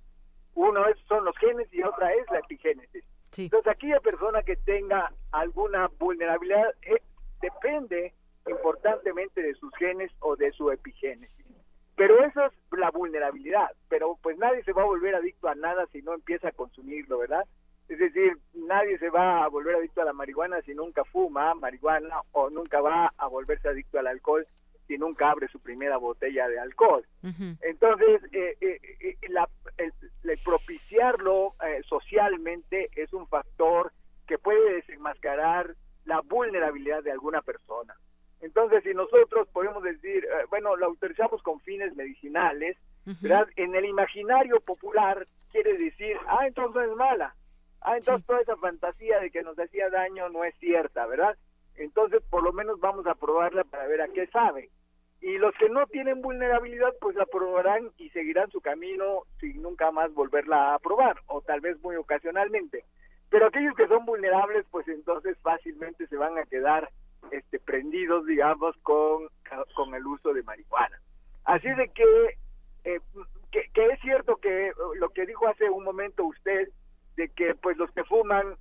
[0.55, 3.05] Uno es, son los genes y otra es la epigénesis.
[3.45, 7.03] Entonces, aquella persona que tenga alguna vulnerabilidad eh,
[7.41, 8.15] depende
[8.49, 11.47] importantemente de sus genes o de su epigénesis.
[11.97, 15.87] Pero eso es la vulnerabilidad, pero pues nadie se va a volver adicto a nada
[15.93, 17.45] si no empieza a consumirlo, ¿verdad?
[17.89, 22.21] Es decir, nadie se va a volver adicto a la marihuana si nunca fuma marihuana
[22.33, 24.47] o nunca va a volverse adicto al alcohol
[24.87, 27.05] si nunca abre su primera botella de alcohol.
[27.61, 29.49] Entonces, eh, eh, eh, la,
[29.79, 29.93] el,
[30.45, 31.55] propiciarlo
[31.89, 33.93] socialmente es un factor
[34.27, 37.95] que puede desenmascarar la vulnerabilidad de alguna persona.
[38.41, 42.77] Entonces, si nosotros podemos decir, bueno, lo autorizamos con fines medicinales,
[43.21, 43.49] ¿verdad?
[43.57, 47.35] En el imaginario popular quiere decir, ah, entonces es mala.
[47.81, 51.37] Ah, entonces toda esa fantasía de que nos hacía daño no es cierta, ¿verdad?
[51.77, 54.71] Entonces, por lo menos vamos a probarla para ver a qué sabe.
[55.21, 59.91] Y los que no tienen vulnerabilidad, pues la probarán y seguirán su camino sin nunca
[59.91, 62.85] más volverla a probar, o tal vez muy ocasionalmente.
[63.31, 66.91] Pero aquellos que son vulnerables, pues entonces fácilmente se van a quedar
[67.31, 69.29] este, prendidos, digamos, con,
[69.75, 71.01] con el uso de marihuana.
[71.45, 72.39] Así de que,
[72.85, 73.01] eh,
[73.51, 76.69] que, que es cierto que lo que dijo hace un momento usted,
[77.17, 78.57] de que pues los que fuman,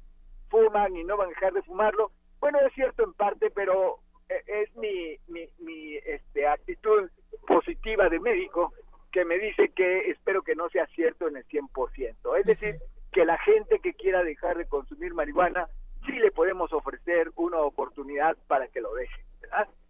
[0.49, 3.99] fuman y no van a dejar de fumarlo, bueno, es cierto en parte, pero
[4.29, 7.09] eh, es mi, mi, mi este, actitud
[7.47, 8.73] positiva de médico
[9.11, 12.37] que me dice que espero que no sea cierto en el 100%.
[12.37, 12.75] Es decir,
[13.11, 15.67] que la gente que quiera dejar de consumir marihuana,
[16.05, 19.23] sí le podemos ofrecer una oportunidad para que lo deje.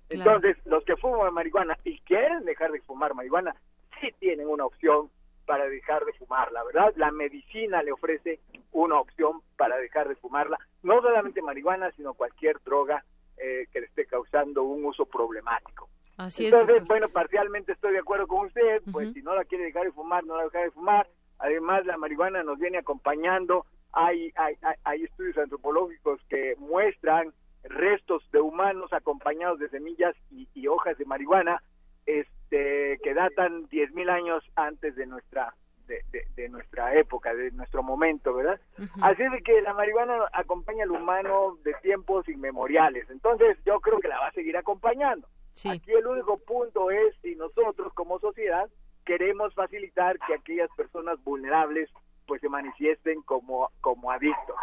[0.10, 3.56] Entonces, los que fuman marihuana y quieren dejar de fumar marihuana,
[4.00, 5.10] sí tienen una opción
[5.46, 6.94] para dejar de fumarla, ¿verdad?
[6.96, 8.40] La medicina le ofrece
[8.72, 13.04] una opción para dejar de fumarla, no solamente marihuana, sino cualquier droga
[13.38, 15.90] eh, que le esté causando un uso problemático.
[16.18, 19.84] Así Entonces, bueno, parcialmente estoy de acuerdo con usted, pues si no la quiere dejar
[19.84, 21.08] de fumar, no la deja de fumar.
[21.40, 23.66] Además, la marihuana nos viene acompañando.
[23.92, 27.34] Hay, hay, hay estudios antropológicos que muestran
[27.70, 31.62] restos de humanos acompañados de semillas y, hojas de marihuana
[32.06, 35.54] este, que datan 10.000 años antes de nuestra
[35.88, 38.60] de, nuestra época, de nuestro momento, ¿verdad?
[39.02, 43.10] Así de que la marihuana acompaña al humano de tiempos inmemoriales.
[43.10, 45.28] Entonces yo creo que la va a seguir acompañando.
[45.70, 48.70] Aquí el único punto es si nosotros como sociedad
[49.06, 51.90] queremos facilitar que aquellas personas vulnerables
[52.26, 54.56] pues se manifiesten como como adictos.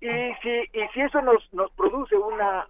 [0.00, 0.08] Y
[0.42, 2.68] si y si eso nos nos produce una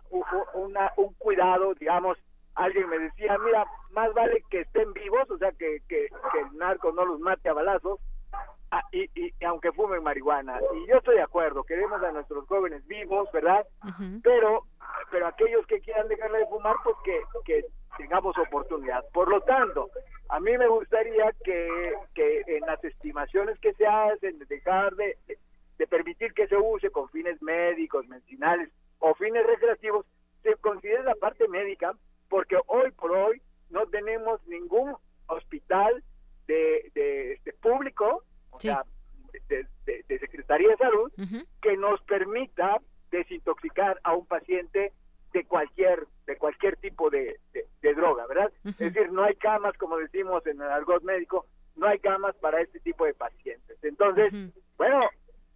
[0.54, 2.18] una un cuidado, digamos,
[2.56, 6.92] alguien me decía, mira, más vale que estén vivos, o sea, que, que, el narco
[6.92, 8.00] no los mate a balazos,
[8.70, 10.60] ah, y, y, aunque fumen marihuana.
[10.74, 13.66] Y yo estoy de acuerdo, queremos a nuestros jóvenes vivos, ¿verdad?
[14.22, 14.64] Pero
[15.10, 17.64] pero aquellos que quieran dejarle de fumar, pues que, que
[17.96, 19.04] tengamos oportunidad.
[19.12, 19.90] Por lo tanto,
[20.28, 25.16] a mí me gustaría que, que en las estimaciones que se hacen, de dejar de,
[25.78, 30.06] de permitir que se use con fines médicos, medicinales o fines recreativos,
[30.42, 31.92] se considere la parte médica
[32.28, 34.96] porque hoy por hoy no tenemos ningún
[35.26, 36.02] hospital
[36.46, 38.84] de, de, este público, o sea,
[39.48, 39.66] de,
[40.18, 41.12] Secretaría de Salud,
[41.60, 42.80] que nos permita
[43.10, 44.92] desintoxicar a un paciente
[45.32, 47.38] de cualquier de cualquier tipo de,
[47.82, 48.52] droga, ¿verdad?
[48.64, 51.46] Es decir, no hay camas, como decimos en el argot médico,
[51.76, 53.78] no hay camas para este tipo de pacientes.
[53.82, 54.32] Entonces,
[54.76, 55.00] bueno,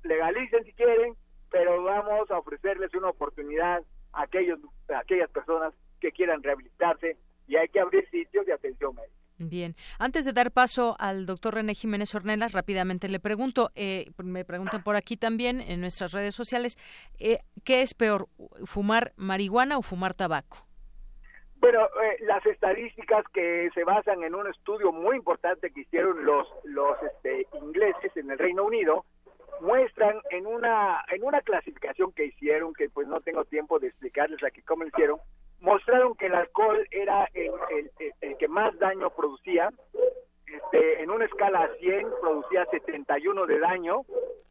[0.05, 1.17] legalicen si quieren,
[1.51, 3.83] pero vamos a ofrecerles una oportunidad
[4.13, 7.16] a aquellos a aquellas personas que quieran rehabilitarse
[7.47, 9.14] y hay que abrir sitios de atención médica.
[9.43, 14.44] Bien, antes de dar paso al doctor René Jiménez Ornelas, rápidamente le pregunto, eh, me
[14.44, 16.77] preguntan por aquí también en nuestras redes sociales,
[17.18, 18.27] eh, ¿qué es peor,
[18.66, 20.59] fumar marihuana o fumar tabaco?
[21.56, 26.47] Bueno, eh, las estadísticas que se basan en un estudio muy importante que hicieron los
[26.64, 29.06] los este, ingleses en el Reino Unido
[29.62, 34.43] muestran en una en una clasificación que hicieron que pues no tengo tiempo de explicarles
[34.43, 35.18] aquí cómo lo hicieron
[35.61, 37.51] mostraron que el alcohol era el,
[38.39, 39.70] que más daño producía.
[40.47, 44.03] Este, en una escala a 100 producía 71 de daño.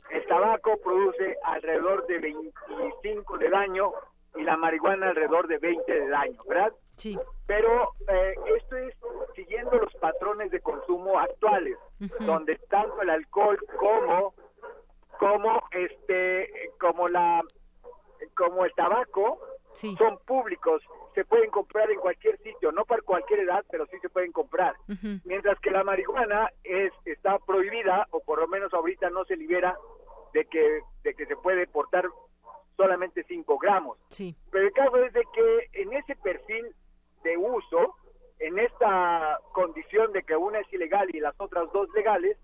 [0.09, 3.91] El tabaco produce alrededor de 25 de daño
[4.35, 6.73] y la marihuana alrededor de 20 de daño, ¿verdad?
[6.95, 7.17] Sí.
[7.45, 8.95] Pero eh, esto es
[9.35, 11.77] siguiendo los patrones de consumo actuales,
[12.19, 14.33] donde tanto el alcohol como
[15.17, 17.41] como este como la
[18.35, 19.39] como el tabaco
[19.73, 20.81] son públicos,
[21.15, 24.75] se pueden comprar en cualquier sitio, no para cualquier edad, pero sí se pueden comprar.
[25.25, 29.77] Mientras que la marihuana es está prohibida o por lo menos ahorita no se libera
[30.33, 32.07] de que de que se puede portar
[32.77, 33.97] solamente 5 gramos.
[34.09, 34.35] Sí.
[34.51, 36.73] Pero el caso es de que en ese perfil
[37.23, 37.95] de uso,
[38.39, 42.37] en esta condición de que una es ilegal y las otras dos legales,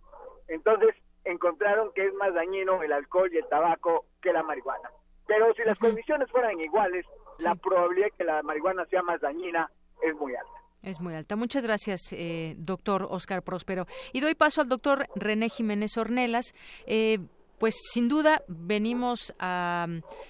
[0.47, 0.93] entonces
[1.23, 4.91] encontraron que es más dañino el alcohol y el tabaco que la marihuana.
[5.27, 7.05] Pero si las condiciones fueran iguales,
[7.39, 9.69] la probabilidad de que la marihuana sea más dañina
[10.01, 10.51] es muy alta.
[10.83, 11.35] Es muy alta.
[11.35, 13.87] Muchas gracias, eh, doctor Oscar Próspero.
[14.13, 16.53] Y doy paso al doctor René Jiménez Ornelas.
[16.85, 17.19] Eh,
[17.57, 19.87] pues sin duda venimos a,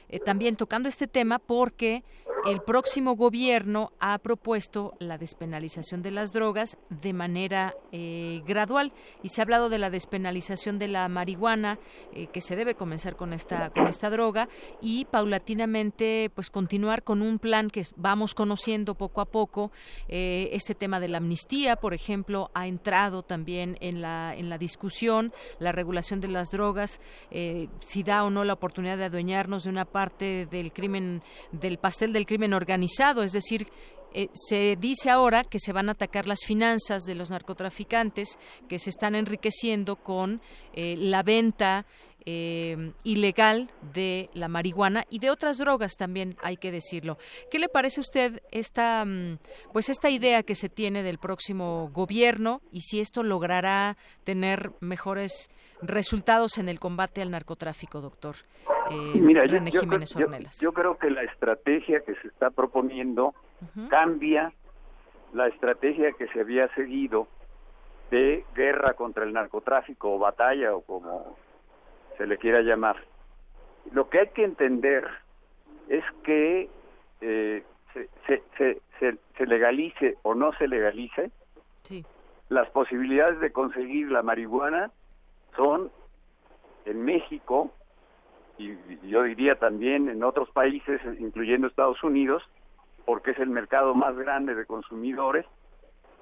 [0.09, 2.03] eh, también tocando este tema porque
[2.45, 8.93] el próximo gobierno ha propuesto la despenalización de las drogas de manera eh, gradual.
[9.23, 11.79] Y se ha hablado de la despenalización de la marihuana
[12.13, 14.47] eh, que se debe comenzar con esta con esta droga
[14.79, 19.71] y paulatinamente pues continuar con un plan que vamos conociendo poco a poco.
[20.07, 24.59] Eh, este tema de la amnistía por ejemplo ha entrado también en la en la
[24.59, 26.99] discusión la regulación de las drogas
[27.79, 32.13] si da o no la oportunidad de adueñarnos de una parte del crimen del pastel
[32.13, 33.67] del crimen organizado, es decir,
[34.17, 38.39] eh, se dice ahora que se van a atacar las finanzas de los narcotraficantes
[38.69, 40.41] que se están enriqueciendo con
[40.73, 41.85] eh, la venta
[42.25, 47.17] eh, ilegal de la marihuana y de otras drogas también hay que decirlo.
[47.51, 49.37] ¿Qué le parece a usted esta mm,
[49.73, 55.49] pues esta idea que se tiene del próximo gobierno y si esto logrará tener mejores
[55.81, 58.35] resultados en el combate al narcotráfico, doctor?
[58.91, 63.33] Eh, Mira, yo, yo, creo que la estrategia que se está proponiendo
[63.89, 64.53] cambia
[65.33, 67.27] la estrategia que se había seguido
[68.11, 71.35] de guerra contra el narcotráfico o batalla o como
[72.17, 72.97] se le quiera llamar.
[73.91, 75.05] Lo que hay que entender
[75.89, 76.69] es que
[77.21, 78.09] eh, se,
[78.57, 81.31] se, se, se, legalice o no se legalice,
[82.49, 84.91] las posibilidades de conseguir la marihuana
[85.55, 85.91] son
[86.85, 87.71] en México
[88.57, 88.77] y
[89.09, 92.41] yo diría también en otros países, incluyendo Estados Unidos,
[93.05, 95.45] porque es el mercado más grande de consumidores,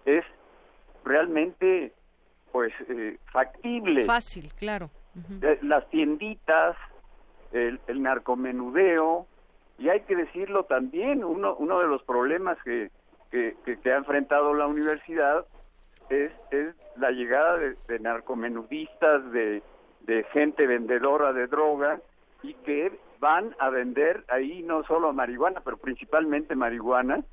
[0.05, 0.25] es
[1.03, 1.93] realmente
[2.51, 4.05] pues eh, factible.
[4.05, 4.89] Fácil, claro.
[5.41, 6.75] Eh, las tienditas,
[7.51, 9.27] el, el, narcomenudeo,
[9.77, 12.89] y hay que decirlo también, uno, uno de los problemas que,
[13.31, 15.45] que, que, ha enfrentado la universidad
[16.09, 19.61] es, es la llegada de, de narcomenudistas, de,
[20.01, 21.99] de gente vendedora de droga,
[22.43, 27.23] y que van a vender ahí no solo marihuana, pero principalmente marihuana,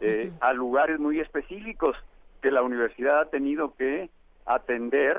[0.00, 1.96] eh, a lugares muy específicos
[2.42, 4.10] que la universidad ha tenido que
[4.46, 5.16] atender,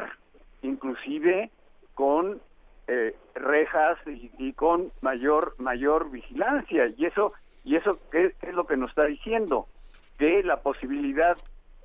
[0.61, 1.51] inclusive
[1.95, 2.41] con
[2.87, 6.87] eh, rejas y, con mayor mayor vigilancia.
[6.97, 9.67] Y eso y eso ¿qué, es lo que nos está diciendo
[10.17, 11.37] que la posibilidad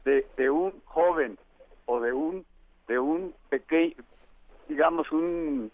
[0.04, 1.38] de, de un joven
[1.86, 2.44] o de un
[2.88, 3.94] de un pequeño
[4.68, 5.70] digamos un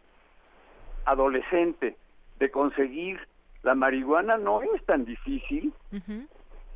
[1.04, 1.96] adolescente
[2.38, 3.20] de conseguir
[3.62, 5.72] la marihuana no es tan difícil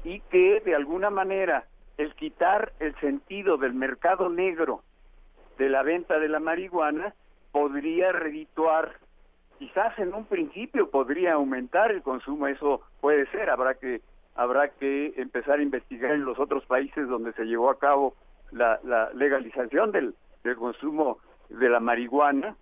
[0.05, 1.65] y que de alguna manera
[1.97, 4.83] el quitar el sentido del mercado negro
[5.59, 7.15] de la venta de la marihuana
[7.53, 8.97] podría redituar
[9.59, 14.01] quizás en un principio podría aumentar el consumo eso puede ser habrá que
[14.35, 18.15] habrá que empezar a investigar en los otros países donde se llevó a cabo
[18.51, 22.57] la, la legalización del, del consumo de la marihuana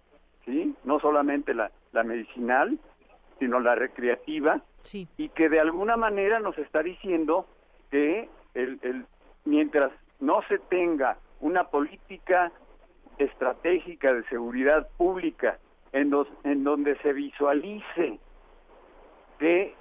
[0.45, 2.79] sí no solamente la, la medicinal
[3.43, 4.61] sino la recreativa.
[5.17, 7.47] Y que de alguna manera nos está diciendo
[7.91, 9.05] que el, el,
[9.45, 9.91] mientras
[10.21, 12.53] no se tenga una política
[13.19, 15.59] estratégica de seguridad pública
[15.93, 18.21] en, dos, en donde se visualice
[19.41, 19.75] que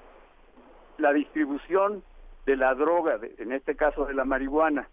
[1.01, 2.03] la distribución
[2.45, 4.87] de la droga, en este caso de la marihuana,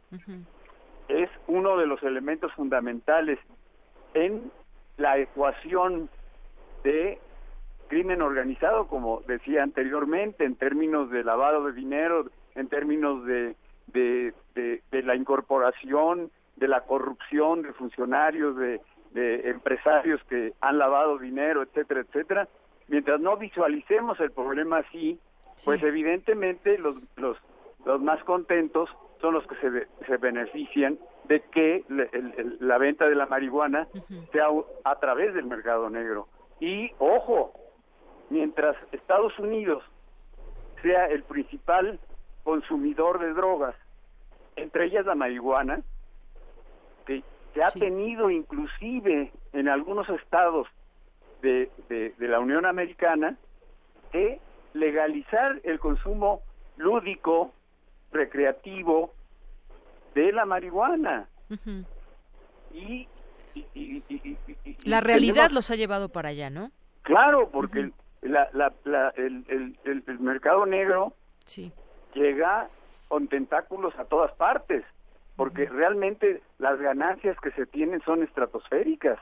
[1.09, 3.39] es uno de los elementos fundamentales
[4.15, 4.51] en
[4.97, 6.09] la ecuación
[6.85, 7.19] de
[7.89, 13.57] crimen organizado, como decía anteriormente, en términos de lavado de dinero, en términos de,
[13.87, 18.81] de, de, la incorporación, de la corrupción de funcionarios, de,
[19.13, 22.49] de empresarios que han lavado dinero, etcétera, etcétera.
[22.89, 25.19] Mientras no visualicemos el problema así,
[25.65, 27.37] pues evidentemente los, los,
[27.85, 28.89] los más contentos
[29.21, 31.85] son los que se, se benefician de que
[32.61, 33.89] la venta de la marihuana
[34.33, 34.47] sea
[34.85, 36.29] a través del mercado negro.
[36.61, 37.53] Y ojo,
[38.31, 39.85] mientras Estados Unidos
[40.83, 41.99] sea el principal
[42.45, 43.75] consumidor de drogas,
[44.57, 45.83] entre ellas la marihuana,
[47.07, 47.23] que
[47.55, 50.67] se ha tenido inclusive en algunos estados
[51.43, 53.37] de, de, la Unión Americana
[54.13, 54.41] que
[54.79, 56.43] legalizar el consumo
[56.77, 57.53] lúdico,
[58.13, 59.13] recreativo
[60.15, 61.29] de la marihuana.
[62.73, 63.09] y,
[64.85, 66.71] la realidad los ha llevado para allá, ¿no?
[67.03, 67.91] Claro, porque
[68.23, 71.13] la, la, el, el, el, mercado negro
[72.15, 72.69] llega
[73.09, 74.85] con tentáculos a todas partes,
[75.37, 79.19] porque realmente las ganancias que se tienen son estratosféricas.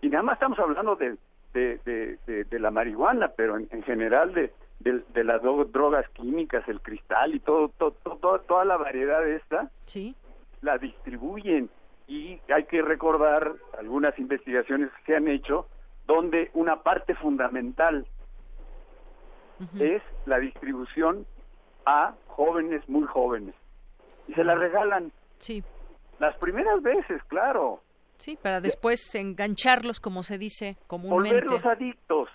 [0.00, 1.16] Y nada más estamos hablando de,
[1.52, 7.40] de, de, la marihuana, pero en, general de, de, las drogas químicas, el cristal y
[7.40, 10.14] todo, todo, toda la variedad de esta, sí.
[10.60, 11.68] la distribuyen.
[12.08, 15.66] Y hay que recordar algunas investigaciones que se han hecho
[16.06, 18.06] donde una parte fundamental
[19.78, 21.24] es la distribución
[21.86, 23.54] a jóvenes muy jóvenes
[24.26, 25.12] y se la regalan.
[25.38, 25.62] Sí.
[26.18, 27.80] Las primeras veces, claro.
[28.18, 31.40] Sí, para después engancharlos, como se dice comúnmente.
[31.40, 32.28] Volverlos adictos.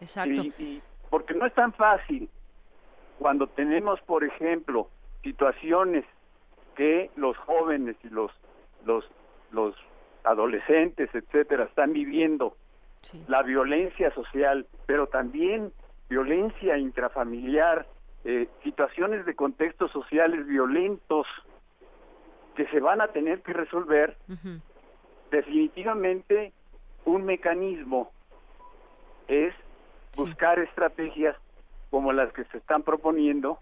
[0.00, 0.42] Exacto.
[0.58, 2.28] Y, porque no es tan fácil
[3.18, 4.90] cuando tenemos, por ejemplo,
[5.22, 6.04] situaciones
[6.74, 8.30] que los jóvenes y los
[8.84, 9.04] los
[9.52, 9.74] los
[10.24, 12.56] adolescentes, etcétera, están viviendo
[13.28, 15.72] la violencia social, pero también
[16.08, 17.86] violencia intrafamiliar,
[18.24, 21.26] eh, situaciones de contextos sociales violentos
[22.56, 24.16] que se van a tener que resolver,
[25.30, 26.52] definitivamente
[27.04, 28.10] un mecanismo
[29.28, 29.54] es
[30.16, 31.36] buscar estrategias
[31.90, 33.58] como las que se están proponiendo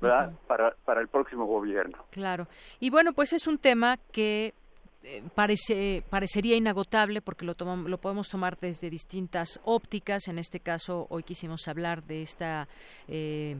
[0.00, 0.32] ¿verdad?
[0.46, 2.04] para, para el próximo gobierno.
[2.10, 2.46] Claro.
[2.80, 4.54] Y bueno, pues es un tema que
[5.02, 10.26] eh, parece, parecería inagotable porque lo, tomamos, lo podemos tomar desde distintas ópticas.
[10.28, 12.66] En este caso, hoy quisimos hablar de esta
[13.06, 13.56] eh,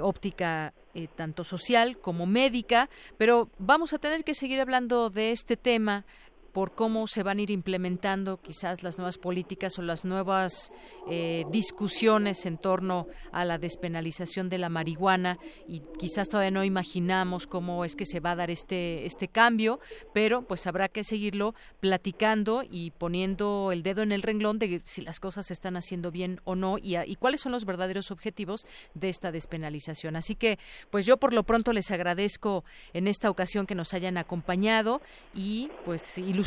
[0.00, 2.88] óptica eh, tanto social como médica,
[3.18, 6.04] pero vamos a tener que seguir hablando de este tema
[6.52, 10.72] por cómo se van a ir implementando quizás las nuevas políticas o las nuevas
[11.08, 17.46] eh, discusiones en torno a la despenalización de la marihuana y quizás todavía no imaginamos
[17.46, 19.80] cómo es que se va a dar este este cambio,
[20.12, 25.00] pero pues habrá que seguirlo platicando y poniendo el dedo en el renglón de si
[25.02, 29.08] las cosas se están haciendo bien o no y, cuáles son los verdaderos objetivos de
[29.08, 30.16] esta despenalización.
[30.16, 30.58] Así que
[30.90, 35.00] pues yo por lo pronto les agradezco en esta ocasión que nos hayan acompañado
[35.34, 36.41] y pues ilustrado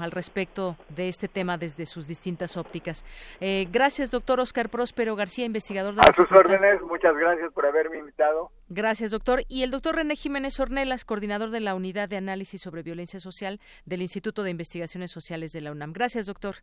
[0.00, 3.04] al respecto de este tema desde sus distintas ópticas.
[3.40, 7.98] Eh, gracias, doctor Oscar Próspero García, investigador de A sus órdenes, muchas gracias por haberme
[7.98, 8.50] invitado.
[8.68, 9.42] Gracias, doctor.
[9.48, 13.60] Y el doctor René Jiménez Ornelas, coordinador de la Unidad de Análisis sobre Violencia Social
[13.86, 15.92] del Instituto de Investigaciones Sociales de la UNAM.
[15.92, 16.56] Gracias, doctor.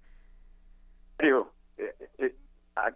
[1.19, 2.35] Eh, eh,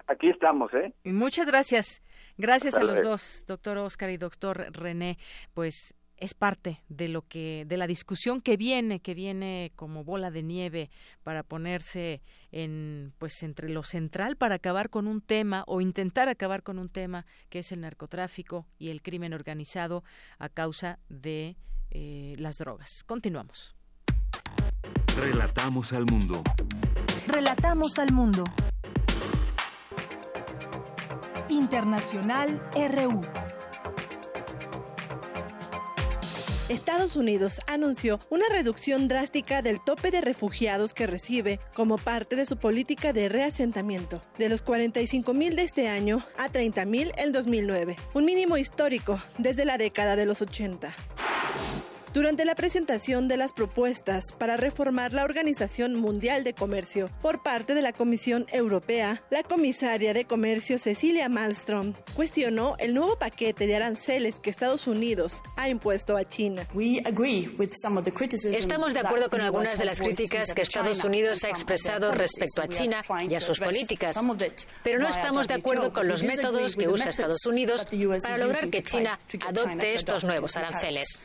[0.08, 0.94] aquí estamos, ¿eh?
[1.04, 2.02] Muchas gracias.
[2.38, 5.18] Gracias a los dos, doctor Oscar y doctor René.
[5.54, 10.32] Pues es parte de lo que de la discusión que viene que viene como bola
[10.32, 10.90] de nieve
[11.24, 12.22] para ponerse
[12.52, 16.90] en pues entre lo central para acabar con un tema o intentar acabar con un
[16.90, 20.04] tema que es el narcotráfico y el crimen organizado
[20.38, 21.58] a causa de
[21.92, 23.04] eh, las drogas.
[23.06, 23.76] Continuamos.
[25.18, 26.44] Relatamos al mundo.
[27.28, 28.44] Relatamos al mundo.
[31.50, 33.22] Internacional RU
[36.70, 42.46] Estados Unidos anunció una reducción drástica del tope de refugiados que recibe como parte de
[42.46, 47.32] su política de reasentamiento, de los 45 mil de este año a 30 mil en
[47.32, 50.94] 2009, un mínimo histórico desde la década de los 80.
[52.14, 57.76] Durante la presentación de las propuestas para reformar la Organización Mundial de Comercio por parte
[57.76, 63.76] de la Comisión Europea, la comisaria de Comercio Cecilia Malmström cuestionó el nuevo paquete de
[63.76, 66.66] aranceles que Estados Unidos ha impuesto a China.
[68.52, 72.68] Estamos de acuerdo con algunas de las críticas que Estados Unidos ha expresado respecto a
[72.68, 74.18] China y a sus políticas,
[74.84, 77.86] pero no estamos de acuerdo con los métodos que usa Estados Unidos
[78.24, 81.22] para lograr que China adopte estos nuevos aranceles.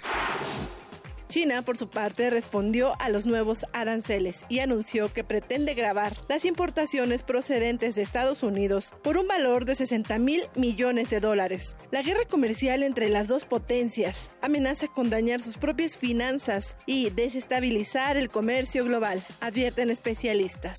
[1.35, 6.45] China, por su parte, respondió a los nuevos aranceles y anunció que pretende grabar las
[6.45, 11.75] importaciones procedentes de Estados Unidos por un valor de 60 mil millones de dólares.
[11.91, 18.17] La guerra comercial entre las dos potencias amenaza con dañar sus propias finanzas y desestabilizar
[18.17, 20.79] el comercio global, advierten especialistas.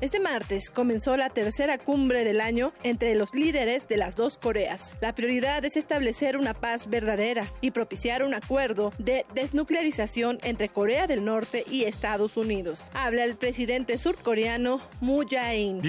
[0.00, 4.94] Este martes comenzó la tercera cumbre del año entre los líderes de las dos Coreas.
[5.00, 11.08] La prioridad es establecer una paz verdadera y propiciar un acuerdo de desnuclearización entre Corea
[11.08, 12.92] del Norte y Estados Unidos.
[12.94, 15.82] Habla el presidente surcoreano Moon Jae-in.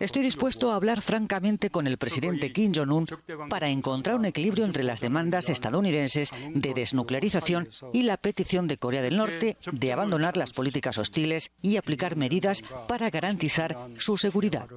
[0.00, 3.06] Estoy dispuesto a hablar francamente con el presidente Kim Jong-un
[3.48, 9.02] para encontrar un equilibrio entre las demandas estadounidenses de desnuclearización y la petición de Corea
[9.02, 14.68] del Norte de abandonar las políticas hostiles y aplicar medidas para garantizar su seguridad.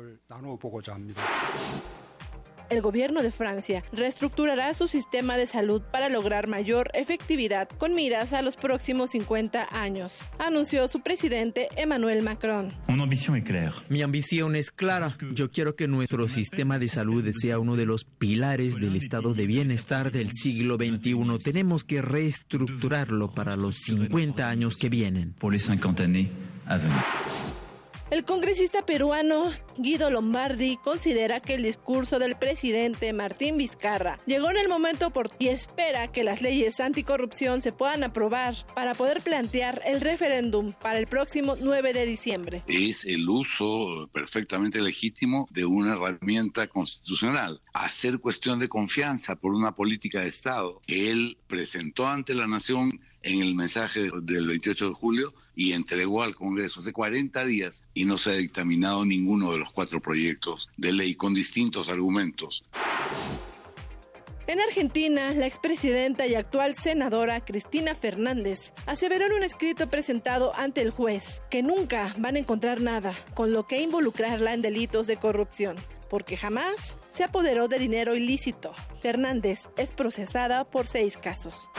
[2.70, 8.34] El gobierno de Francia reestructurará su sistema de salud para lograr mayor efectividad con miras
[8.34, 12.74] a los próximos 50 años, anunció su presidente Emmanuel Macron.
[13.90, 15.18] Mi ambición es clara.
[15.34, 19.48] Yo quiero que nuestro sistema de salud sea uno de los pilares del estado de
[19.48, 21.40] bienestar del siglo XXI.
[21.44, 25.36] Tenemos que reestructurarlo para los 50 años que vienen.
[28.10, 34.56] El congresista peruano Guido Lombardi considera que el discurso del presidente Martín Vizcarra llegó en
[34.56, 39.82] el momento oportuno y espera que las leyes anticorrupción se puedan aprobar para poder plantear
[39.86, 42.64] el referéndum para el próximo 9 de diciembre.
[42.68, 47.62] Es el uso perfectamente legítimo de una herramienta constitucional.
[47.74, 50.82] Hacer cuestión de confianza por una política de Estado.
[50.88, 56.36] Él presentó ante la nación en el mensaje del 28 de julio y entregó al
[56.36, 60.94] Congreso hace 40 días y no se ha dictaminado ninguno de los cuatro proyectos de
[60.94, 62.64] ley con distintos argumentos.
[64.48, 70.82] En Argentina, la expresidenta y actual senadora Cristina Fernández aseveró en un escrito presentado ante
[70.82, 75.18] el juez que nunca van a encontrar nada con lo que involucrarla en delitos de
[75.18, 75.76] corrupción
[76.10, 78.74] porque jamás se apoderó de dinero ilícito.
[79.02, 81.70] Fernández es procesada por seis casos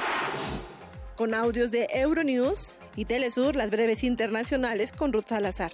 [1.18, 5.72] con audios de Euronews y Telesur, las breves internacionales con Ruth Salazar.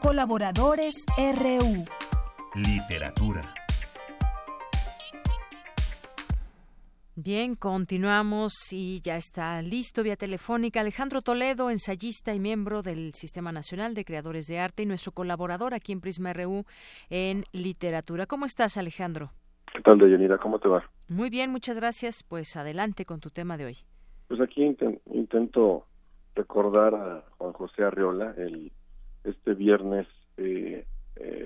[0.00, 1.84] Colaboradores RU.
[2.54, 3.52] Literatura.
[7.16, 13.50] Bien, continuamos y ya está listo vía telefónica Alejandro Toledo, ensayista y miembro del Sistema
[13.50, 16.64] Nacional de Creadores de Arte y nuestro colaborador aquí en Prisma RU
[17.10, 18.26] en literatura.
[18.26, 19.32] ¿Cómo estás, Alejandro?
[19.74, 20.36] ¿Qué tal, Deyanira?
[20.36, 20.84] ¿Cómo te va?
[21.08, 22.22] Muy bien, muchas gracias.
[22.22, 23.76] Pues adelante con tu tema de hoy.
[24.28, 24.76] Pues aquí
[25.06, 25.86] intento
[26.34, 28.34] recordar a Juan José Arriola.
[28.36, 28.70] El,
[29.24, 30.84] este viernes eh,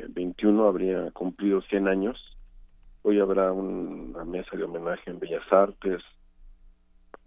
[0.08, 2.18] 21 eh, habría cumplido 100 años.
[3.02, 6.02] Hoy habrá una mesa de homenaje en Bellas Artes.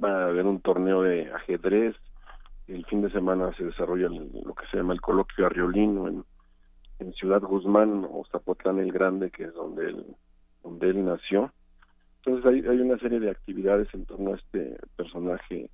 [0.04, 1.96] Va a haber un torneo de ajedrez.
[2.68, 6.26] El fin de semana se desarrolla lo que se llama el coloquio arriolino en,
[7.00, 10.06] en Ciudad Guzmán o Zapotlán el Grande, que es donde él
[10.64, 11.52] donde él nació.
[12.18, 15.69] Entonces hay, hay una serie de actividades en torno a este personaje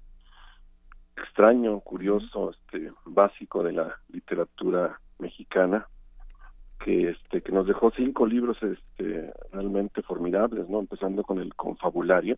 [1.18, 5.88] extraño, curioso, este básico de la literatura mexicana
[6.80, 10.80] que este que nos dejó cinco libros este realmente formidables, ¿no?
[10.80, 12.38] Empezando con el Confabulario,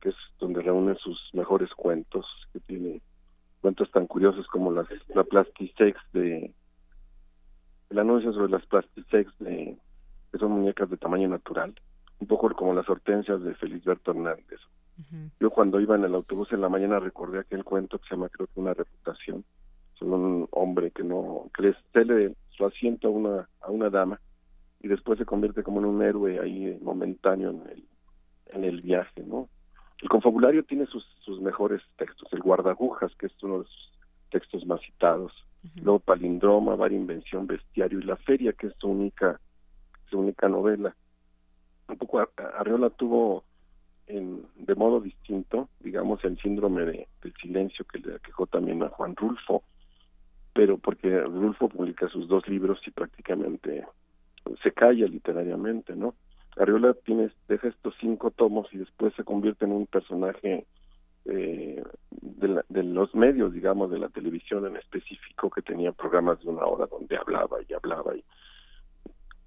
[0.00, 3.00] que es donde reúne sus mejores cuentos, que tiene
[3.60, 6.52] cuentos tan curiosos como las, la Plastisex de
[7.90, 9.76] el anuncio sobre las Plastisex de
[10.34, 11.72] que son muñecas de tamaño natural,
[12.18, 14.58] un poco como las hortensias de Felisberto Hernández.
[15.38, 18.28] Yo cuando iba en el autobús en la mañana recordé aquel cuento que se llama
[18.30, 19.44] creo que una reputación,
[19.94, 24.20] sobre un hombre que no que le cede su asiento a una a una dama
[24.80, 27.84] y después se convierte como en un héroe ahí momentáneo en el
[28.46, 29.48] en el viaje, ¿no?
[30.02, 33.92] El confabulario tiene sus sus mejores textos, el guardagujas que es uno de sus
[34.30, 35.32] textos más citados,
[35.76, 39.40] luego palindroma, varia invención, bestiario y la feria que es su única
[40.16, 40.94] única novela.
[41.88, 42.20] Un poco
[42.58, 43.44] Arriola tuvo
[44.06, 48.88] en, de modo distinto, digamos, el síndrome de, del silencio que le quejó también a
[48.90, 49.64] Juan Rulfo,
[50.52, 53.84] pero porque Rulfo publica sus dos libros y prácticamente
[54.62, 56.14] se calla literariamente, ¿no?
[56.56, 60.66] Arriola tiene, deja estos cinco tomos y después se convierte en un personaje
[61.24, 66.50] eh, de, de, los medios, digamos, de la televisión en específico, que tenía programas de
[66.50, 68.22] una hora donde hablaba y hablaba y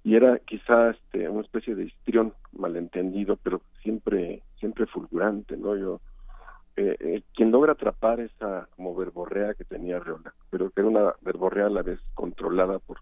[0.04, 5.76] y era quizá este, una especie de histrión malentendido, pero siempre siempre fulgurante, ¿no?
[5.76, 6.00] Yo
[6.76, 11.14] eh, eh, quien logra atrapar esa como verborrea que tenía Reola, pero que era una
[11.22, 12.98] verborrea a la vez controlada por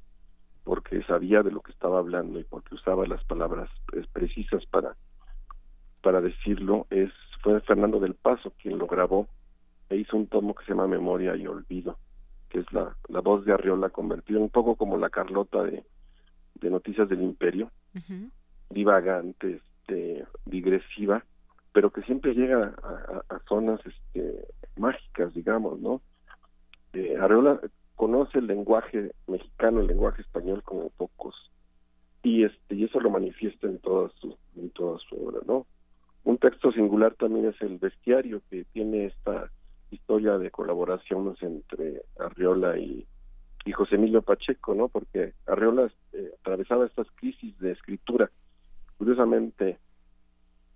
[0.64, 3.70] porque sabía de lo que estaba hablando y porque usaba las palabras
[4.12, 4.96] precisas para
[6.02, 7.12] para decirlo es
[7.42, 9.28] fue Fernando del Paso quien lo grabó
[9.90, 11.98] e hizo un tomo que se llama Memoria y Olvido
[12.48, 15.84] que es la, la voz de Arriola convertida un poco como la Carlota de
[16.60, 17.70] de Noticias del Imperio,
[18.70, 21.24] divagante, este, digresiva,
[21.72, 22.74] pero que siempre llega
[23.28, 24.46] a, zonas este,
[24.76, 26.00] mágicas, digamos, ¿no?
[26.92, 27.60] Eh, Areola
[27.94, 31.34] conoce el lenguaje mexicano, el lenguaje español como pocos,
[32.22, 35.66] y este y eso lo manifiesta en toda su en toda su obra, ¿no?
[36.24, 39.50] Un texto singular también es el bestiario que tiene esta
[39.90, 43.06] historia de colaboraciones entre Arriola y
[43.66, 44.88] y José Emilio Pacheco, ¿no?
[44.88, 48.30] Porque Arreola eh, atravesaba estas crisis de escritura.
[48.96, 49.78] Curiosamente,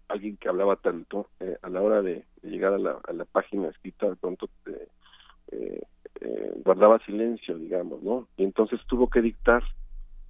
[0.08, 4.16] alguien que hablaba tanto, eh, a la hora de, llegar a la, página escrita, de
[4.16, 5.80] pronto eh,
[6.20, 8.26] eh, guardaba silencio, digamos, ¿no?
[8.36, 9.62] Y entonces tuvo que dictar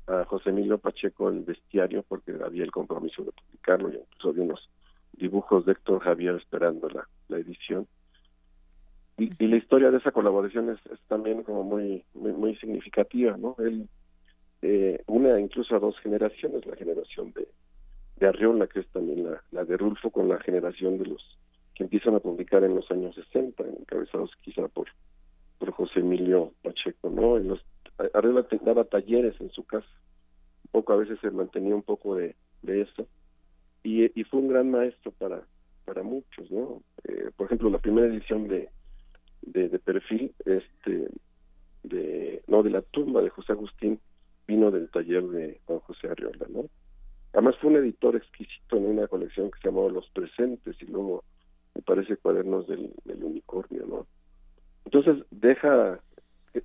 [0.06, 4.44] a José Emilio Pacheco el bestiario porque había el compromiso de publicarlo y incluso había
[4.44, 4.68] unos
[5.12, 7.86] dibujos de Héctor Javier esperando la, la edición.
[9.20, 13.54] Y, la historia de esa colaboración es, es también como muy, muy, muy significativa, ¿no?
[13.58, 13.86] Él
[14.62, 17.46] eh, una incluso a dos generaciones, la generación de,
[18.16, 21.38] de Arriola, que es también la, la de Rulfo, con la generación de los
[21.74, 24.88] que empiezan a publicar en los años 60, encabezados quizá por,
[25.58, 27.36] por José Emilio Pacheco, ¿no?
[27.36, 27.60] En los,
[28.14, 29.88] Arriola daba talleres en su casa,
[30.64, 33.06] un poco a veces se mantenía un poco de, de eso,
[33.82, 35.42] y, y fue un gran maestro para,
[35.84, 36.82] para muchos, ¿no?
[37.04, 38.70] Eh, por ejemplo, la primera edición de,
[39.42, 41.08] de, perfil, este,
[41.82, 43.98] de, no, de la tumba de José Agustín,
[44.46, 46.66] vino del taller de Juan José Arriola, ¿no?
[47.32, 51.22] Además fue un editor exquisito en una colección que se llamaba Los Presentes y luego
[51.74, 54.06] me parece cuadernos del, del unicornio, ¿no?
[54.84, 56.00] Entonces deja,
[56.54, 56.62] eh,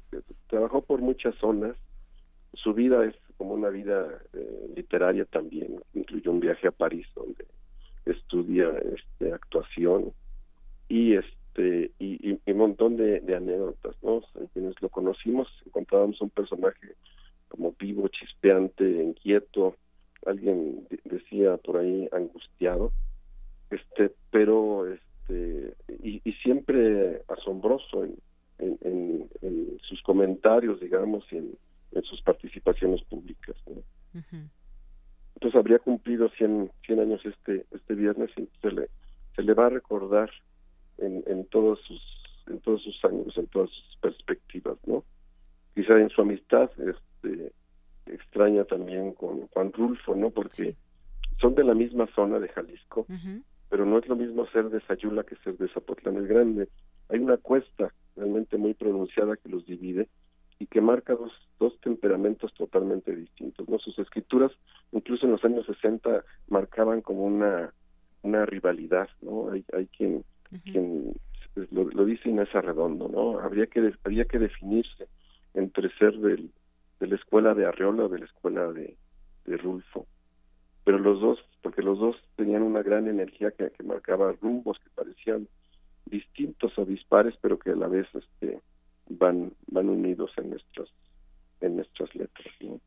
[0.48, 1.76] trabajó por muchas zonas,
[2.54, 7.46] su vida es como una vida eh, literaria también, incluyó un viaje a París donde
[8.06, 10.14] estudia este, actuación
[10.88, 14.22] y este y, y, un montón de, de anécdotas, ¿no?
[14.54, 16.96] Quienes lo conocimos encontrábamos un personaje
[17.48, 19.76] como vivo, chispeante, inquieto,
[20.26, 22.92] alguien decía por ahí angustiado,
[23.70, 25.74] este, pero este
[26.04, 28.16] y, y siempre asombroso en,
[28.60, 31.58] en, en, sus comentarios, digamos, y en,
[31.92, 33.56] en sus participaciones públicas.
[33.68, 33.74] ¿no?
[33.74, 34.50] Uh -huh.
[35.36, 38.90] Entonces habría cumplido 100, 100 años este este viernes y se le
[39.36, 40.30] se le va a recordar
[40.98, 42.02] en, en todos sus
[42.48, 45.04] en todos sus años, en todas sus perspectivas, ¿no?
[45.74, 47.52] Quizá en su amistad, este,
[48.06, 50.30] extraña también con Juan Rulfo, ¿no?
[50.30, 50.76] Porque sí.
[51.42, 53.44] son de la misma zona de Jalisco, uh -huh.
[53.70, 56.70] pero no es lo mismo ser de Sayula que ser de Zapotlán el Grande.
[57.10, 60.08] Hay una cuesta realmente muy pronunciada que los divide
[60.60, 63.80] y que marca dos, dos temperamentos totalmente distintos, ¿no?
[63.80, 64.52] Sus escrituras,
[64.92, 67.74] incluso en los años 60, marcaban como una,
[68.22, 69.52] una rivalidad, ¿no?
[69.52, 70.24] Hay, hay quien.
[70.64, 71.14] Quien
[71.72, 73.40] lo, lo dice Inés Arredondo, ¿no?
[73.40, 75.08] Habría que, había que definirse
[75.54, 76.52] entre ser del
[77.00, 78.96] de la escuela de Arreola o de la escuela de,
[79.46, 80.08] de Rulfo.
[80.84, 84.90] Pero los dos, porque los dos tenían una gran energía que, que, marcaba rumbos que
[84.92, 85.48] parecían
[86.06, 88.62] distintos o dispares, pero que a la vez este,
[89.10, 90.90] van, van unidos en nuestras,
[91.62, 92.54] en nuestras letras.
[92.62, 92.80] ¿no?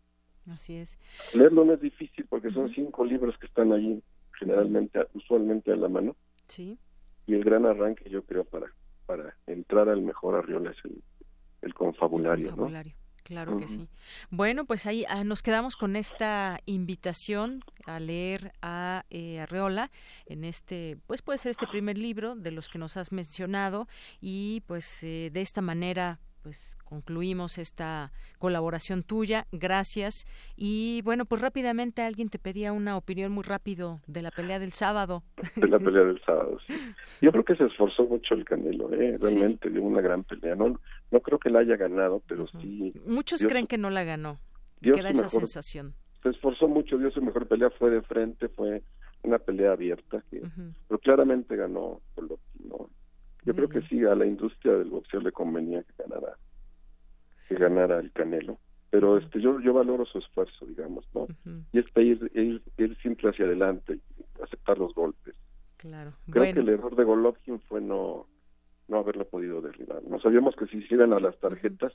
[0.52, 0.98] Así es.
[1.34, 4.00] Leerlo no es difícil porque son cinco libros que están ahí
[4.38, 6.14] generalmente, usualmente a la mano.
[6.46, 6.78] Sí.
[7.28, 8.72] Y el gran arranque, yo creo, para,
[9.04, 11.02] para entrar al mejor Arriola es el,
[11.60, 12.94] el confabulario, el confabulario.
[12.94, 13.08] ¿no?
[13.22, 13.60] Claro uh -huh.
[13.60, 13.86] que sí.
[14.30, 19.90] Bueno, pues ahí ah, nos quedamos con esta invitación a leer a eh, Arreola
[20.24, 23.86] en este, pues puede ser este primer libro de los que nos has mencionado
[24.22, 29.46] y pues eh, de esta manera pues concluimos esta colaboración tuya.
[29.52, 30.26] Gracias.
[30.56, 34.72] Y bueno, pues rápidamente alguien te pedía una opinión muy rápido de la pelea del
[34.72, 35.22] sábado.
[35.56, 36.72] De la pelea del sábado, sí.
[37.20, 39.18] Yo creo que se esforzó mucho el Canelo, ¿eh?
[39.20, 39.74] realmente sí.
[39.74, 40.54] dio una gran pelea.
[40.54, 40.80] No,
[41.10, 42.86] no creo que la haya ganado, pero sí.
[43.04, 44.38] Muchos creen que no la ganó.
[44.80, 45.94] Esa mejor, sensación.
[46.22, 48.82] Se esforzó mucho, dio su mejor pelea, fue de frente, fue
[49.22, 50.72] una pelea abierta, que, uh -huh.
[50.88, 52.88] pero claramente ganó Golovkin, ¿no?
[53.48, 56.36] Yo creo que sí, a la industria del boxeo le convenía que ganara
[57.48, 58.58] que ganara el Canelo.
[58.90, 61.22] Pero este yo yo valoro su esfuerzo, digamos, ¿no?
[61.22, 61.64] Uh -huh.
[61.72, 65.34] Y este ir, ir, ir, siempre hacia adelante y aceptar los golpes.
[65.78, 66.12] Claro.
[66.30, 66.54] Creo bueno.
[66.54, 68.26] que el error de Golovkin fue no
[68.88, 70.02] no haberlo podido derribar.
[70.04, 71.94] No sabíamos que si hicieran a las tarjetas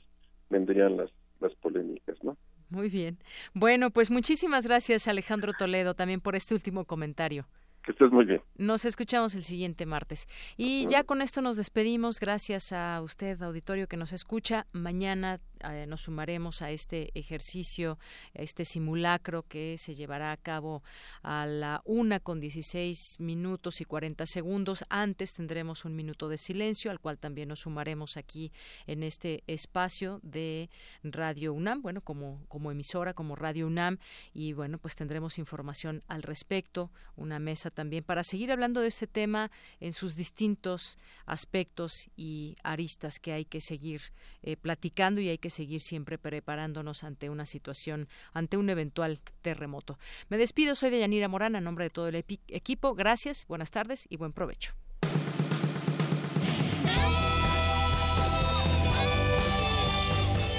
[0.50, 1.10] vendrían las
[1.40, 2.36] las polémicas, ¿no?
[2.68, 3.18] Muy bien.
[3.54, 7.46] Bueno, pues muchísimas gracias Alejandro Toledo también por este último comentario.
[7.84, 8.40] Que estés muy bien.
[8.56, 10.26] Nos escuchamos el siguiente martes.
[10.56, 12.18] Y ya con esto nos despedimos.
[12.18, 14.66] Gracias a usted, auditorio, que nos escucha.
[14.72, 17.98] Mañana eh, nos sumaremos a este ejercicio,
[18.36, 20.82] a este simulacro que se llevará a cabo
[21.22, 24.84] a la una con 16 minutos y 40 segundos.
[24.88, 28.52] Antes tendremos un minuto de silencio, al cual también nos sumaremos aquí
[28.86, 30.70] en este espacio de
[31.02, 33.98] Radio UNAM, bueno, como, como emisora, como Radio UNAM.
[34.32, 39.06] Y bueno, pues tendremos información al respecto, una mesa también para seguir hablando de este
[39.06, 39.50] tema
[39.80, 44.02] en sus distintos aspectos y aristas que hay que seguir
[44.42, 49.98] eh, platicando y hay que seguir siempre preparándonos ante una situación, ante un eventual terremoto.
[50.28, 52.94] Me despido, soy de Yanira Morán, a nombre de todo el equipo.
[52.94, 54.74] Gracias, buenas tardes y buen provecho.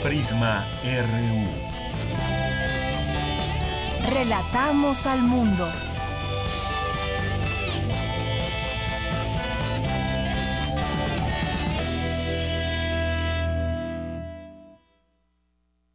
[0.04, 1.76] Prisma RU.
[4.14, 5.68] Relatamos al mundo.